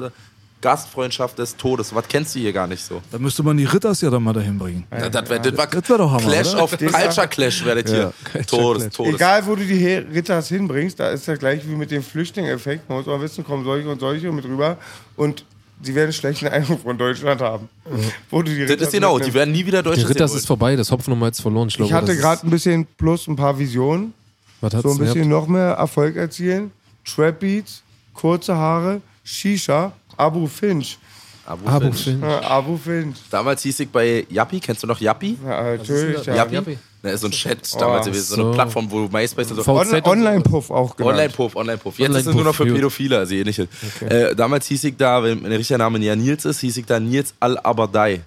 [0.61, 1.95] Gastfreundschaft des Todes.
[1.95, 3.01] Was kennst du hier gar nicht so?
[3.11, 4.85] Da müsste man die Ritters ja dann mal dahin bringen.
[4.91, 6.63] Ja, das wär, das war Das wär doch Hammer, Clash oder?
[6.63, 8.47] auf Culture Clash werdet Ja, hier.
[8.47, 8.95] Todes, Clash.
[8.95, 9.15] Todes.
[9.15, 12.89] Egal, wo du die Ritters hinbringst, da ist ja gleich wie mit dem Flüchtling-Effekt.
[12.89, 14.77] Man muss mal wissen, kommen solche und solche mit rüber
[15.17, 15.45] und
[15.83, 17.69] sie werden einen schlechten Eindruck von Deutschland haben.
[18.31, 20.47] Wo du die Das Ritters ist genau, die werden nie wieder Die Deutsche Ritters ist
[20.47, 21.69] vorbei, das Hopfen haben wir jetzt verloren.
[21.69, 24.15] Ich, glaube, Ich hatte das gerade ein bisschen plus ein paar Visionen.
[24.63, 25.27] Was So ein bisschen gehabt?
[25.29, 26.73] noch mehr Erfolg erzielen.
[27.05, 27.83] Trap Beats,
[28.15, 30.99] kurze Haare, Shisha, Abu Finch.
[31.47, 32.03] Abu Abu Finch.
[32.05, 32.23] Finch.
[32.23, 33.17] Ja, Abu Finch.
[33.31, 35.39] Damals hieß ich bei Yappi, kennst du noch Yappi?
[35.45, 36.27] Ja, natürlich.
[36.27, 36.35] Ja.
[36.47, 36.79] Yappi?
[37.03, 38.53] Na, ist so ein Chat damals Oh, gewesen, so eine.
[38.55, 39.63] Plattform, wo MySpace und so.
[39.63, 40.19] VZ On.
[40.19, 41.13] Online-Puff auch genannt.
[41.15, 41.99] Online-Puff, Online-Puff.
[42.01, 42.67] Jetzt ist es nur noch für.
[42.67, 43.69] Pädophile, also ähnliches.
[44.01, 46.99] Äh, damals hieß ich da, wenn mein richtiger Name ja Nils ist, hieß ich da
[46.99, 48.23] Nils Al-Abadai.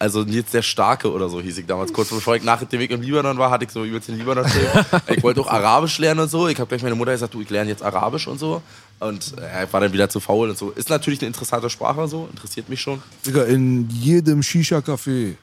[0.00, 1.92] Also Nils der Starke oder so hieß ich damals.
[1.92, 4.46] Kurz bevor ich nach dem Weg im Libanon war, hatte ich so übelst den libanon
[5.08, 6.46] Ich wollte auch Arabisch lernen und so.
[6.48, 8.62] Ich habe gleich meine Mutter gesagt, du, ich lerne jetzt Arabisch und so.
[9.00, 10.70] Und äh, ich war dann wieder zu faul und so.
[10.70, 13.02] Ist natürlich eine interessante Sprache so, interessiert mich schon.
[13.26, 15.34] Digga, in jedem Shisha-Café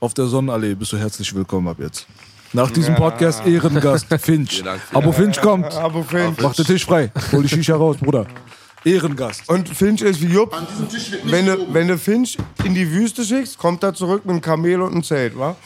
[0.00, 2.06] auf der Sonnenallee bist du herzlich willkommen ab jetzt.
[2.52, 4.50] Nach diesem Podcast Ehrengast Finch.
[4.50, 5.72] Vielen Dank, vielen Abo Finch kommt.
[5.74, 6.36] Abu Finch.
[6.42, 7.10] Mach den Tisch frei.
[7.30, 8.26] Hol die Shisha raus, Bruder.
[8.84, 9.48] Ehrengast.
[9.48, 10.54] Und Finch ist wie Jupp.
[11.24, 14.80] Wenn du, wenn du Finch in die Wüste schickst, kommt er zurück mit einem Kamel
[14.82, 15.56] und einem Zelt, wa?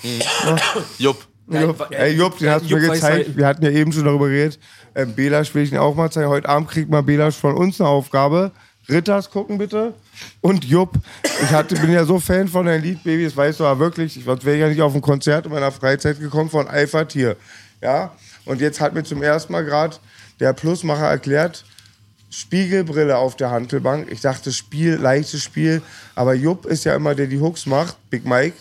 [0.98, 1.26] Jupp.
[1.48, 3.02] Jupp, ey, Jupp, den hast du mir gezeigt.
[3.04, 4.58] halt- Wir hatten ja eben schon darüber geredet.
[4.96, 6.28] Ähm, Belasch will ich ihn auch mal zeigen.
[6.28, 8.50] Heute Abend kriegt mal Belasch von uns eine Aufgabe.
[8.88, 9.94] Ritters gucken bitte.
[10.40, 10.94] Und Jupp,
[11.24, 14.16] ich hatte, bin ja so Fan von deinem Lied, Baby, das weißt du aber wirklich.
[14.16, 17.04] Ich sonst wäre ich ja nicht auf ein Konzert in meiner Freizeit gekommen von Alpha
[17.04, 17.36] Tier.
[17.80, 18.12] Ja?
[18.44, 19.96] Und jetzt hat mir zum ersten Mal gerade
[20.40, 21.64] der Plusmacher erklärt,
[22.30, 24.10] Spiegelbrille auf der Hantelbank.
[24.10, 25.82] Ich dachte, Spiel, leichtes Spiel.
[26.14, 28.56] Aber Jupp ist ja immer der, die Hooks macht, Big Mike.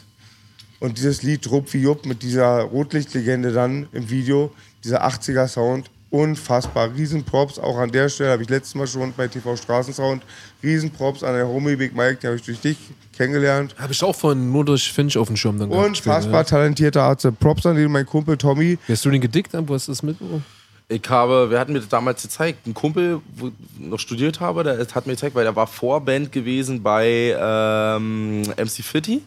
[0.80, 4.54] Und dieses Lied Rupp wie Jupp mit dieser Rotlichtlegende dann im Video,
[4.84, 6.94] dieser 80er Sound, unfassbar.
[6.96, 10.24] Riesenprops, auch an der Stelle, habe ich letztes Mal schon bei TV Straßensound,
[10.64, 12.78] Riesenprops an der Homie Big Mike, den habe ich durch dich
[13.16, 13.76] kennengelernt.
[13.78, 16.44] Habe ich auch nur durch Finch auf dem Schirm dann gehabt, Unfassbar ja.
[16.44, 17.28] talentierter Arzt.
[17.40, 18.78] Props an den, mein Kumpel Tommy.
[18.86, 19.52] Wie hast du den gedickt?
[19.54, 20.46] Wo hast du das mitbekommen?
[20.88, 22.68] Ich habe, wer hat mir das damals gezeigt?
[22.68, 26.32] Ein Kumpel, wo ich noch studiert habe, der hat mir gezeigt, weil der war Vorband
[26.32, 29.22] gewesen bei ähm, MC Fitty.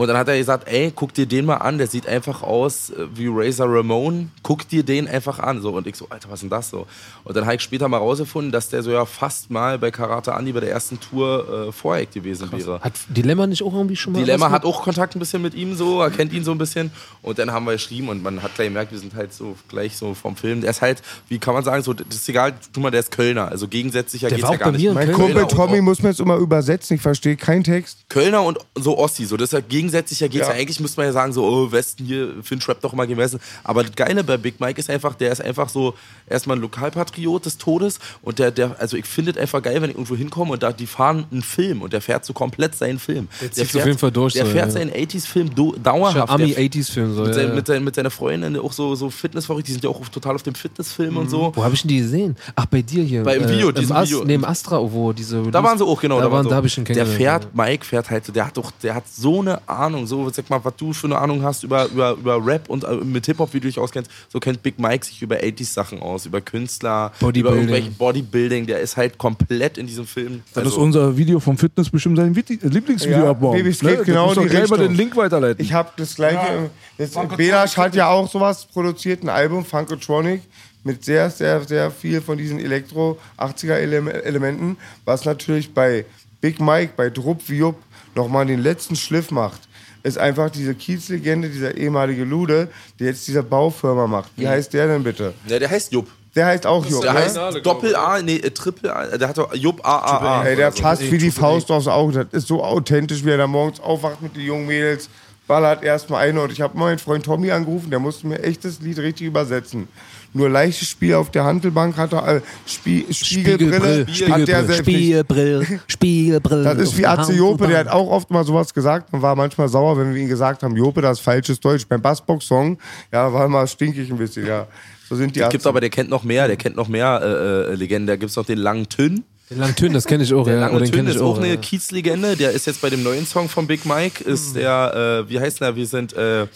[0.00, 2.88] Und dann hat er gesagt, ey, guck dir den mal an, der sieht einfach aus
[2.88, 5.60] äh, wie Razor Ramon, guck dir den einfach an.
[5.60, 5.72] So.
[5.72, 6.86] Und ich so, Alter, was ist denn das so?
[7.22, 10.32] Und dann habe ich später mal rausgefunden, dass der so ja fast mal bei Karate
[10.32, 12.80] Andi bei der ersten Tour äh, Voreck gewesen wäre.
[12.80, 15.76] Hat Dilemma nicht auch irgendwie schon mal Dilemma hat auch Kontakt ein bisschen mit ihm
[15.76, 16.90] so, er kennt ihn so ein bisschen.
[17.20, 19.98] Und dann haben wir geschrieben und man hat gleich gemerkt, wir sind halt so gleich
[19.98, 20.62] so vom Film.
[20.62, 23.10] Der ist halt, wie kann man sagen, so, das ist egal, tu mal, der ist
[23.10, 23.48] Kölner.
[23.48, 24.94] Also gegensätzlicher Der geht's war ja gar bei nicht.
[24.94, 25.12] Mein.
[25.12, 27.98] Kumpel Tommy muss mir jetzt immer übersetzen, ich verstehe keinen Text.
[28.08, 29.60] Kölner und so Ossi, so das ist ja
[29.90, 30.54] gegensätzlicher geht's ja.
[30.54, 30.60] Ja.
[30.60, 33.40] Eigentlich müsste man ja sagen, so, oh, Westen hier, Finn Trap doch immer gemessen.
[33.64, 35.94] Aber das Geile bei Big Mike ist einfach, der ist einfach so
[36.28, 39.90] erstmal ein Lokalpatriot des Todes und der, der, also ich finde es einfach geil, wenn
[39.90, 42.98] ich irgendwo hinkomme und da, die fahren einen Film und der fährt so komplett seinen
[42.98, 43.28] Film.
[43.40, 44.70] Der, zieht's fährt, auf jeden Fall durch, Der so, fährt ja.
[44.72, 46.30] seinen 80s-Film do- dauerhaft.
[46.30, 47.20] Ami Der- 80s-Film so.
[47.22, 49.90] mit, Ja, sein, mit, sein, mit seiner Freundin auch so, so fitnessverrückt, die sind ja
[49.90, 51.52] auch total auf dem Fitnessfilm und so.
[51.54, 52.36] Wo habe ich denn die gesehen?
[52.54, 53.22] Ach, bei dir hier.
[53.22, 54.24] Bei- im Video, im diesem Ast, Video.
[54.24, 55.42] Neben Astra, wo diese.
[55.50, 56.18] Da waren sie auch, genau.
[56.18, 57.44] Da, waren waren, sie da habe ich ihn Der kennengelernt.
[57.44, 60.48] fährt, Mike fährt halt so, der hat doch, der hat so eine Ahnung, so, sag
[60.50, 63.52] mal, was du für eine Ahnung hast über, über, über Rap und äh, mit Hip-Hop,
[63.54, 67.54] wie du dich auskennst, so kennt Big Mike sich über 80s-Sachen aus, über Künstler, über
[67.54, 70.42] irgendwelche Bodybuilding, der ist halt komplett in diesem Film.
[70.54, 73.56] Dann Also, ist unser Video vom Fitness bestimmt sein Viti- Lieblingsvideo Ja, ab morgen.
[73.58, 74.78] Baby, geht Du genau mal Richtung.
[74.78, 75.64] den Link weiterleiten.
[75.64, 76.70] Ich habe das gleiche.
[76.98, 80.42] das, Belasch hat ja auch sowas produziert, ein Album, Funkotronic.
[80.84, 86.04] mit sehr, sehr, sehr viel von diesen Elektro-80er-Elementen, was natürlich bei
[86.40, 87.76] Big Mike, bei Drupp wie Jupp
[88.14, 89.60] nochmal den letzten Schliff macht,
[90.02, 92.68] ist einfach diese Kiezlegende, dieser ehemalige Lude,
[92.98, 94.30] der jetzt diese Baufirma macht.
[94.36, 95.34] Wie heißt der denn bitte?
[95.46, 96.08] Ja, der heißt Jupp.
[96.34, 97.18] Der heißt auch Jupp, Der ne?
[97.20, 100.44] heißt Doppel A, nee, äh, Triple A, der hat doch Jupp A A A.
[100.44, 102.24] Ey, der passt wie die Faust aufs Auge.
[102.30, 105.10] Das ist so authentisch, wie er da morgens aufwacht mit den jungen Mädels,
[105.48, 106.40] ballert erstmal eine.
[106.40, 109.88] Und ich habe meinen Freund Tommy angerufen, der musste mir echt das Lied richtig übersetzen.
[110.32, 114.96] Nur leichtes Spiel auf der Handelbank hat er, äh, Spie Spiegelbrille, hat der selbst nicht.
[114.96, 116.62] Spiegelbrill, Spiegelbrill.
[116.64, 119.68] Das ist wie Atze Jope, der hat auch oft mal sowas gesagt und war manchmal
[119.68, 121.86] sauer, wenn wir ihm gesagt haben, Jope, das ist falsches Deutsch.
[121.88, 122.78] Beim Bassbox-Song,
[123.12, 124.66] ja, war mal stinkig ein bisschen, ja.
[125.08, 125.68] So sind die Es gibt Atze.
[125.68, 128.06] aber, der kennt noch mehr, der kennt noch mehr äh, äh, Legenden.
[128.06, 129.24] Da gibt es noch den langen Tünn.
[129.50, 130.60] Den langen Tünn, das kenne ich auch, Der ja.
[130.60, 131.38] lange den Tünn kenne ist ich auch auch.
[131.38, 131.56] eine ja.
[131.56, 132.36] Kiezlegende.
[132.36, 134.22] Der ist jetzt bei dem neuen Song von Big Mike.
[134.22, 135.74] Ist der, äh, wie heißt der?
[135.74, 136.46] Wir sind, äh,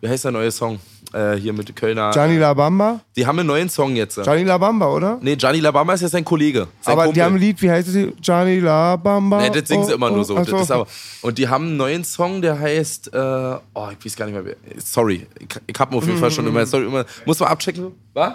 [0.00, 0.80] wie heißt der neue Song?
[1.12, 2.10] Äh, hier mit Kölner.
[2.12, 3.00] Gianni La Bamba?
[3.16, 4.22] Die haben einen neuen Song jetzt.
[4.22, 5.18] Gianni La Bamba, oder?
[5.20, 6.68] Nee, Gianni Labamba ist ja sein Kollege.
[6.80, 7.14] Sein aber Kumpel.
[7.14, 8.08] die haben ein Lied, wie heißt es?
[8.20, 9.40] Gianni La Bamba?
[9.40, 10.36] Nee, das singen sie Oh, immer oh, nur so.
[10.36, 10.86] ach Das ist aber,
[11.22, 14.54] und die haben einen neuen Song, der heißt, äh, oh, ich weiß gar nicht mehr.
[14.78, 17.92] Sorry, ich, ich hab auf jeden Fall schon immer, sorry, immer, muss man abchecken.
[18.14, 18.34] Was?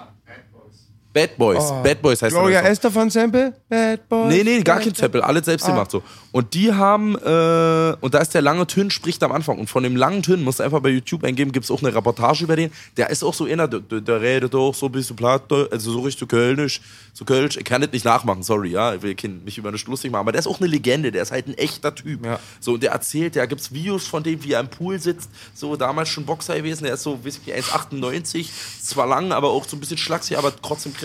[1.15, 1.63] Bad Boys.
[1.71, 1.81] Oh.
[1.81, 2.71] Bad Boys heißt der Gloria Song.
[2.71, 3.53] Estefan Sample?
[3.69, 4.27] Bad Boy.
[4.27, 5.69] Nee, nee, gar kein Sample, alles selbst Ah.
[5.71, 6.03] gemacht so.
[6.33, 9.57] Und die haben, äh, und da ist der lange Tön, spricht am Anfang.
[9.57, 11.95] Und von dem langen Tön, musst du einfach bei YouTube eingeben, gibt es auch eine
[11.95, 12.69] Reportage über den.
[12.97, 15.93] Der ist auch so inner, der, der- der redet auch so ein bisschen platt, also
[15.93, 16.81] so richtig kölnisch,
[17.13, 17.55] so kölsch.
[17.55, 19.15] Ich kann das nicht nachmachen, sorry, ja, ich will
[19.45, 20.19] mich über eine lustig machen.
[20.19, 22.19] Aber der ist auch eine Legende, der ist halt ein echter Typ.
[22.59, 25.29] So, und der erzählt, da gibt es Videos von dem, wie er im Pool sitzt,
[25.53, 28.49] so damals schon Boxer gewesen, der ist so, weiß ich nicht, 1,98,
[28.83, 31.04] zwar lang, aber auch so ein bisschen schlaksig, aber trotzdem kräftig.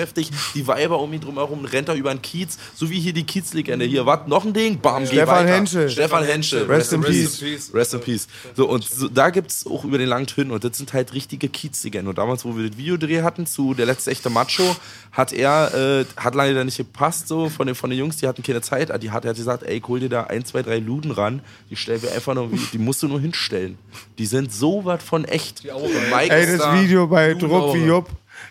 [0.54, 3.84] Die Weiber um ihn drumherum, rennt er über den Kiez, so wie hier die Kiezlegende.
[3.84, 4.78] Hier, was, noch ein Ding?
[4.80, 5.48] Bam, geh Stefan weiter.
[5.56, 5.90] Henschel.
[5.90, 6.64] Stefan Henschel.
[6.64, 7.42] Rest in Rest Peace.
[7.42, 7.70] in Peace.
[7.74, 8.28] Rest in Peace.
[8.56, 11.12] So, und so, da gibt es auch über den langen Tön und das sind halt
[11.14, 12.08] richtige Kiezlegenden.
[12.08, 14.76] Und damals, wo wir das Videodreh hatten zu Der letzte echte Macho,
[15.12, 18.42] hat er, äh, hat leider nicht gepasst, so von den, von den Jungs, die hatten
[18.42, 18.90] keine Zeit.
[19.02, 21.76] Die hat, er hat gesagt, ey, hol dir da ein, zwei, drei Luden ran, die
[21.76, 23.76] stellen wir einfach nur, die musst du nur hinstellen.
[24.18, 25.64] Die sind so was von echt.
[25.66, 27.86] Und Mike Ey, das da- Video bei Druck wie Aura.
[27.86, 28.08] Jupp,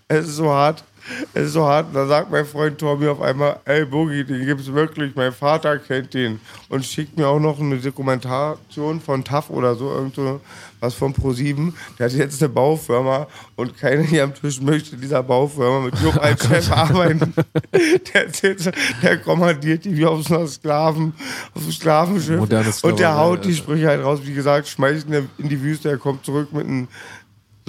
[0.07, 0.83] es ist so hart.
[1.33, 1.87] Es ist so hart.
[1.93, 5.15] Da sagt mein Freund Tommy auf einmal, ey Boogie, den gibt's wirklich.
[5.15, 6.39] Mein Vater kennt den.
[6.69, 10.39] Und schickt mir auch noch eine Dokumentation von TAF oder so, irgend so
[10.79, 11.73] was von Pro7.
[11.97, 16.17] Der hat jetzt eine Baufirma und keiner hier am Tisch möchte dieser Baufirma mit Jupp
[16.17, 17.33] als Chef arbeiten.
[18.13, 18.71] Der, erzählt
[19.03, 21.13] der kommandiert die wie auf so einer Sklaven,
[21.53, 22.39] auf so einem Sklavenschiff.
[22.39, 23.53] Modernes und der haut die.
[23.53, 24.19] Sprüche halt raus.
[24.23, 26.87] Wie gesagt, schmeißt ihn in die Wüste, er kommt zurück mit einem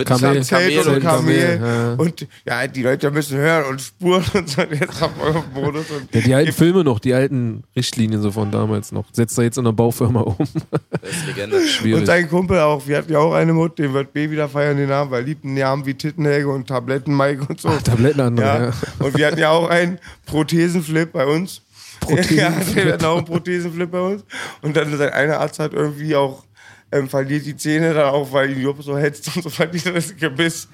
[0.01, 0.31] Mit Kamel.
[0.31, 1.95] einem Zelt Kamel oder Kamel.
[1.99, 4.63] Und ja, die Leute müssen hören und spuren und so.
[4.63, 5.91] Jetzt auf eurem Modus.
[5.91, 9.05] Und Ja, die alten Filme noch, die alten Richtlinien so von damals noch.
[9.13, 10.37] Setzt er jetzt in einer Baufirma um.
[10.39, 11.61] Das ist Legende.
[11.67, 12.01] Schwierig.
[12.01, 12.87] und sein Kumpel auch.
[12.87, 15.27] Wir hatten ja auch eine Mutter, den wird B wieder feiern, den Namen, weil er
[15.27, 17.69] liebt einen Namen wie Tittenhelge und Tabletten Mike und so.
[17.69, 18.65] Tabletten andere, ja.
[18.65, 18.73] ja.
[18.99, 21.63] Und wir hatten ja auch einen Prothesenflip bei uns.
[22.31, 24.25] Ja, wir hatten auch einen Prothesenflip bei uns.
[24.63, 26.45] Und dann sein einer Arzt hat irgendwie auch
[26.93, 29.93] ähm, verliert die Zähne dann auch, weil ihn Jupp so hetzt und so verliert er
[29.93, 30.69] das Gebiss.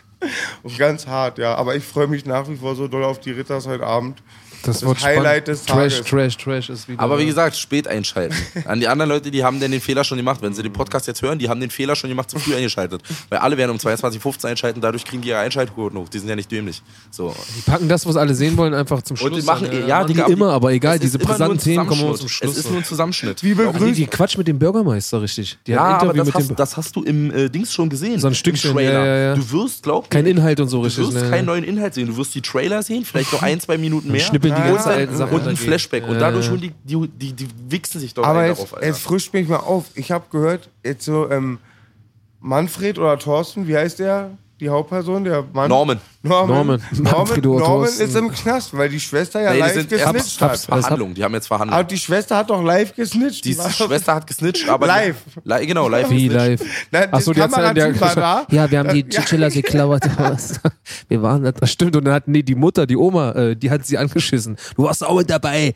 [0.63, 1.55] Und ganz hart, ja.
[1.55, 4.23] Aber ich freue mich nach wie vor so doll auf die Ritters heute Abend.
[4.63, 6.07] Das, Das wird Highlight des Trash, Tages.
[6.07, 7.01] Trash, Trash ist wieder.
[7.01, 8.37] Aber wie gesagt, spät einschalten.
[8.65, 10.41] An die anderen Leute, die haben denn den Fehler schon gemacht.
[10.43, 13.03] Wenn sie den Podcast jetzt hören, die haben den Fehler schon gemacht, zu früh eingeschaltet.
[13.29, 16.09] Weil alle werden um 22.15 Uhr einschalten, dadurch kriegen die ihre Einschaltquoten hoch.
[16.09, 16.83] Die sind ja nicht dämlich.
[17.11, 17.35] So.
[17.57, 19.31] die packen das, was alle sehen wollen, einfach zum Schluss.
[19.31, 22.17] Und die machen, an, ja, machen die die immer, aber egal, diese brisanten Themen kommen
[22.17, 22.53] zum Schluss.
[22.53, 23.43] Es ist nur ein Zusammenschnitt.
[23.43, 25.59] Wie Auch die, begrüßt die Quatsch mit dem Bürgermeister, richtig.
[25.67, 26.57] Die ja, aber Interview das mit hast, dem.
[26.57, 28.19] das hast du im äh, Dings schon gesehen.
[28.21, 28.93] So ein Stückchen, Trailer.
[28.93, 29.35] ja, ja, ja.
[29.35, 31.05] Du wirst, glaub Kein Inhalt und so Du richtig.
[31.07, 31.31] wirst ne?
[31.31, 32.07] keinen neuen Inhalt sehen.
[32.09, 34.21] Du wirst die Trailer sehen, vielleicht noch ein, zwei Minuten mehr.
[34.21, 35.57] schnippeln die dann- alten Sachen Und ein.
[35.57, 36.07] Flashback.
[36.09, 38.87] Und dadurch holen die, die, die, die wichsen sich doch Aber jetzt, darauf, Alter.
[38.87, 39.85] jetzt frischt mich mal auf.
[39.95, 41.59] Ich habe gehört, jetzt so ähm,
[42.41, 44.31] Manfred oder Thorsten, wie heißt der?
[44.59, 45.69] Die Hauptperson, der Mann?
[45.69, 46.01] Norman.
[46.23, 46.49] Norman.
[46.57, 46.83] Norman.
[46.93, 48.05] Norman, Norman Thorsten.
[48.07, 50.83] ist im Knast, weil die Schwester ja Nee, die live sind gesnitcht Hab's- hat.
[50.83, 51.13] Verhandlung.
[51.13, 51.89] Die haben jetzt Aber Verhandlung.
[51.89, 53.45] die Schwester hat doch live gesnitcht.
[53.45, 54.87] Die war- Schwester hat gesnitcht, aber.
[54.87, 55.17] Live.
[55.45, 56.65] Li genau, live Wie gesnitcht.
[56.91, 57.13] live?
[57.13, 58.47] Achso, die hat's ja in der Kamerateam war da.
[58.57, 59.21] Ja, wir haben die Ja.
[59.21, 60.03] Chinchilla geklaut.
[61.09, 61.53] wir waren da.
[61.53, 61.95] Das stimmt.
[61.95, 64.57] Und dann hat, nee, die Mutter, die Oma, äh, die hat sie angeschissen.
[64.77, 65.75] Du warst auch mit dabei.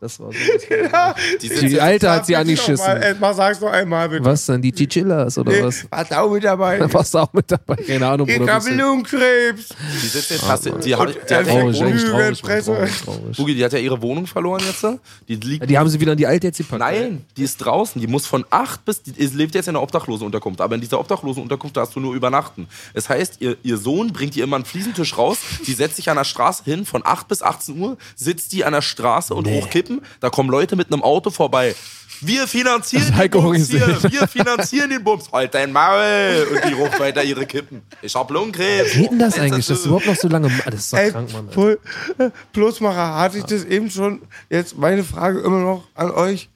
[0.00, 0.38] Das war so.
[1.40, 2.76] Die sind Die jetzt- Alte hat sie angeschissen.
[2.86, 4.24] Mal, mal sag's noch einmal bitte.
[4.24, 4.60] Was denn?
[4.60, 5.86] Die Chinchillas oder Nee, was?
[5.90, 6.80] warst auch mit dabei.
[6.92, 7.76] Warst du auch mit dabei?
[7.76, 8.54] Keine Ahnung, Ich Bruder.
[8.54, 9.68] hab bist du- Lungenkrebs.
[10.02, 12.72] Die sitzen jetzt, hast du, die, hat, die, hat, er- Traurig, traurig, Presse.
[12.74, 13.36] traurig, traurig.
[13.36, 14.84] Boogie, die hat ja ihre Wohnung verloren jetzt.
[15.28, 16.80] Die liegt Die haben sie wieder an die Alte jetzt gepackt.
[16.80, 17.98] Nein, die ist draußen.
[18.00, 19.02] Die muss von 8 bis.
[19.02, 20.60] Die lebt jetzt in einer Obdachlosenunterkunft.
[20.60, 22.68] Aber in dieser Obdachlosenunterkunft darfst du nur übernachten.
[22.92, 25.38] Das heißt, ihr, ihr Sohn bringt ihr immer einen Fliesentisch raus.
[25.66, 26.84] Die setzt sich an der Straße hin.
[26.84, 29.46] Von 8 bis 18 Uhr sitzt die an der Straße und
[29.84, 30.00] hochkippen.
[30.20, 31.74] Da kommen Leute mit einem Auto vorbei.
[32.20, 33.98] Wir finanzieren Das den Bums hier.
[34.10, 35.30] Wir finanzieren den Bums.
[35.32, 36.46] Halt dein Maul.
[36.52, 37.82] Und die ruft weiter ihre Kippen.
[38.02, 38.94] Ich hab Lungenkrebs.
[38.94, 40.48] Wie geht denn das eigentlich, dass du überhaupt noch so lange.
[40.64, 41.48] Das ist doch Ey, krank, Mann.
[41.48, 41.60] Alter.
[41.60, 41.78] Pul-
[42.18, 44.22] äh, Plusmacher, hatte ich das eben schon.
[44.48, 46.48] Jetzt meine Frage immer noch an euch.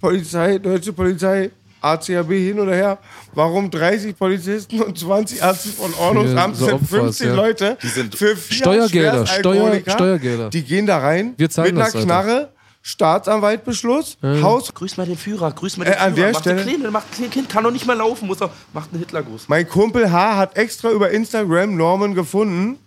[0.00, 1.50] Polizei, deutsche Polizei,
[1.80, 2.98] ACAB hin oder her.
[3.34, 7.34] Warum 30 Polizisten und 20 Ärzte von Ordnungsamt so sind Opfer, 15 ja.
[7.34, 9.26] Leute Die sind für vier Steuergelder.
[9.26, 10.50] Steuer- Steuergelder.
[10.50, 12.06] Die gehen da rein Wir zahlen mit einer das, Alter.
[12.06, 12.52] Knarre,
[12.82, 14.72] Staatsanwaltbeschluss, Haus.
[14.72, 16.24] Grüß mal den Führer, grüß mal den Äh, an Führer.
[16.26, 18.50] der macht Stelle- den Kleinen, macht den Kind, kann doch nicht mehr laufen, muss doch,
[18.72, 19.48] macht einen Hitlergruß.
[19.48, 20.36] Mein Kumpel H.
[20.36, 22.78] hat extra über Instagram Norman gefunden.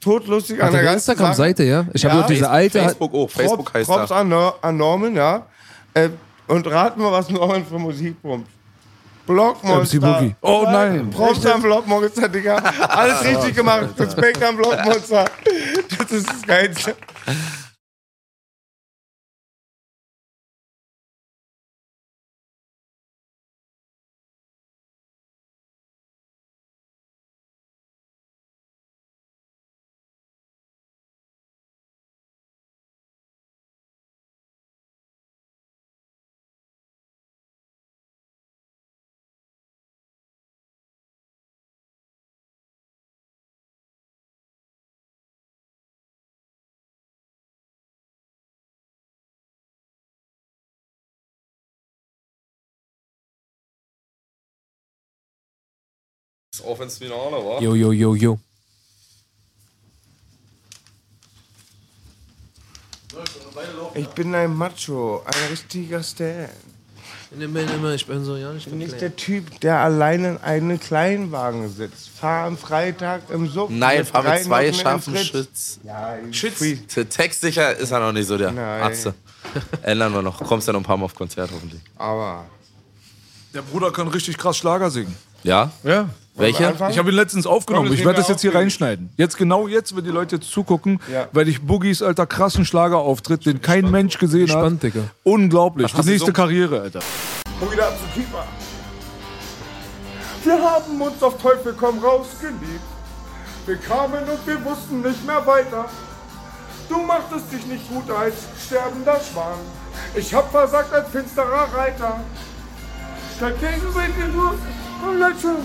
[0.00, 0.92] Todlustig an Hat der.
[0.94, 1.84] Instagram-Seite, ja?
[1.92, 2.20] Ich habe Ja.
[2.20, 2.78] nur diese alte.
[2.80, 4.20] Facebook auch, Facebook Prop, heißt Props da.
[4.20, 4.32] an,
[4.62, 5.46] an Norman, ja.
[5.92, 6.08] Äh,
[6.46, 8.48] und raten wir, was Norman für Musik pumpt.
[9.26, 10.34] Blockmonster.
[10.40, 11.10] Oh nein.
[11.10, 12.56] Props an Blockmonster, Digga.
[12.88, 13.88] Alles richtig gemacht.
[13.98, 15.26] Respekt an Blockmonster.
[15.98, 16.96] Das ist das Geilste.
[56.66, 57.60] Auch ins Finale, wa?
[57.60, 58.38] Yo, yo, yo, yo.
[63.94, 66.48] Ich bin ein Macho, ein richtiger Stan.
[67.94, 72.08] Ich bin so, ja, nicht Nicht der Typ, der allein in einem Kleinwagen sitzt.
[72.08, 73.70] Fahr am Freitag im Suff.
[73.70, 75.16] Nein, fahr mit zwei scharfen.
[75.16, 75.78] Schütz.
[75.84, 76.60] Ja, Schütz.
[77.08, 78.82] Textsicher ist er noch nicht so der Nein.
[78.82, 79.14] Atze.
[79.82, 80.42] Ändern wir noch.
[80.44, 81.80] Kommst ja noch ein paar Mal auf Konzert hoffentlich.
[81.96, 82.46] Aber.
[83.54, 85.14] Der Bruder kann richtig krass Schlager singen.
[85.42, 85.70] Ja?
[85.84, 86.08] Ja.
[86.40, 86.68] Welche?
[86.68, 86.90] anfangen?
[86.92, 87.92] Ich habe ihn letztens aufgenommen.
[87.92, 89.10] Ich werde das jetzt hier reinschneiden.
[89.16, 91.28] Jetzt genau jetzt, wenn die Leute jetzt zugucken, Ja.
[91.32, 94.94] werde ich Boogies alter krassen Schlagerauftritt, den kein Mensch gesehen Spannend, hat.
[94.94, 95.00] Digga.
[95.22, 95.92] Unglaublich.
[95.94, 97.00] Hast Die nächste so- Karriere, Alter.
[97.70, 98.44] Wieder ab zu Keeper.
[100.44, 102.80] Wir haben uns auf Teufel komm raus geliebt.
[103.66, 105.84] Wir kamen und wir wussten nicht mehr weiter.
[106.88, 108.34] Du machtest dich nicht gut als
[108.66, 109.58] sterbender Schwan.
[110.14, 112.20] Ich hab versagt als finsterer Reiter.
[113.38, 114.54] Dagegen sind wir nur
[115.18, 115.56] Leute.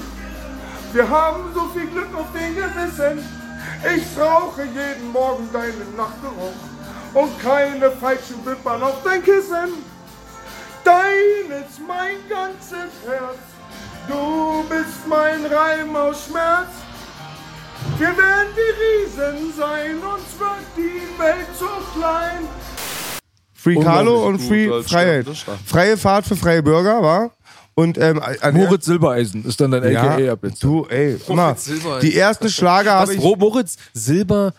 [0.96, 3.20] Wir haben so viel Glück auf den Gewissen.
[3.84, 6.56] Ich rauche jeden Morgen deinen Nachtgeruch
[7.14, 9.74] und keine falschen Wimpern auf dein Kissen.
[10.86, 13.40] Dein ist mein ganzes Herz.
[14.08, 16.70] Du bist mein Reim aus Schmerz.
[17.98, 21.68] Wir werden die Riesen sein, uns wird die Welt so
[22.00, 22.48] klein.
[23.54, 25.26] Free Carlo und Free Freiheit.
[25.66, 27.32] Freie Fahrt für freie Bürger, war.
[27.78, 30.64] Und ähm, an Moritz Silbereisen ist dann dein AKA ja, ab jetzt.
[30.64, 32.10] du, ey, immer, Silbereisen.
[32.10, 33.22] die ersten Schlager habe ich.
[33.22, 34.54] Moritz, Silber.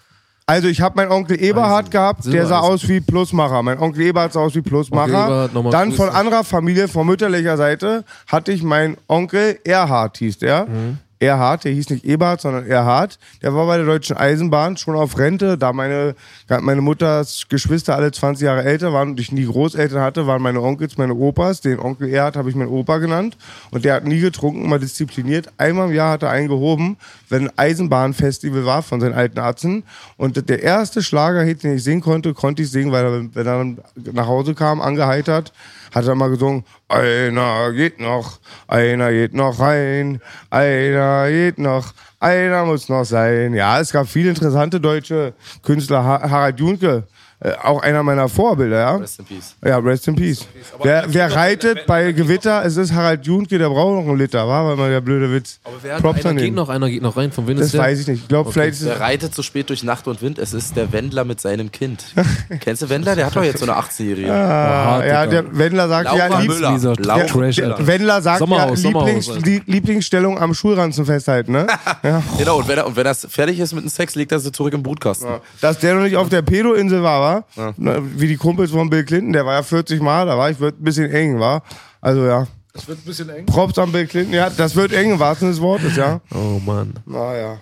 [0.49, 3.63] Also ich habe meinen Onkel Eberhard gehabt, der sah aus wie Plusmacher.
[3.63, 5.09] Mein Onkel Eberhard sah aus wie Plusmacher.
[5.27, 6.05] Eberhard, nochmal Dann Grüße.
[6.05, 10.67] von anderer Familie, von mütterlicher Seite, hatte ich meinen Onkel Erhard, hieß der.
[10.67, 10.99] Mhm.
[11.19, 13.19] Erhard, der hieß nicht Eberhard, sondern Erhard.
[13.43, 16.15] Der war bei der Deutschen Eisenbahn schon auf Rente, da meine,
[16.61, 20.61] meine Mutters Geschwister alle 20 Jahre älter waren und ich nie Großeltern hatte, waren meine
[20.61, 21.61] Onkels meine Opas.
[21.61, 23.37] Den Onkel Erhard habe ich meinen Opa genannt.
[23.71, 25.49] Und der hat nie getrunken, immer diszipliniert.
[25.59, 26.97] Einmal im Jahr hat er einen gehoben,
[27.29, 29.85] wenn ein Eisenbahnfestival war von seinen alten Atzen.
[30.17, 34.13] Und der erste Schlagerhit, den ich singen konnte, konnte ich singen, weil er, wenn er
[34.13, 35.53] nach Hause kam, angeheitert,
[35.95, 38.39] hat er mal gesungen, einer geht noch,
[38.69, 43.55] einer geht noch rein, einer geht noch, einer muss noch sein.
[43.55, 46.05] Ja, es gab viele interessante deutsche Künstler.
[46.05, 47.05] Ha Harald Junke,
[47.39, 48.97] äh, auch einer meiner Vorbilder, ja.
[48.97, 49.57] Rest in Peace.
[49.63, 50.47] Ja, rest in peace.
[50.83, 54.67] Wer, wer reitet bei Gewitter, es ist Harald Junke, der braucht noch einen Liter, war,
[54.67, 55.61] weil mal der blöde Witz.
[55.65, 57.33] Aber wer hat, Props einer geht noch, einer geht noch rein.
[57.33, 57.81] Von wem Das der?
[57.83, 58.23] weiß ich nicht.
[58.23, 60.39] Ich glaube, vielleicht ist Der reitet so spät durch Nacht und Wind.
[60.39, 62.07] Es ist der Wendler mit seinem Kind.
[62.61, 63.15] Kennst du Wendler?
[63.17, 64.33] Der hat doch jetzt so eine 18-Jährige.
[64.33, 66.73] Ah, ja, der Wendler sagt ja, Laura lieb, Müller.
[66.73, 67.15] dieser Müller.
[67.15, 67.87] Alter.
[67.87, 69.31] Wendler sagt Sommerhaus, ja, Lieblings,
[69.67, 71.67] Lieblingsstellung am Schulranzen festhalten, ne?
[72.03, 72.23] ja.
[72.39, 74.53] Genau, und wenn, er, und wenn das fertig ist mit dem Sex, legt er sie
[74.53, 75.29] zurück im Brutkasten.
[75.61, 77.75] Dass der noch nicht auf der Pedo-Insel war, war?
[77.77, 80.61] Na, Wie die Kumpels von Bill Clinton, der war ja 40 Mal, da war ich,
[80.61, 81.63] wird ein bisschen eng, war.
[82.01, 82.47] Also ja.
[82.73, 83.47] Das wird ein bisschen eng.
[83.47, 86.21] Props an Bill Clinton, ja, das wird eng im wahrsten des Wortes, ja.
[86.35, 86.95] Oh Mann.
[87.07, 87.59] Naja.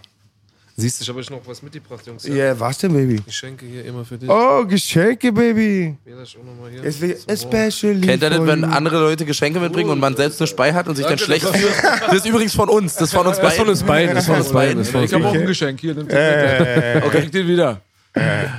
[0.76, 2.26] Siehst Ich habe euch noch was mitgebracht, Jungs.
[2.26, 3.20] Ja, was denn, Baby?
[3.24, 4.28] Geschenke hier immer für dich.
[4.28, 5.96] Oh, Geschenke, Baby.
[6.04, 6.82] Hier, das ist auch noch mal hier.
[6.82, 10.56] Es will especially Kennt ihr das, wenn andere Leute Geschenke mitbringen und man selbst nicht
[10.56, 11.72] bei hat und sich dann schlecht fühlt?
[12.08, 12.94] Das ist übrigens von uns.
[12.94, 13.70] Das ist von uns Das ist von beiden.
[13.70, 14.14] uns beiden.
[14.16, 14.78] Das ist von uns beiden.
[14.78, 15.46] Das ist von uns Ich habe auch ein.
[15.46, 15.94] Geschenk hier.
[15.94, 17.04] Nimm den mit.
[17.04, 17.20] Okay.
[17.20, 17.80] Krieg den wieder.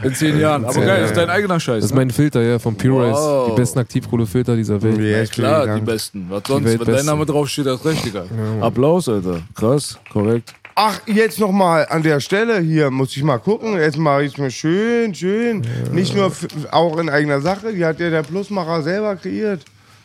[0.04, 0.66] In zehn Jahren.
[0.66, 1.78] Aber geil, das ist dein eigener Scheiß.
[1.78, 2.02] Das ist ne?
[2.02, 3.16] mein Filter, ja, von Pure Eyes.
[3.16, 3.50] Wow.
[3.52, 4.98] Die besten Aktivkohlefilter dieser Welt.
[4.98, 6.26] Ja, Ja, ich klar, die besten.
[6.30, 6.80] Was sonst?
[6.80, 7.06] Wenn dein.
[7.06, 8.26] Name draufsteht, das recht, Digga.
[8.60, 9.42] Applaus, Alter.
[9.56, 10.54] Krass, korrekt.
[10.78, 13.78] Ach, jetzt nochmal an der Stelle hier, muss ich mal gucken.
[13.78, 15.66] Jetzt mache ich es mal schön, schön.
[15.94, 16.30] Nicht nur
[16.72, 19.62] auch in eigener Sache, die hat ja der Plusmacher selber kreiert.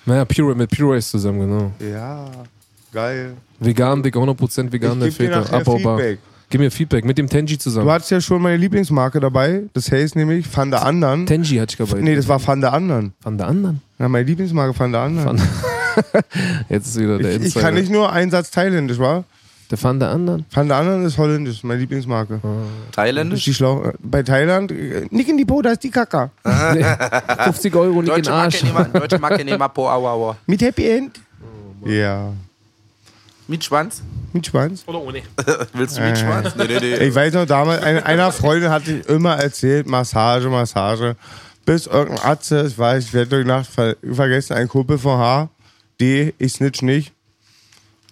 [0.06, 1.72] Naja, Pure, mit Pure Eyes zusammen, genau.
[1.92, 2.30] Ja,
[2.92, 3.32] geil.
[3.58, 5.52] Vegan, Digga, 100% vegan, Ich der Filter.
[5.52, 5.98] Abbaubar.
[5.98, 6.18] Feedback.
[6.50, 7.86] Gib mir Feedback mit dem Tenji zusammen.
[7.86, 9.62] Du hattest ja schon meine Lieblingsmarke dabei.
[9.72, 11.24] Das heißt nämlich Van der Andern.
[11.26, 12.02] Tenji hatte ich dabei.
[12.02, 13.12] Nee, das war Van der Andern.
[13.22, 13.80] Von der anderen.
[14.00, 15.40] Ja, meine Lieblingsmarke Van der Andern.
[16.68, 17.60] Jetzt ist wieder der Ich, ich Insider.
[17.64, 19.22] kann nicht nur einen Satz thailändisch, wa?
[19.70, 20.44] Der von der anderen?
[20.52, 22.40] Van der Andern ist holländisch, meine Lieblingsmarke.
[22.42, 23.38] Das Thailändisch?
[23.40, 26.30] ist die Schlau Bei Thailand, äh, Nick in die Po, da ist die Kaka.
[27.44, 28.62] 50 Euro, nicht in den Deutsche Arsch.
[28.64, 30.36] Marke, nehmen wir- deutsche Marke nehmen wir po, aua, aua.
[30.46, 31.20] Mit Happy End.
[31.86, 32.32] ja.
[33.50, 34.00] Mit Schwanz?
[34.32, 34.84] Mit Schwanz.
[34.86, 35.22] Oder ohne.
[35.72, 36.54] Willst du mit Schwanz?
[36.54, 36.94] Nee, nee, nee.
[36.98, 41.16] Ich weiß noch, damals, eine, einer Freundin hatte ich immer erzählt, Massage, Massage.
[41.66, 45.48] Bis irgendein Atze, ich weiß, ich werde durch Nacht ver vergessen, ein Kumpel von H.
[46.00, 47.12] D, ich snitch nicht.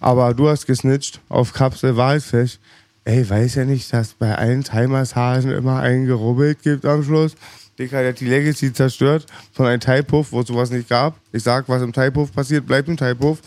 [0.01, 2.59] Aber du hast gesnitcht auf Kapsel Walfisch.
[3.05, 7.35] Ey, weiß ja nicht, dass bei allen Thai-Massagen immer ein gerubbelt gibt am Schluss.
[7.79, 11.15] Dicker, der hat die Legacy zerstört von einem Thai-Puff, wo es sowas nicht gab.
[11.31, 13.39] Ich sag, was im Thai-Puff passiert, bleibt im Thai-Puff.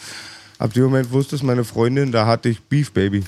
[0.62, 3.24] Ab dem Moment wusste es meine Freundin, da hatte ich Beef Baby.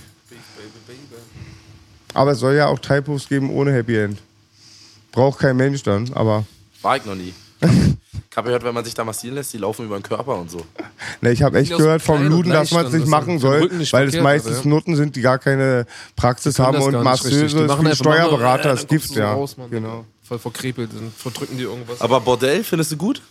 [2.12, 4.20] Aber es soll ja auch Thai-Puffs geben ohne Happy End.
[5.10, 6.44] Braucht kein Mensch dann, aber
[6.82, 7.34] War ich noch nie.
[8.30, 10.50] Ich habe gehört, wenn man sich da massieren lässt, die laufen über den Körper und
[10.50, 10.60] so.
[11.20, 13.92] ne, ich habe echt so gehört vom Luden, dass man es nicht machen soll, nicht
[13.92, 14.70] weil es meistens ja.
[14.70, 15.86] Nutten sind, die gar keine
[16.16, 17.00] Praxis haben und.
[17.00, 19.32] Masseuse ist Steuerberater, das du ja.
[19.32, 19.70] raus, Mann.
[19.70, 20.04] genau.
[20.24, 22.00] Voll verkrepelt sind, verdrücken die irgendwas.
[22.00, 23.22] Aber Bordell, findest du gut?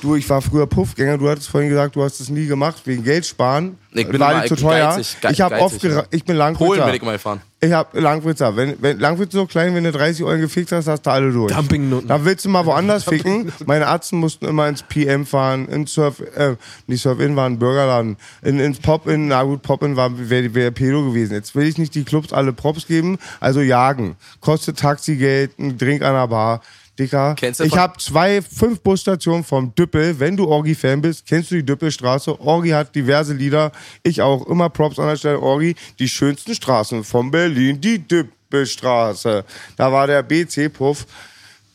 [0.00, 3.02] Du, ich war früher Puffgänger, du hattest vorhin gesagt, du hast es nie gemacht, wegen
[3.02, 3.76] Geld sparen.
[3.92, 4.94] Ich bin war immer zu teuer.
[4.94, 6.84] geizig, ge- ich habe oft gera- ich bin Polen Langwitzer.
[6.86, 7.40] bin ich mal gefahren.
[7.60, 8.54] Ich hab Langwitzer.
[8.54, 11.52] Wenn, wenn Langwitz so klein, wenn du 30 Euro gefickt hast, hast du alle durch.
[11.52, 12.06] Dumpingnoten.
[12.06, 13.50] Dann willst du mal woanders ficken.
[13.66, 16.54] Meine Arzten mussten immer ins PM fahren, ins Surf, äh,
[16.86, 21.04] nicht Surf-In war ein Burgerladen, in, ins Pop-In, na gut, Pop-In war, wäre wär Pedo
[21.08, 21.32] gewesen.
[21.34, 24.14] Jetzt will ich nicht die Clubs alle Props geben, also jagen.
[24.40, 26.60] Kostet Taxigeld, ein Drink an der Bar.
[26.98, 30.18] Dicker, Kennst du ich habe zwei, fünf Busstationen vom Düppel.
[30.18, 32.40] Wenn du Orgi-Fan bist, kennst du die Düppelstraße.
[32.40, 33.70] Orgi hat diverse Lieder.
[34.02, 34.46] Ich auch.
[34.48, 35.40] Immer Props an der Stelle.
[35.40, 39.44] Orgi, die schönsten Straßen von Berlin, die Düppelstraße.
[39.76, 41.06] Da war der BC-Puff.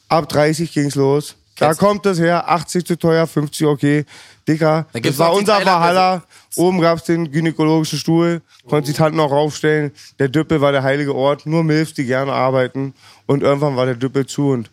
[0.09, 1.35] Ab 30 ging's los.
[1.55, 2.49] Da Kennst- kommt es her.
[2.49, 4.05] 80 zu teuer, 50 okay.
[4.45, 6.23] Dicker, Da das war unser Valhalla.
[6.57, 8.41] Oben gab's den gynäkologischen Stuhl.
[8.67, 9.91] Konnte die Tanten auch raufstellen.
[10.19, 11.45] Der Düppel war der heilige Ort.
[11.45, 12.93] Nur Milfs, die gerne arbeiten.
[13.25, 14.49] Und irgendwann war der Düppel zu.
[14.49, 14.69] Und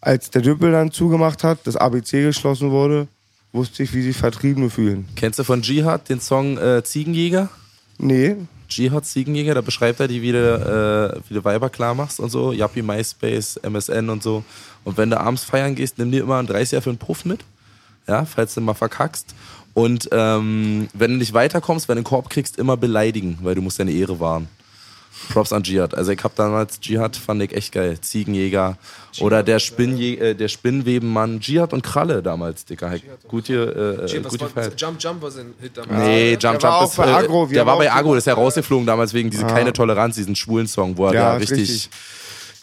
[0.00, 3.08] als der Düppel dann zugemacht hat, das ABC geschlossen wurde,
[3.52, 5.08] wusste ich, wie sich Vertriebene fühlen.
[5.16, 7.48] Kennst du von Jihad den Song äh, Ziegenjäger?
[7.98, 8.36] Nee,
[8.70, 10.38] Jihad Ziegenjäger, da beschreibt er die, wie du,
[11.18, 12.52] äh, wie du Weiber klar machst und so.
[12.52, 14.44] Yappi, MySpace, MSN und so.
[14.84, 17.40] Und wenn du abends feiern gehst, nimm dir immer einen 30er für einen Puff mit.
[18.06, 19.34] Ja, falls du mal verkackst.
[19.74, 23.62] Und ähm, wenn du nicht weiterkommst, wenn du einen Korb kriegst, immer beleidigen, weil du
[23.62, 24.48] musst deine Ehre wahren.
[25.32, 25.94] Props an Jihad.
[25.94, 28.00] Also ich hab damals Jihad, fand ich echt geil.
[28.00, 28.78] Ziegenjäger
[29.20, 31.40] oder der, Spinnjä äh, der Spinnwebenmann.
[31.40, 32.92] Jihad und Kralle damals, Dicker.
[33.28, 34.50] Gut hier, äh, was gut.
[34.76, 35.92] Jump Jump war sein Hit damals.
[36.04, 38.26] Nee, Jump Der Jump war ist, bei äh, Agro, Der war bei Agro, das ist
[38.26, 41.58] ja rausgeflogen damals wegen diese keine Toleranz, diesen schwulen Song, wo er Ja, da richtig,
[41.60, 41.90] richtig.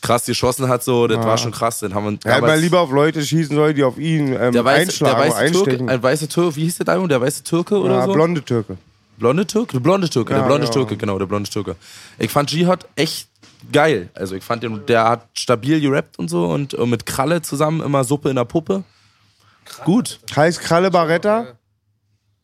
[0.01, 1.79] krass geschossen hat, so, das war schon krass.
[1.79, 4.81] Den haben wir damals- lieber auf Leute schießen sollen, die auf ihn ähm, der weiße,
[4.81, 7.11] einschlagen der weiße Türke, ein weißer Türke, wie hieß der Diamond?
[7.11, 8.13] Der weiße Türke oder ja, so?
[8.13, 8.77] blonde Türke.
[9.17, 9.73] Blonde Türke?
[9.73, 10.71] Der blonde Türke, Ja, der blonde ja.
[10.71, 11.75] Türke, genau, der blonde Türke.
[12.19, 13.27] Ich fand Jihad echt
[13.71, 14.09] geil.
[14.13, 17.81] Also ich fand den, der hat stabil gerappt und so und, und mit Kralle zusammen
[17.81, 18.83] immer Suppe in der Puppe.
[19.85, 20.19] Gut.
[20.35, 21.47] Heißt Kralle Baretta?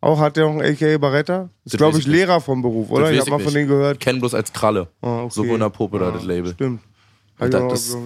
[0.01, 1.49] Auch hat der noch ein AKA Baretta?
[1.63, 2.17] Ist, glaube ich, ich nicht.
[2.17, 3.03] Lehrer vom Beruf, oder?
[3.03, 3.99] Das Ich habe mal ich von denen gehört.
[4.01, 4.87] Kennen bloß als Kralle.
[5.01, 5.33] Ah, okay.
[5.33, 6.51] Suppe in der Puppe, da das Label.
[6.53, 6.81] Stimmt.
[7.39, 7.97] Hab ich das- auch das-.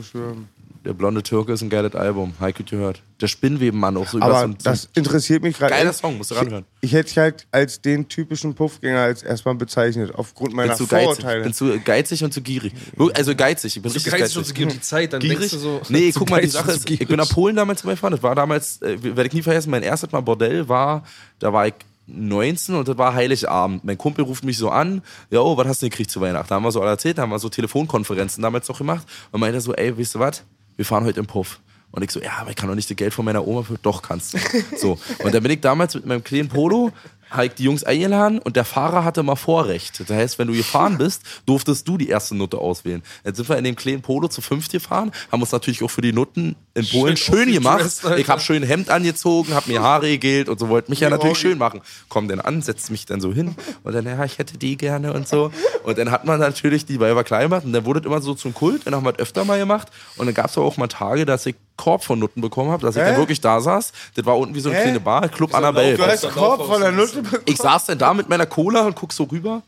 [0.86, 2.34] Der blonde Türke ist ein geiles Album.
[2.40, 3.02] Heike gehört.
[3.22, 5.74] Der Spinnwebenmann auch so über Aber so ein, das interessiert mich gerade.
[5.74, 5.94] Geiler.
[5.94, 6.66] Song, musst du ranhören.
[6.82, 10.78] Ich, ich hätte dich halt als den typischen Puffgänger als erstmal bezeichnet, aufgrund meiner bin
[10.78, 11.06] zu geizig.
[11.06, 11.44] Vorurteile.
[11.44, 12.74] bin zu geizig und zu gierig.
[13.14, 13.76] Also geizig.
[13.76, 14.38] Ich bin So richtig geizig geizig.
[14.38, 15.40] und so gegen die Zeit, dann Gierig?
[15.40, 15.82] denkst du so.
[15.90, 18.12] Nee, guck mal, die geizig Sache ist, ich bin nach Polen damals gefahren.
[18.12, 21.04] Das war damals, äh, werde ich nie vergessen, mein erstes Mal Bordell war,
[21.40, 21.74] da war ich
[22.08, 23.84] 19 und das war Heiligabend.
[23.84, 26.48] Mein Kumpel ruft mich so an, ja, oh, was hast du denn gekriegt zu Weihnachten?
[26.50, 29.42] Da haben wir so alle erzählt, da haben wir so Telefonkonferenzen damals noch gemacht und
[29.42, 30.44] meinte so, ey, weißt du was?
[30.78, 31.60] Wir fahren heute im Puff.
[31.92, 33.78] Und ich so, ja, aber ich kann doch nicht das Geld von meiner Oma für.
[33.82, 34.38] Doch, kannst du.
[34.78, 35.00] So.
[35.24, 36.92] Und dann bin ich damals mit meinem kleinen Polo
[37.30, 40.00] habe ich die Jungs eingeladen und der Fahrer hatte mal Vorrecht.
[40.00, 43.04] Das heißt, wenn du gefahren bist, durftest du die erste Nutte auswählen.
[43.26, 46.02] Jetzt sind wir in dem kleinen Polo zu fünft gefahren, haben uns natürlich auch für
[46.02, 48.06] die Nutten in Polen schön, aufgedresst, gemacht.
[48.06, 48.18] Alter.
[48.18, 51.10] Ich habe schön ein Hemd angezogen, habe mir Haare gegelt und so wollte mich ja
[51.10, 51.82] natürlich schön machen.
[52.10, 55.14] Komm dann an, setzt mich dann so hin und dann, ja, ich hätte die gerne
[55.14, 55.52] und so.
[55.84, 58.34] Und dann hat man natürlich die Weiber klein gemacht und dann wurde es immer so
[58.34, 58.86] zum Kult.
[58.86, 61.46] Dann haben wir es öfter mal gemacht und dann gab es auch mal Tage, dass
[61.46, 63.10] ich Korb von Nutten bekommen habe, dass ich Hä?
[63.10, 63.92] dann wirklich da saß.
[64.16, 64.84] Das war unten wie so eine Hä?
[64.84, 65.96] kleine Bar, Club Annabelle.
[65.96, 67.44] Du hast Korb von der Nutte bekommen.
[67.46, 69.62] Ich saß dann da mit meiner Cola und guck so rüber.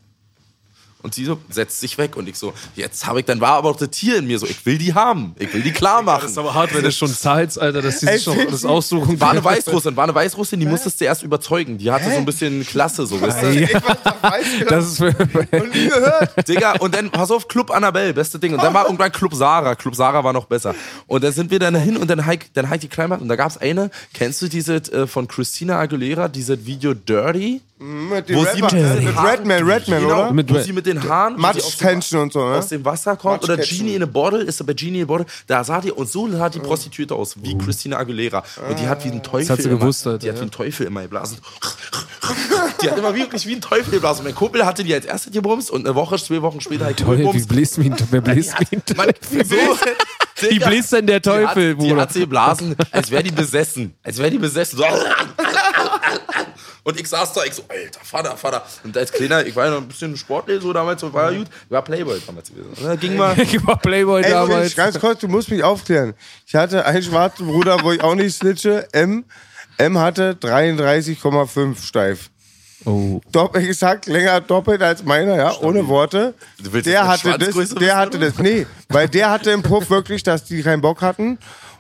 [1.02, 3.70] Und sie so setzt sich weg und ich so, jetzt habe ich, dann war aber
[3.70, 6.24] auch das Tier in mir so, ich will die haben, ich will die klar machen.
[6.24, 9.18] Das ist aber hart, wenn du schon zahlst, Alter, dass die sich schon das aussuchen.
[9.22, 11.78] War eine Weißrussin, war eine Weißrussin, die musstest du erst überzeugen.
[11.78, 13.50] Die hatte so ein bisschen Klasse, so weißt du.
[13.50, 14.70] Ich genau.
[14.70, 15.16] Das ist für,
[15.52, 16.48] Und nie gehört.
[16.48, 18.54] Digga, und dann, pass auf, Club Annabelle, beste Ding.
[18.54, 19.76] Und dann war irgendwann Club Sarah.
[19.76, 20.76] Club Sarah war noch besser.
[21.08, 23.22] Und dann sind wir dann hin und dann Hike, dann Hike die Kleinmacht.
[23.22, 27.62] Und da gab's eine, kennst du diese äh, von Christina Aguilera, dieses Video Dirty?
[27.82, 30.34] Mit, dem Wo sie mit mit Redman, Redman, genau, oder?
[30.34, 32.58] Mit wo Red- sie mit den Haaren, Matsch-Tension und so, ne?
[32.58, 33.58] aus dem Wasser kommt oder.
[33.58, 36.30] Genie in a Bottle, ist bei Genie in a Bottle, da sah die, und so
[36.30, 38.44] sah die Prostituierte aus, wie Christina Aguilera.
[38.70, 39.50] Und die hat wie ein Teufel.
[39.50, 41.38] hat sie immer, gewusst, Alter, Die hat wie ein Teufel immer geblasen.
[42.82, 44.24] Die hat immer wirklich wie ein Teufel geblasen.
[44.24, 47.08] Mein Kumpel hatte die als erste gebumst und eine Woche, zwei Wochen später hat die
[47.08, 47.48] wie gebumst.
[47.50, 49.56] bläst wie ein, wer bläst wie ein Man, so,
[50.50, 52.02] Wie bläst denn der Teufel, die hat, die Bruder?
[52.02, 53.94] hat sie geblasen, als wäre die besessen.
[54.04, 54.80] Als wäre die besessen.
[56.84, 58.64] Und ich saß da, ich so, alter Vater, Vater.
[58.84, 61.40] Und als Kleiner, ich war ja noch ein bisschen sportlich, so damals, so war ja
[61.40, 61.48] gut.
[61.66, 62.70] Ich war Playboy damals gewesen.
[62.78, 64.58] Und dann ging mal, Ich war Playboy Ey, damals.
[64.58, 66.14] Ulrich, ganz kurz, du musst mich aufklären.
[66.48, 68.88] Ich hatte einen schwarzen Bruder, wo ich auch nicht snitche.
[68.94, 69.26] M.
[69.78, 72.30] M hatte 33,5 steif.
[72.86, 73.20] Oh.
[73.32, 76.34] Doppelt gesagt, länger doppelt als meiner, ja, ohne Worte.
[76.64, 78.28] Du willst Der hatte das, der wissen, hatte oder?
[78.28, 81.38] das, nee, weil der hatte im Puff wirklich, dass die keinen Bock hatten.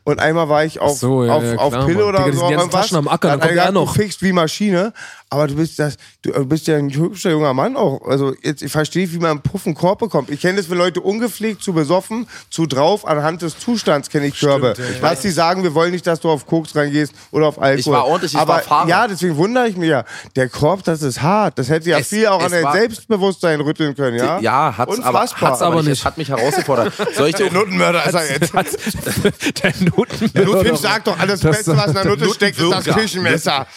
[0.10, 2.48] Und einmal war ich auf, so, ja, auf, ja, auf Pille oder Digga, so.
[2.48, 2.72] die ganzen.
[2.72, 3.94] Taschen am Acker, Dann kommt er noch.
[3.94, 4.94] Du fixt wie Maschine,
[5.32, 8.02] aber du bist das, du bist ja ein hübscher junger Mann auch.
[8.08, 10.30] Also jetzt, ich verstehe, wie man einen Puff einen Korb bekommt.
[10.32, 14.40] Ich kenne das, wenn Leute ungepflegt, zu besoffen, zu drauf, anhand des Zustands kenne ich
[14.40, 14.74] Körbe.
[15.02, 17.80] Dass die sagen, wir wollen nicht, dass du auf Koks reingehst oder auf Alkohol.
[17.80, 18.88] Ich war ordentlich, ich aber war Fahrer.
[18.90, 20.04] ja, deswegen wundere ich mich ja.
[20.36, 21.60] Der Korb, das ist hart.
[21.60, 24.40] Das hätte ja Es- viel auch an es dein war- Selbstbewusstsein rütteln können, ja?
[24.40, 25.50] ja, hat's aber, Unfassbar.
[25.52, 26.04] hat's aber aber nicht.
[26.06, 26.94] hat mich herausgefordert.
[27.16, 28.52] Soll ich dir auch Nuttenmörder ist er jetzt.
[29.64, 30.46] der Notenmörder.
[30.46, 32.84] Nutten sagt doch, alles Das- Beste, was in der Nutte steckt, ist das.
[32.96, 33.68] Küchenmesser.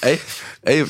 [0.00, 0.18] Ey,
[0.64, 0.84] ey,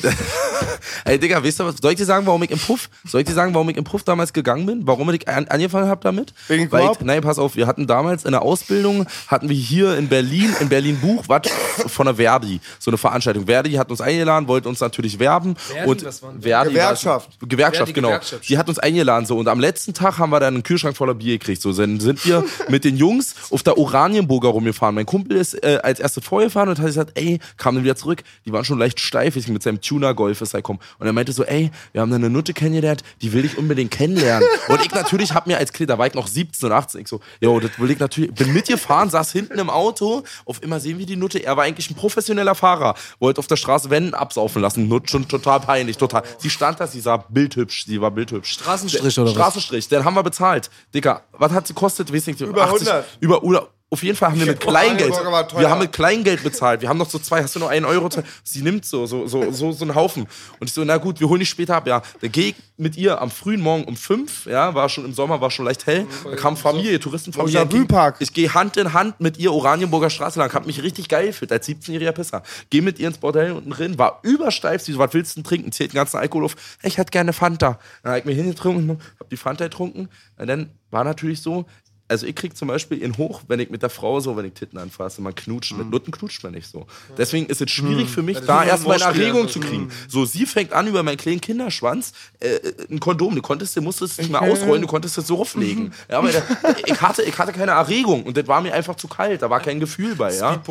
[1.05, 1.75] ey, Digga, weißt du was?
[1.81, 3.83] Soll ich dir sagen, warum ich im Puff, soll ich dir sagen, warum ich im
[3.83, 4.87] Puff damals gegangen bin?
[4.87, 6.33] Warum ich an, angefangen habe damit?
[6.47, 9.97] Wegen Weil ich, nein, pass auf, wir hatten damals in der Ausbildung, hatten wir hier
[9.97, 11.43] in Berlin, in Berlin Buch, was
[11.87, 13.45] von der Verdi, so eine Veranstaltung.
[13.45, 15.55] Verdi hat uns eingeladen, wollte uns natürlich werben.
[15.55, 17.29] Verdi, und was war denn Verdi Gewerkschaft.
[17.39, 18.07] War, Gewerkschaft, Verdi, genau.
[18.09, 18.49] Gewerkschaft.
[18.49, 19.37] Die hat uns eingeladen, so.
[19.37, 21.73] Und am letzten Tag haben wir dann einen Kühlschrank voller Bier gekriegt, so.
[21.73, 24.95] Dann sind wir mit den Jungs auf der Oranienburger rumgefahren.
[24.95, 28.23] Mein Kumpel ist äh, als erstes vorgefahren und hat gesagt, ey, kam dann wieder zurück.
[28.45, 30.79] Die waren schon leicht steif, ich mit seinem Tuner-Golf ist er gekommen.
[30.99, 33.91] Und er meinte so, ey, wir haben da eine Nutte kennengelernt, die will ich unbedingt
[33.91, 34.47] kennenlernen.
[34.69, 37.07] Und ich natürlich hab mir als Kind, da war ich noch 17 und 18, ich
[37.07, 40.97] so, jo, das will ich natürlich, bin mitgefahren, saß hinten im Auto, auf immer sehen
[40.97, 44.61] wir die Nutte, er war eigentlich ein professioneller Fahrer, wollte auf der Straße Wenden absaufen
[44.61, 46.23] lassen, Nutte schon total peinlich, total.
[46.37, 48.53] Sie stand da, sie sah bildhübsch, sie war bildhübsch.
[48.53, 49.33] Straßenstrich oder was?
[49.33, 50.69] Straßenstrich, den haben wir bezahlt.
[50.93, 52.11] Dicker, was hat sie kostet?
[52.13, 53.05] Weiß nicht, Über 100.
[53.19, 55.13] Über, oder, auf jeden Fall haben wir mit Kleingeld,
[55.57, 56.81] wir haben mit Kleingeld bezahlt.
[56.81, 58.09] Wir haben noch so zwei, hast du nur einen Euro?
[58.43, 60.27] Sie nimmt so, so, so, so, so einen Haufen.
[60.59, 61.87] Und ich so, na gut, wir holen dich später ab.
[61.87, 65.13] Ja, dann gehe ich mit ihr am frühen Morgen um fünf, ja, war schon im
[65.13, 66.05] Sommer, war schon leicht hell.
[66.25, 67.59] Da kam Familie, Touristenfamilie.
[67.59, 68.17] Rosa Bühlpark.
[68.19, 71.53] Ich gehe Hand in Hand mit ihr Oranienburger Straße lang, hab mich richtig geil gefühlt,
[71.53, 72.43] als 17-jähriger Pisser.
[72.69, 75.47] Geh mit ihr ins Bordell unten drin, war übersteif, sie so, was willst du denn
[75.47, 75.71] trinken?
[75.71, 76.55] Zählt den ganzen Alkohol auf.
[76.83, 77.79] Ich hätte gerne Fanta.
[78.03, 80.09] Dann hab ich mir hingetrunken, hab die Fanta getrunken.
[80.37, 81.65] Und dann war natürlich so,
[82.07, 84.53] also ich krieg zum Beispiel in Hoch, wenn ich mit der Frau so, wenn ich
[84.53, 85.77] Titten anfasse, man knutscht, Mhm.
[85.79, 86.85] mit Nutten knutscht man nicht so.
[87.17, 89.89] Deswegen ist es schwierig für mich, da erstmal eine Erregung zu kriegen.
[90.07, 92.59] So, sie fängt an, über meinen kleinen Kinderschwanz äh,
[92.91, 95.93] ein Kondom, du konntest, du musstest es nicht mehr ausrollen, du konntest es so rauflegen.
[96.09, 96.43] Ja, aber der,
[96.85, 99.59] ich, hatte, ich hatte keine Erregung und das war mir einfach zu kalt, da war
[99.59, 100.61] kein Gefühl bei, ja.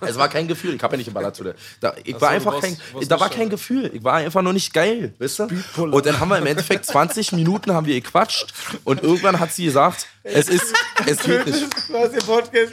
[0.00, 1.54] Es war kein Gefühl, ich habe ja nicht geballert zu der.
[1.80, 3.46] Da, ich Ach war so, einfach kein, warst- da war kein.
[3.48, 3.90] Gefühl.
[3.94, 5.48] Ich war einfach nur nicht geil, weißt du?
[5.82, 8.52] Und dann haben wir im Endeffekt 20 Minuten haben wir gequatscht
[8.84, 10.65] und irgendwann hat sie gesagt, es ist,
[11.06, 11.66] es geht nicht.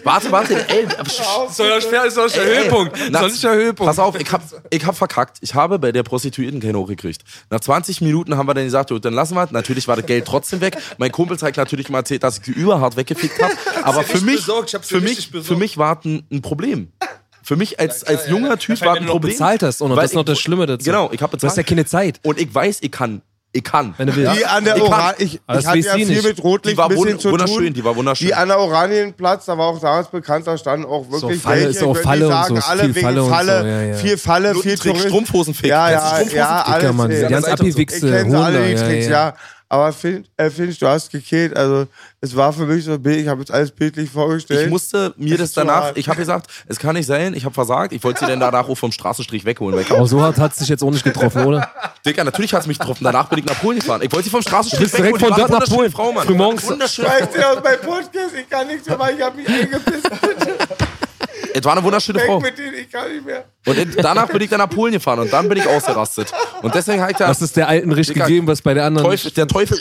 [0.03, 2.97] Warte, warte, ey, Das soll ja schwer, ist doch der Höhepunkt.
[3.11, 3.89] Das der Höhepunkt.
[3.89, 5.37] Pass auf, ich hab, ich hab verkackt.
[5.41, 7.23] Ich habe bei der Prostituierten keinen hochgekriegt.
[7.49, 9.51] Nach 20 Minuten haben wir dann gesagt, gut, dann lassen wir es.
[9.51, 10.77] Natürlich war das Geld trotzdem weg.
[10.97, 13.53] Mein Kumpel hat natürlich mal erzählt, dass ich sie überhart weggefickt habe.
[13.83, 14.45] Aber für mich,
[14.81, 16.91] für mich, für mich war es ein, ein Problem.
[17.43, 19.33] Für mich als, als junger Typ war es ein Problem.
[19.33, 20.85] bezahlt hast, und das ist noch das Schlimme dazu.
[20.85, 22.19] Genau, ich habe Du hast ja keine Zeit.
[22.23, 23.21] Und ich weiß, ich kann
[23.55, 23.93] Ich kann.
[23.97, 24.35] Wenn du willst.
[24.35, 24.91] Die an der Ich kann.
[24.91, 26.23] Oran ich, ich das hatte ja viel nicht.
[26.23, 27.73] mit Rotlicht ein bisschen zu wunderschön, tun.
[27.73, 28.27] die war wunderschön.
[28.27, 31.69] Die an der Oranienplatz, da war auch damals bekannt, da standen auch wirklich Falle, welche,
[31.69, 33.67] ist ich auch Falle und sagen, so, ist alle viel wegen Falle und Falle, so,
[33.67, 33.95] ja, ja.
[33.95, 35.05] viel Falle, viel Tourist.
[35.05, 35.69] Strumpfhosenfick.
[35.69, 36.37] Ja, ja, Strumpfhosen?
[36.37, 36.99] ja, alles.
[36.99, 37.15] Ey.
[37.15, 37.47] die ganz und so.
[37.47, 38.69] Ich abgewichste Hunde.
[38.71, 39.35] Ja, ja.
[39.73, 41.57] Aber Fin, äh, Finch, du hast gekillt.
[41.57, 41.87] Also,
[42.21, 44.65] es war für mich so ich habe jetzt alles bildlich vorgestellt.
[44.65, 47.55] Ich musste mir das so danach, ich habe gesagt, es kann nicht sein, ich habe
[47.55, 49.79] versagt, ich wollte sie dann danach auch vom Straßenstrich wegholen.
[49.79, 51.71] Ich Aber so hat es dich jetzt auch nicht getroffen, oder?
[52.05, 53.03] Dicker, natürlich hat es mich getroffen.
[53.03, 54.03] Danach bin ich nach Polen gefahren.
[54.03, 55.33] Ich wollte sie vom Straßenstrich bist direkt wegholen.
[55.33, 55.91] von Die dort nach Polen.
[55.91, 56.27] Frau, Mann.
[56.27, 56.67] Frühmorgens.
[56.67, 57.05] Wunderschön.
[57.05, 60.07] Weißt du, aus meinem Podcast, ich kann nichts mehr machen, ich habe mich eingepisst.
[61.55, 62.39] Es war eine wunderschöne Frau.
[62.39, 63.45] mit denen, ich kann nicht mehr.
[63.65, 66.31] Und in- danach bin ich dann nach Polen gefahren und dann bin ich ausgerastet.
[66.61, 69.05] Und deswegen habe ich da Was ist der alten Richt gegeben, was bei der anderen.
[69.07, 69.79] Teufel, der Teufel.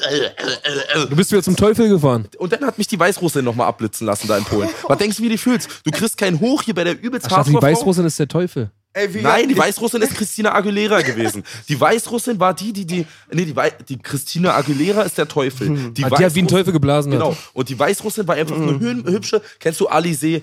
[1.09, 2.29] Du bist wieder zum Teufel gefahren.
[2.39, 4.69] Und dann hat mich die Weißrussin nochmal abblitzen lassen da in Polen.
[4.87, 5.69] Was denkst du, wie du dich fühlst?
[5.85, 7.61] Du kriegst keinen Hoch hier bei der übelst dachte, die.
[7.63, 8.71] Weißrussin ist der Teufel.
[8.95, 11.43] Ey, wie Nein, die Weißrussin ist Christina Aguilera gewesen.
[11.67, 13.07] Die Weißrussin war die, die die.
[13.33, 15.93] Nee, die, Wei die Christina Aguilera ist der Teufel.
[15.93, 17.11] Die, Ah, die hat wie ein Teufel geblasen.
[17.11, 17.31] Genau.
[17.31, 17.39] Hat.
[17.55, 19.41] Und die Weißrussin war einfach eine hü- hübsche.
[19.61, 20.43] Kennst du Alizé?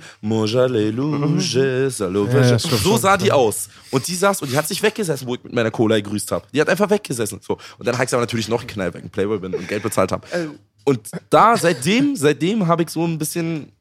[1.91, 2.37] Salove.
[2.39, 2.97] Ja, so schon.
[2.97, 3.69] sah die aus.
[3.91, 6.47] Und die saß und die hat sich weggesessen, wo ich mit meiner Cola gegrüßt habe.
[6.51, 7.39] Die hat einfach weggesessen.
[7.45, 7.53] So.
[7.77, 9.67] Und dann habe ich sie aber natürlich noch geknallt, weil ich ein Playboy bin und
[9.67, 10.25] Geld bezahlt habe.
[10.31, 10.47] Äh.
[10.85, 13.71] Und da, seitdem, seitdem habe ich so ein bisschen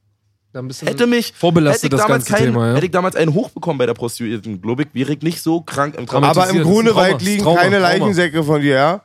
[0.52, 2.74] Da ein bisschen hätte mich vorbelastet hätte ich das damals ganze keinen, Thema, ja.
[2.74, 5.94] hätte ich damals einen hochbekommen bei der Prostituierten, glaube ich, wäre ich nicht so krank
[5.96, 6.24] im Traum.
[6.24, 7.88] Aber im Grunewald liegen Trauma, keine Trauma.
[7.88, 9.02] Leichensäcke von dir, ja?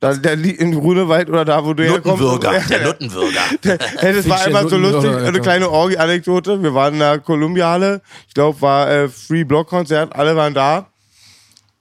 [0.00, 2.22] Da, der liegt im Grunewald oder da, wo du herkommst.
[2.22, 3.40] Nuttenwürger, der Nuttenwürger.
[3.98, 6.62] Hey, das war einfach so lustig, eine kleine Orgi-Anekdote.
[6.62, 8.00] Wir waren in der Columbia-Halle.
[8.28, 10.14] Ich glaube, war äh, Free Block-Konzert.
[10.14, 10.86] Alle waren da.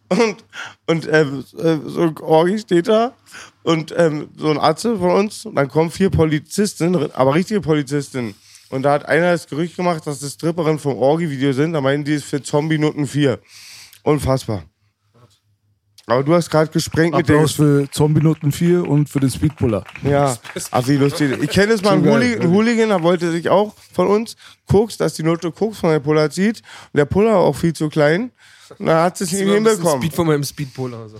[0.09, 0.45] Und,
[0.87, 3.13] und äh, äh, so ein Orgi steht da.
[3.61, 5.45] Und ähm, so ein Atze von uns.
[5.45, 8.33] Und dann kommen vier Polizisten, aber richtige Polizisten.
[8.69, 11.73] Und da hat einer das Gerücht gemacht, dass das Stripperinnen vom Orgi-Video sind.
[11.73, 13.39] Da meinen die es für Zombie-Nutten 4.
[14.03, 14.64] Unfassbar.
[16.09, 17.85] Aber du hast gerade gesprengt mit Applaus dem.
[17.85, 19.84] für Zombie-Noten 4 und für den Speedpuller.
[20.03, 20.38] Ja,
[20.71, 21.38] ach wie lustig.
[21.41, 24.95] Ich kenne es mal, ein Hooligan, ein Hooligan, da wollte sich auch von uns Koks,
[24.95, 26.61] dass die Note Koks von der Puller zieht.
[26.93, 28.31] Und der Puller war auch viel zu klein.
[28.79, 30.01] Und dann hat es nicht hinbekommen.
[30.01, 31.01] Speed von meinem Speedpolar.
[31.01, 31.17] Also.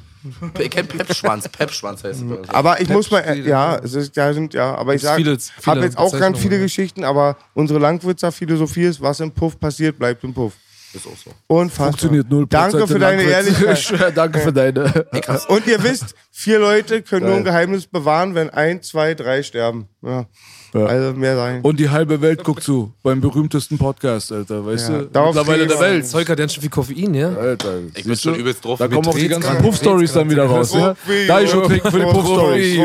[0.57, 2.49] Ich kenn Pepschwanz, Pepschwanz heißt es.
[2.49, 5.81] Aber ich muss mal, äh, ja, es ist, ja, sind, ja, aber ich sage, habe
[5.81, 6.59] jetzt auch ganz viele.
[6.59, 10.53] Geschichten, aber unsere Langwitzer-Philosophie ist, was im Puff passiert, bleibt im Puff.
[10.98, 11.32] Ist auch so.
[11.48, 11.88] Unfassbar.
[11.88, 14.18] Funktioniert null Danke für deine Ich Ehrlichkeit.
[14.18, 15.06] danke für deine.
[15.48, 19.88] Und ihr wisst, vier Leute können nur ein Geheimnis bewahren, wenn ein, zwei, drei sterben.
[20.03, 20.26] Ja.
[20.74, 20.86] Ja.
[20.86, 21.61] Also mehr sein.
[21.61, 22.91] Und die halbe Welt guckt zu.
[23.02, 24.65] Beim berühmtesten Podcast, Alter.
[24.65, 25.06] Weißt Ja, du?
[25.06, 25.80] darauf Mittlerweile der.
[25.80, 26.06] Welt.
[26.07, 27.30] Zeug hat ganz schön viel Koffein, ja?
[27.34, 27.80] Alter.
[27.95, 28.78] Ich bin schon übelst drauf.
[28.78, 30.74] Da kommen auch die ganzen Puff-Stories dann wieder raus.
[30.74, 30.95] Ja?
[31.28, 32.78] Da ich schon trinken für die Puff-Stories.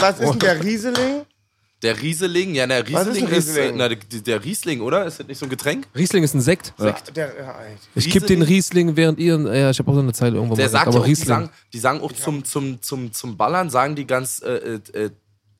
[0.00, 1.22] Was ist denn der Rieseling?
[1.84, 3.80] Der Riesling, ja, der Was ist Riesling ist, Riesling?
[3.80, 5.04] äh, na, der, Riesling, oder?
[5.04, 5.86] Ist das nicht so ein Getränk?
[5.94, 6.72] Riesling ist ein Sekt.
[6.78, 6.96] Der,
[7.38, 7.54] ja.
[7.94, 9.38] Ich kipp den Riesling während ihr.
[9.54, 11.04] Ja, ich habe auch so eine Zeile irgendwo Der mal sagt gesagt, ja aber auch,
[11.04, 11.28] die Riesling.
[11.28, 14.50] sagen, die sagen auch zum, zum, zum, zum Ballern, sagen die ganz, äh,
[14.94, 15.10] äh, äh,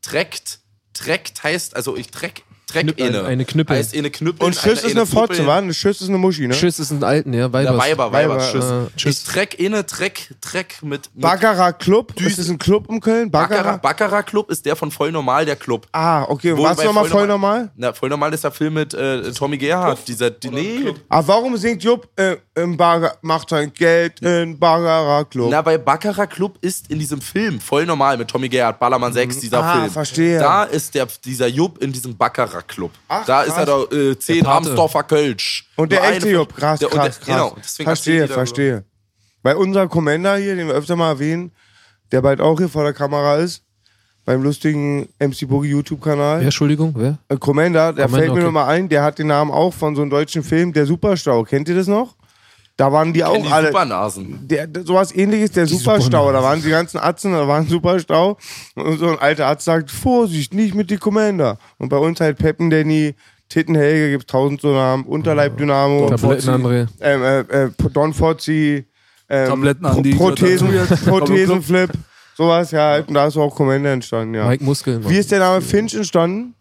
[0.00, 0.60] treckt,
[0.94, 3.24] treckt heißt, also ich treck, treck Knüpp- eine.
[3.24, 3.76] eine Knüppel.
[3.76, 4.46] Heißt eine Knüppel.
[4.46, 5.56] Und Schiss ist eine Fotze, wa?
[5.58, 6.54] Eine Schiss ist eine Muschi, ne?
[6.54, 7.76] Tschüss ist ein Alten, ja, Weibers.
[7.78, 8.64] Weiber, Weiber, Weiber, Schiss.
[8.64, 9.24] äh, Ich Tschüss.
[9.24, 12.18] treck eine, treck, treck mit, mit Baccarat Club.
[12.20, 13.30] Ist das ein Club in Köln?
[13.30, 14.26] Baccarat, Baccarat?
[14.26, 15.86] Club ist der von Voll Normal, der Club.
[15.92, 16.56] Ah, okay.
[16.56, 17.70] Wo Was bei nochmal voll normal?
[17.76, 20.06] Na, voll normal ist der Film mit äh, Tommy Gerhardt.
[20.08, 25.30] Dieser, die, nee, Ah, warum singt Jupp äh, im Bagger, macht sein Geld in Baccarat
[25.30, 25.48] Club?
[25.50, 29.38] Na, bei Baccarat Club ist in diesem Film voll normal mit Tommy Gerhardt, Ballermann 6,
[29.40, 29.90] dieser Ah, Film.
[29.90, 30.38] verstehe.
[30.38, 32.90] Da ist der, dieser Jupp in diesem Baccarat Club.
[33.08, 33.86] Ach, da ist er krass.
[33.90, 34.56] da äh, 10 Pate.
[34.56, 35.68] Amsdorfer Kölsch.
[35.76, 37.36] Und der Nur echte eine- Jupp, krass, der, und krass, der, krass.
[37.48, 38.84] Genau, deswegen verstehe, erzählt verstehe.
[39.42, 41.52] Bei unserem Commander hier, den wir öfter mal erwähnen,
[42.12, 43.62] der bald auch hier vor der Kamera ist,
[44.24, 46.38] beim lustigen MC Boogie YouTube-Kanal.
[46.38, 47.18] Wer, Entschuldigung, wer?
[47.28, 48.42] Äh, Commander, der Commander, fällt mir okay.
[48.42, 51.44] nur mal ein, der hat den Namen auch von so einem deutschen Film, der Superstau.
[51.44, 52.16] Kennt ihr das noch?
[52.76, 53.26] Da waren die So.
[53.26, 53.68] auch die alle.
[53.68, 54.40] Supernasen.
[54.48, 56.32] Der, sowas ähnliches, der Superstau.
[56.32, 58.36] Da waren die ganzen Atzen, da war ein Superstau.
[58.74, 61.58] Und so ein alter Arzt sagt, Vorsicht, nicht mit die Commander.
[61.78, 63.14] Und bei uns halt Peppen Danny,
[63.48, 66.88] Tittenhelge gibt's tausend so Namen, Unterleib-Dynamo, Tabletten, André.
[67.00, 68.84] ähm, äh, äh, Don Fozzi,
[69.28, 70.68] ähm, Tabletten an die- Prothesen.
[71.06, 71.90] Prothesenflip,
[72.36, 73.06] sowas, ja, halt.
[73.08, 74.48] und da ist auch Commander entstanden, ja.
[74.48, 75.08] Mike Muskeln.
[75.08, 76.54] Wie ist der Name Finch entstanden?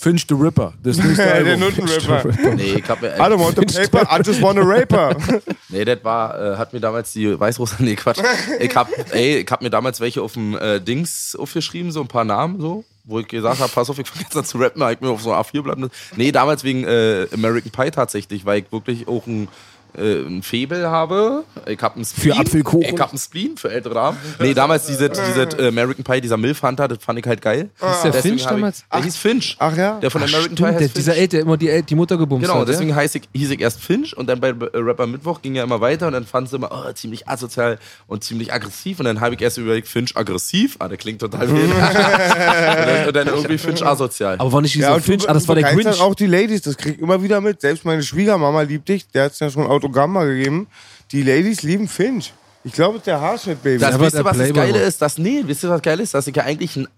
[0.00, 0.72] Finch the Ripper.
[0.82, 1.60] Das nächste der Album.
[1.60, 2.54] Nuttenrapper.
[2.54, 5.14] Nee, ich hab mir, I don't want the paper, I just want a raper.
[5.68, 8.18] Nee, das war, äh, hat mir damals die Weißrusse, nee, Quatsch.
[8.58, 12.08] Ich hab, ey, ich hab mir damals welche auf dem äh, Dings aufgeschrieben, so ein
[12.08, 14.90] paar Namen, so, wo ich gesagt habe, pass auf, ich vergesse das zu rappen, hab
[14.90, 15.78] ich mir auf so ein A4 blatt.
[16.16, 19.48] Nee, damals wegen äh, American Pie tatsächlich, weil ich wirklich auch ein
[19.96, 21.44] äh, ein Febel habe.
[21.66, 22.38] Ich hab einen Für Spleen.
[22.40, 22.94] Apfelkuchen?
[22.94, 24.18] Ich hab einen Spleen für ältere Damen.
[24.38, 27.70] Nee, damals diese, diese äh, American Pie, dieser Milf Hunter, das fand ich halt geil.
[27.80, 28.84] Ist der Deswegen Finch hab ich- damals?
[28.92, 29.56] Der hieß Finch.
[29.58, 29.98] Ach ja?
[30.00, 31.22] Der von American Pie Stimmt, der, heißt dieser Finch.
[31.22, 32.68] El, der immer die, die Mutter gebumst Genau, hat.
[32.68, 32.96] deswegen ja?
[32.96, 35.80] heiß ich, hieß ich erst Finch und dann bei äh, Rapper Mittwoch ging ja immer
[35.80, 39.34] weiter und dann fanden sie immer oh, ziemlich asozial und ziemlich aggressiv und dann habe
[39.34, 41.70] ich erst überlegt, Finch aggressiv, ah, der klingt total wild.
[41.70, 44.36] und, dann, und dann irgendwie Finch asozial.
[44.38, 46.00] Aber war nicht dieser Ja, Finch, du, ah, das war der Grinch.
[46.00, 47.60] auch die Ladies, das krieg ich immer wieder mit.
[47.60, 50.66] Selbst meine Schwiegermama liebt dich, der hat ja schon ein Autogramm mal gegeben.
[51.12, 52.32] Die Ladies lieben Finch.
[52.62, 53.78] Ich glaube, es ist der Haarschnitt, Baby.
[53.78, 55.02] Das, aber wisst ihr, der was das Playboy Geile ist?
[55.02, 56.14] Das, nee, wisst ihr, was geil ist?
[56.14, 56.88] Dass ich ja eigentlich ein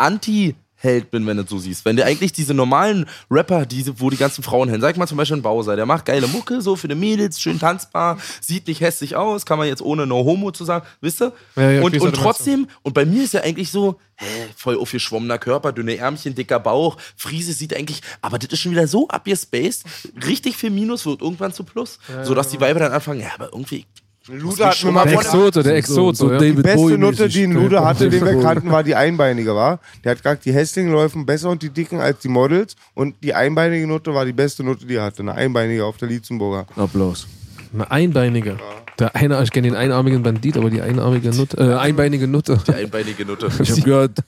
[0.82, 1.84] Anti-Held bin, wenn du so siehst.
[1.84, 5.16] Wenn du eigentlich diese normalen Rapper, diese, wo die ganzen Frauen hin, sag mal zum
[5.16, 8.80] Beispiel ein Bowser, der macht geile Mucke, so für die Mädels, schön tanzbar, sieht nicht
[8.80, 11.32] hässlich aus, kann man jetzt ohne No Homo zu sagen, wisst ihr?
[11.56, 14.26] Ja, ja, und und trotzdem, und bei mir ist ja eigentlich so, hä,
[14.56, 18.86] voll aufgeschwommener Körper, dünne Ärmchen, dicker Bauch, Friese sieht eigentlich, aber das ist schon wieder
[18.86, 19.84] so abgespaced,
[20.26, 23.86] richtig viel Minus wird irgendwann zu Plus, sodass die Weiber dann anfangen, ja, aber irgendwie,
[24.28, 26.16] Lude hat mir mal Der Exote, der Exote.
[26.16, 26.38] so ja.
[26.38, 29.54] David Die beste Bowie Nutte, die ein Lude hatte, den wir kannten, war die einbeinige,
[29.54, 29.80] war.
[30.04, 32.76] Der hat gesagt, die Hässlichen laufen besser und die Dicken als die Models.
[32.94, 35.22] Und die einbeinige Nutte war die beste Nutte, die er hatte.
[35.22, 36.66] Eine einbeinige auf der Lietzenburger.
[36.76, 37.26] Applaus.
[37.74, 38.58] Eine Einbeinige.
[38.98, 42.58] Der eine, ich kenne den einarmigen Bandit, aber die einarmige Nutte, äh, einbeinige Nutte.
[42.68, 43.48] die einbeinige Nutte.
[43.60, 44.18] Ich habe gehört,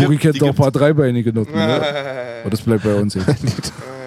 [0.00, 1.54] Boogie kennt auch ein paar dreibeinige Nutten.
[1.54, 1.62] Ne?
[2.42, 3.26] Aber das bleibt bei uns jetzt.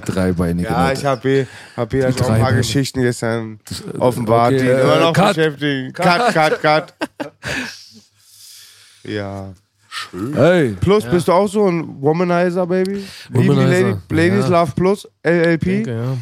[0.00, 1.46] Dreibeinige Ja, ich habe
[1.76, 2.52] hab hier auch ein paar.
[2.52, 3.60] Geschichten gestern
[3.98, 5.36] offenbart, okay, die äh, immer noch cut.
[5.36, 5.92] beschäftigen.
[5.92, 6.94] Cut, cut, cut.
[9.04, 9.52] ja.
[10.34, 13.04] Hey, Plus, bist du auch so ein Womanizer, Baby?
[13.30, 14.60] Womanizer, Lady, Ladies ja.
[14.60, 15.64] Love Plus, LLP?
[15.64, 16.16] Denke, ja.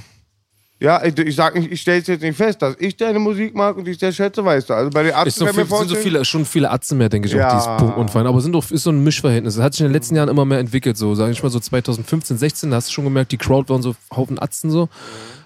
[0.80, 3.76] Ja, ich, ich sag nicht, ich stelle jetzt nicht fest, dass ich deine Musik mag
[3.76, 4.74] und ich der schätze, weißt du.
[4.74, 7.26] Also bei den Ist Arzten so viel, sind so viele, schon viele Atzen mehr, denke
[7.26, 7.48] ich, Ja.
[7.48, 8.26] auf dieses Punkt und Fein.
[8.28, 9.56] Aber sind doch, ist so ein Mischverhältnis.
[9.56, 10.96] Das hat sich in den letzten Jahren immer mehr entwickelt.
[10.96, 13.82] So, sag ich mal, so 2015, 16, da hast du schon gemerkt, die Crowd waren
[13.82, 14.88] so Haufen Atzen so.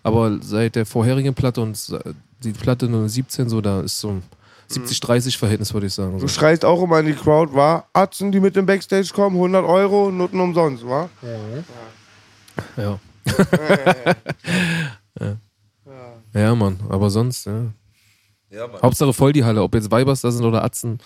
[0.02, 1.78] Aber seit der vorherigen Platte und
[2.42, 4.22] die Platte 17 so, da ist so ein
[4.70, 6.18] 70-30 Verhältnis, würde ich sagen.
[6.18, 9.64] Du schreist auch immer in die Crowd, war Atzen, die mit dem Backstage kommen, 100
[9.64, 11.08] Euro, Nutten umsonst, wa?
[11.22, 11.28] Ja.
[12.84, 12.84] ja.
[12.84, 12.98] Ja,
[16.54, 16.80] Mann.
[16.88, 17.72] Aber sonst, ja.
[18.50, 18.82] Ja, Mann.
[18.82, 20.98] Hauptsache voll die Halle, ob jetzt Weibers da sind oder Atzen.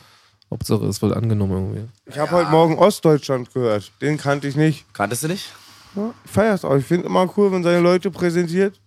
[0.51, 1.89] Hauptsache es wird angenommen irgendwie.
[2.07, 3.91] Ich habe heute Morgen Ostdeutschland gehört.
[4.01, 4.93] Den kannte ich nicht.
[4.93, 5.53] Kanntest du nicht?
[5.97, 6.77] Ja, ich feier's auch.
[6.77, 8.81] Ich finde immer cool, wenn seine Leute präsentiert.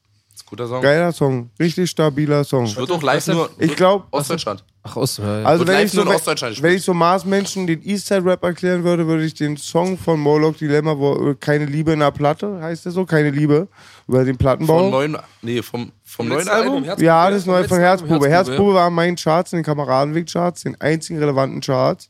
[0.49, 0.81] Guter Song.
[0.81, 1.51] Geiler Song.
[1.59, 2.75] Richtig stabiler Song.
[2.75, 4.63] Wird auch live nur Ich glaube, Ostdeutschland.
[4.81, 5.43] Ach, ja.
[5.43, 9.25] also wenn ich, so, wenn, Ostdeutschland wenn ich so Marsmenschen den Eastside-Rap erklären würde, würde
[9.25, 12.91] ich den Song von Moloch Dilemma, wo äh, keine Liebe in der Platte, heißt der
[12.93, 13.67] so, keine Liebe,
[14.07, 14.79] über den Plattenbau.
[14.79, 16.83] Vom neuen, nee, vom, vom neuen Album?
[16.97, 18.27] Ja, das ist neu von Herzbube.
[18.27, 22.09] Herzbube, war in meinen Charts, in den Kameradenweg-Charts, den einzigen relevanten Charts.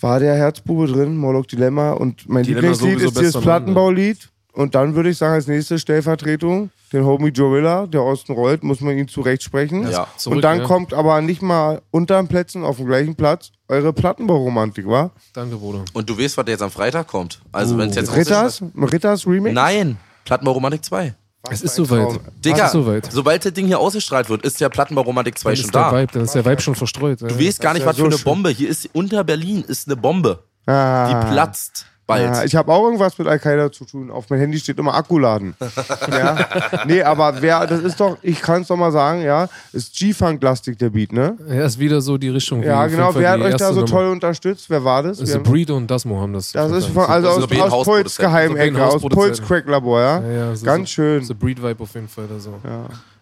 [0.00, 1.92] War der Herzbube drin, Moloch Dilemma.
[1.92, 4.30] Und mein Dilemma Lieblingslied ist dieses Mann, Plattenbaulied.
[4.58, 8.80] Und dann würde ich sagen, als nächste Stellvertretung, den Homie Gorilla, der Osten rollt, muss
[8.80, 9.88] man ihn zurechtsprechen.
[9.88, 10.64] Ja, zurück, und dann ja.
[10.64, 15.12] kommt aber nicht mal unter den Plätzen auf dem gleichen Platz eure Plattenbauromantik, wa?
[15.32, 15.84] Danke, Bruder.
[15.92, 17.40] Und du weißt, was jetzt am Freitag kommt.
[17.52, 18.60] Also, wenn es jetzt Ritters?
[18.74, 19.54] Ritters Remix?
[19.54, 21.14] Nein, Plattenbau-Romantik 2.
[21.50, 22.18] Es ist soweit.
[22.44, 23.12] Digga, ist soweit.
[23.12, 25.92] sobald das Ding hier ausgestrahlt wird, ist ja Plattenbau-Romantik 2 Dann schon ist der da.
[25.92, 27.20] Vibe, dann ist der Vibe schon verstreut.
[27.22, 28.24] Du weißt gar nicht, ja was so für eine schön.
[28.24, 28.50] Bombe.
[28.50, 30.42] Hier ist unter Berlin ist eine Bombe.
[30.66, 31.06] Ah.
[31.06, 32.24] Die platzt bald.
[32.24, 34.10] Ja, ich habe auch irgendwas mit Al-Qaida zu tun.
[34.10, 35.54] Auf mein Handy steht immer Akkuladen.
[36.10, 36.48] ja.
[36.86, 40.76] Nee, aber wer, das ist doch, ich kann es doch mal sagen, ja, ist G-Funk-lastig
[40.78, 41.36] der Beat, ne?
[41.48, 42.62] Ja, ist wieder so die Richtung.
[42.64, 43.14] Ja, wie genau.
[43.14, 43.86] Wer hat euch da so Nummer.
[43.86, 44.68] toll unterstützt?
[44.68, 45.18] Wer war das?
[45.18, 46.50] The haben- Breed und Dasmo haben das.
[46.50, 48.16] Das ist von, also aus, aus Puls.
[48.16, 49.00] Geheimecke, aus.
[49.02, 50.20] Puls Crack-Labor, ja?
[50.20, 51.22] Ja, ja, so- Ganz so, schön.
[51.22, 52.26] The Breed Vibe auf jeden Fall.
[52.26, 52.54] Da so.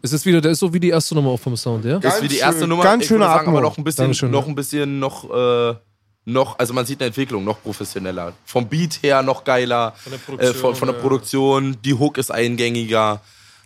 [0.03, 1.99] Ist es wieder, der ist so wie die erste Nummer auch vom Sound, ja?
[1.99, 2.85] Ganz ist wie die erste schön, Nummer.
[2.85, 4.49] ganz ich würde schöne sagen, aber noch ein bisschen, Dankeschön, noch ja.
[4.49, 5.75] ein bisschen, noch, äh,
[6.27, 8.35] noch, also man sieht eine Entwicklung, noch professioneller.
[8.45, 9.93] Vom Beat her noch geiler.
[9.97, 11.03] Von der Äh, Produktion, von, von der ja.
[11.03, 11.77] Produktion.
[11.83, 13.21] Die Hook ist eingängiger.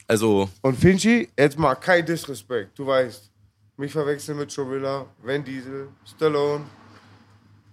[0.06, 3.30] Also, Und Finchi, jetzt mal kein Disrespect, du weißt.
[3.76, 6.64] Mich verwechseln mit Chovilla, Van Diesel, Stallone.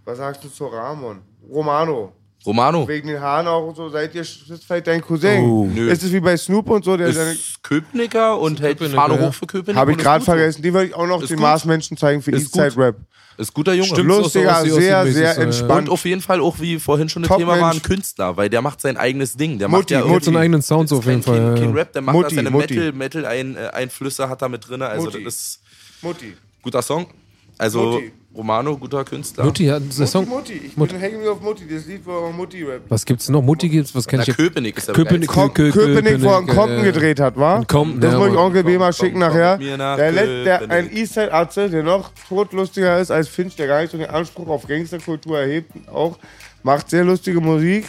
[0.05, 1.21] Was sagst du zu Ramon?
[1.51, 2.13] Romano.
[2.45, 5.43] Romano Wegen den Haaren auch und so, seid ihr, ist vielleicht dein Cousin.
[5.43, 5.89] Oh, nö.
[5.89, 9.27] Ist es wie bei Snoop und so, der seine ist Köpenicker und hält Fahne ja.
[9.27, 9.75] hoch für Köpenick.
[9.75, 10.61] Habe ich gerade vergessen.
[10.61, 11.43] Die würde ich auch noch Ist den gut.
[11.43, 12.77] Marsmenschen zeigen für Ist Eastside.
[12.77, 12.95] Rap.
[13.37, 13.89] Ist guter Junge.
[13.89, 14.07] Stimmt.
[14.07, 15.41] Lustiger, Ossi, Ossi sehr, mäßig sehr ja.
[15.41, 15.89] entspannt.
[15.89, 17.81] Und auf jeden Fall auch, wie vorhin schon das Top Thema war, ein.
[17.81, 19.59] Künstler, weil der macht sein eigenes Ding.
[19.59, 20.25] Der Mutti, macht ja Mutti.
[20.25, 21.53] Seinen eigenen Sound so auf jeden kein, Fall.
[21.53, 21.73] kein, kein.
[21.73, 22.75] Rap, der macht Mutti, da seine Mutti.
[22.75, 24.81] Metal, Metal ein, äh, Einflüsse hat er mit drin.
[24.81, 25.23] Also Mutti.
[25.23, 25.61] das ist
[26.01, 26.37] Mutti.
[26.63, 27.07] guter Song.
[27.59, 28.11] Also Mutti.
[28.37, 29.43] Romano, guter Künstler.
[29.45, 30.27] Mutti hat Mutti, Song.
[30.29, 30.53] Mutti.
[30.53, 30.93] Ich Mutti.
[30.93, 31.63] bin hängen auf Mutti.
[31.67, 32.89] Das Lied, wo er Mutti rappt.
[32.89, 33.41] Was gibt's noch?
[33.41, 34.37] Mutti gibt's, was kenn Na, ich?
[34.37, 35.61] Köpenick ist der Köpenick, geilste.
[35.63, 37.63] Kö- Kö- Köpenick, wo er einen Köpenick, Compton äh, gedreht hat, wa?
[37.67, 38.35] Compton, Das ja, muss ich.
[38.37, 39.57] Onkel B mal schicken nachher.
[39.57, 40.97] Der, let, der ein Köpenick.
[40.97, 45.39] Eastside-Atze, der noch todlustiger ist als Finch, der gar nicht so den Anspruch auf Gangsterkultur
[45.39, 46.17] erhebt, auch
[46.63, 47.85] macht sehr lustige Musik,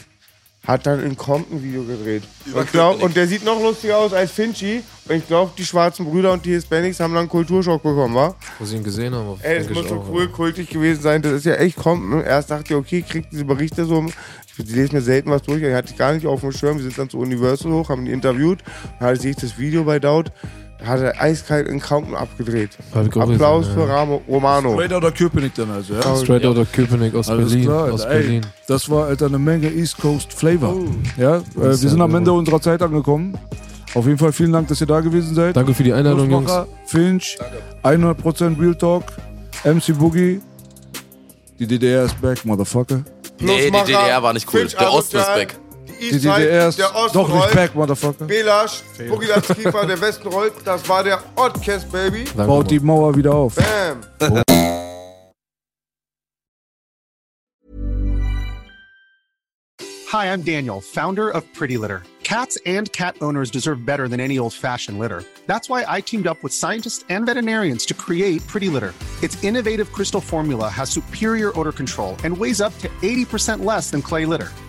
[0.68, 2.24] hat dann ein Compton-Video gedreht.
[2.44, 5.64] Über Und, glaub, und der sieht noch lustiger aus als Finchi Und ich glaube, die
[5.64, 8.34] schwarzen Brüder und die Hispanics haben dann einen Kulturschock bekommen, wa?
[8.58, 9.40] Wo sie ihn gesehen haben.
[9.42, 10.28] Ey, das muss ich so cool, ja.
[10.28, 11.22] kultig gewesen sein.
[11.22, 12.10] Das ist ja echt kommt.
[12.10, 12.22] Ne?
[12.22, 14.04] Erst dachte ich, okay, kriegt diese Berichte so.
[14.58, 16.76] Ich lese mir selten was durch, die hatte ich gar nicht auf dem Schirm.
[16.76, 18.58] Wir sind dann zu Universal hoch, haben die interviewt.
[19.00, 20.32] Dann sehe ich das Video bei Daut.
[20.84, 22.70] Hat er eiskalt in Kranken abgedreht.
[22.92, 23.96] Applaus gesehen, für ja.
[23.96, 24.74] Ramo, Romano.
[24.74, 26.16] Straight Outta Köpenick dann also, ja?
[26.16, 27.64] Straight out of Köpenick aus Alles Berlin.
[27.64, 28.46] klar, aus Alter, ey, Berlin.
[28.68, 30.76] das war Alter eine Menge East Coast Flavor.
[30.76, 30.86] Oh.
[31.16, 32.38] Ja, äh, wir sind ja am Ende gut.
[32.40, 33.36] unserer Zeit angekommen.
[33.94, 35.56] Auf jeden Fall vielen Dank, dass ihr da gewesen seid.
[35.56, 36.52] Danke für die Einladung, Jungs.
[36.86, 37.38] Finch,
[37.82, 39.04] 100% Real Talk,
[39.64, 40.40] MC Boogie.
[41.58, 43.02] Die DDR ist back, Motherfucker.
[43.40, 44.60] Nee, die DDR war nicht cool.
[44.60, 45.58] Finch Der Osten ist back.
[45.98, 47.54] Die Die Eastside, DDR ist der Osten doch nicht rollt.
[47.54, 48.24] back, Motherfucker.
[48.24, 50.52] Belasch, Boogie Kiefer, der Westen rollt.
[50.64, 52.24] Das war der Oddcast, Baby.
[52.24, 53.56] Danke, Baut die Mauer wieder auf.
[53.56, 54.00] Bam.
[60.08, 62.02] Hi, I'm Daniel, founder of Pretty Litter.
[62.22, 65.22] Cats and cat owners deserve better than any old fashioned litter.
[65.46, 68.92] That's why I teamed up with scientists and veterinarians to create Pretty Litter.
[69.22, 74.02] Its innovative crystal formula has superior odor control and weighs up to 80% less than
[74.02, 74.50] clay litter.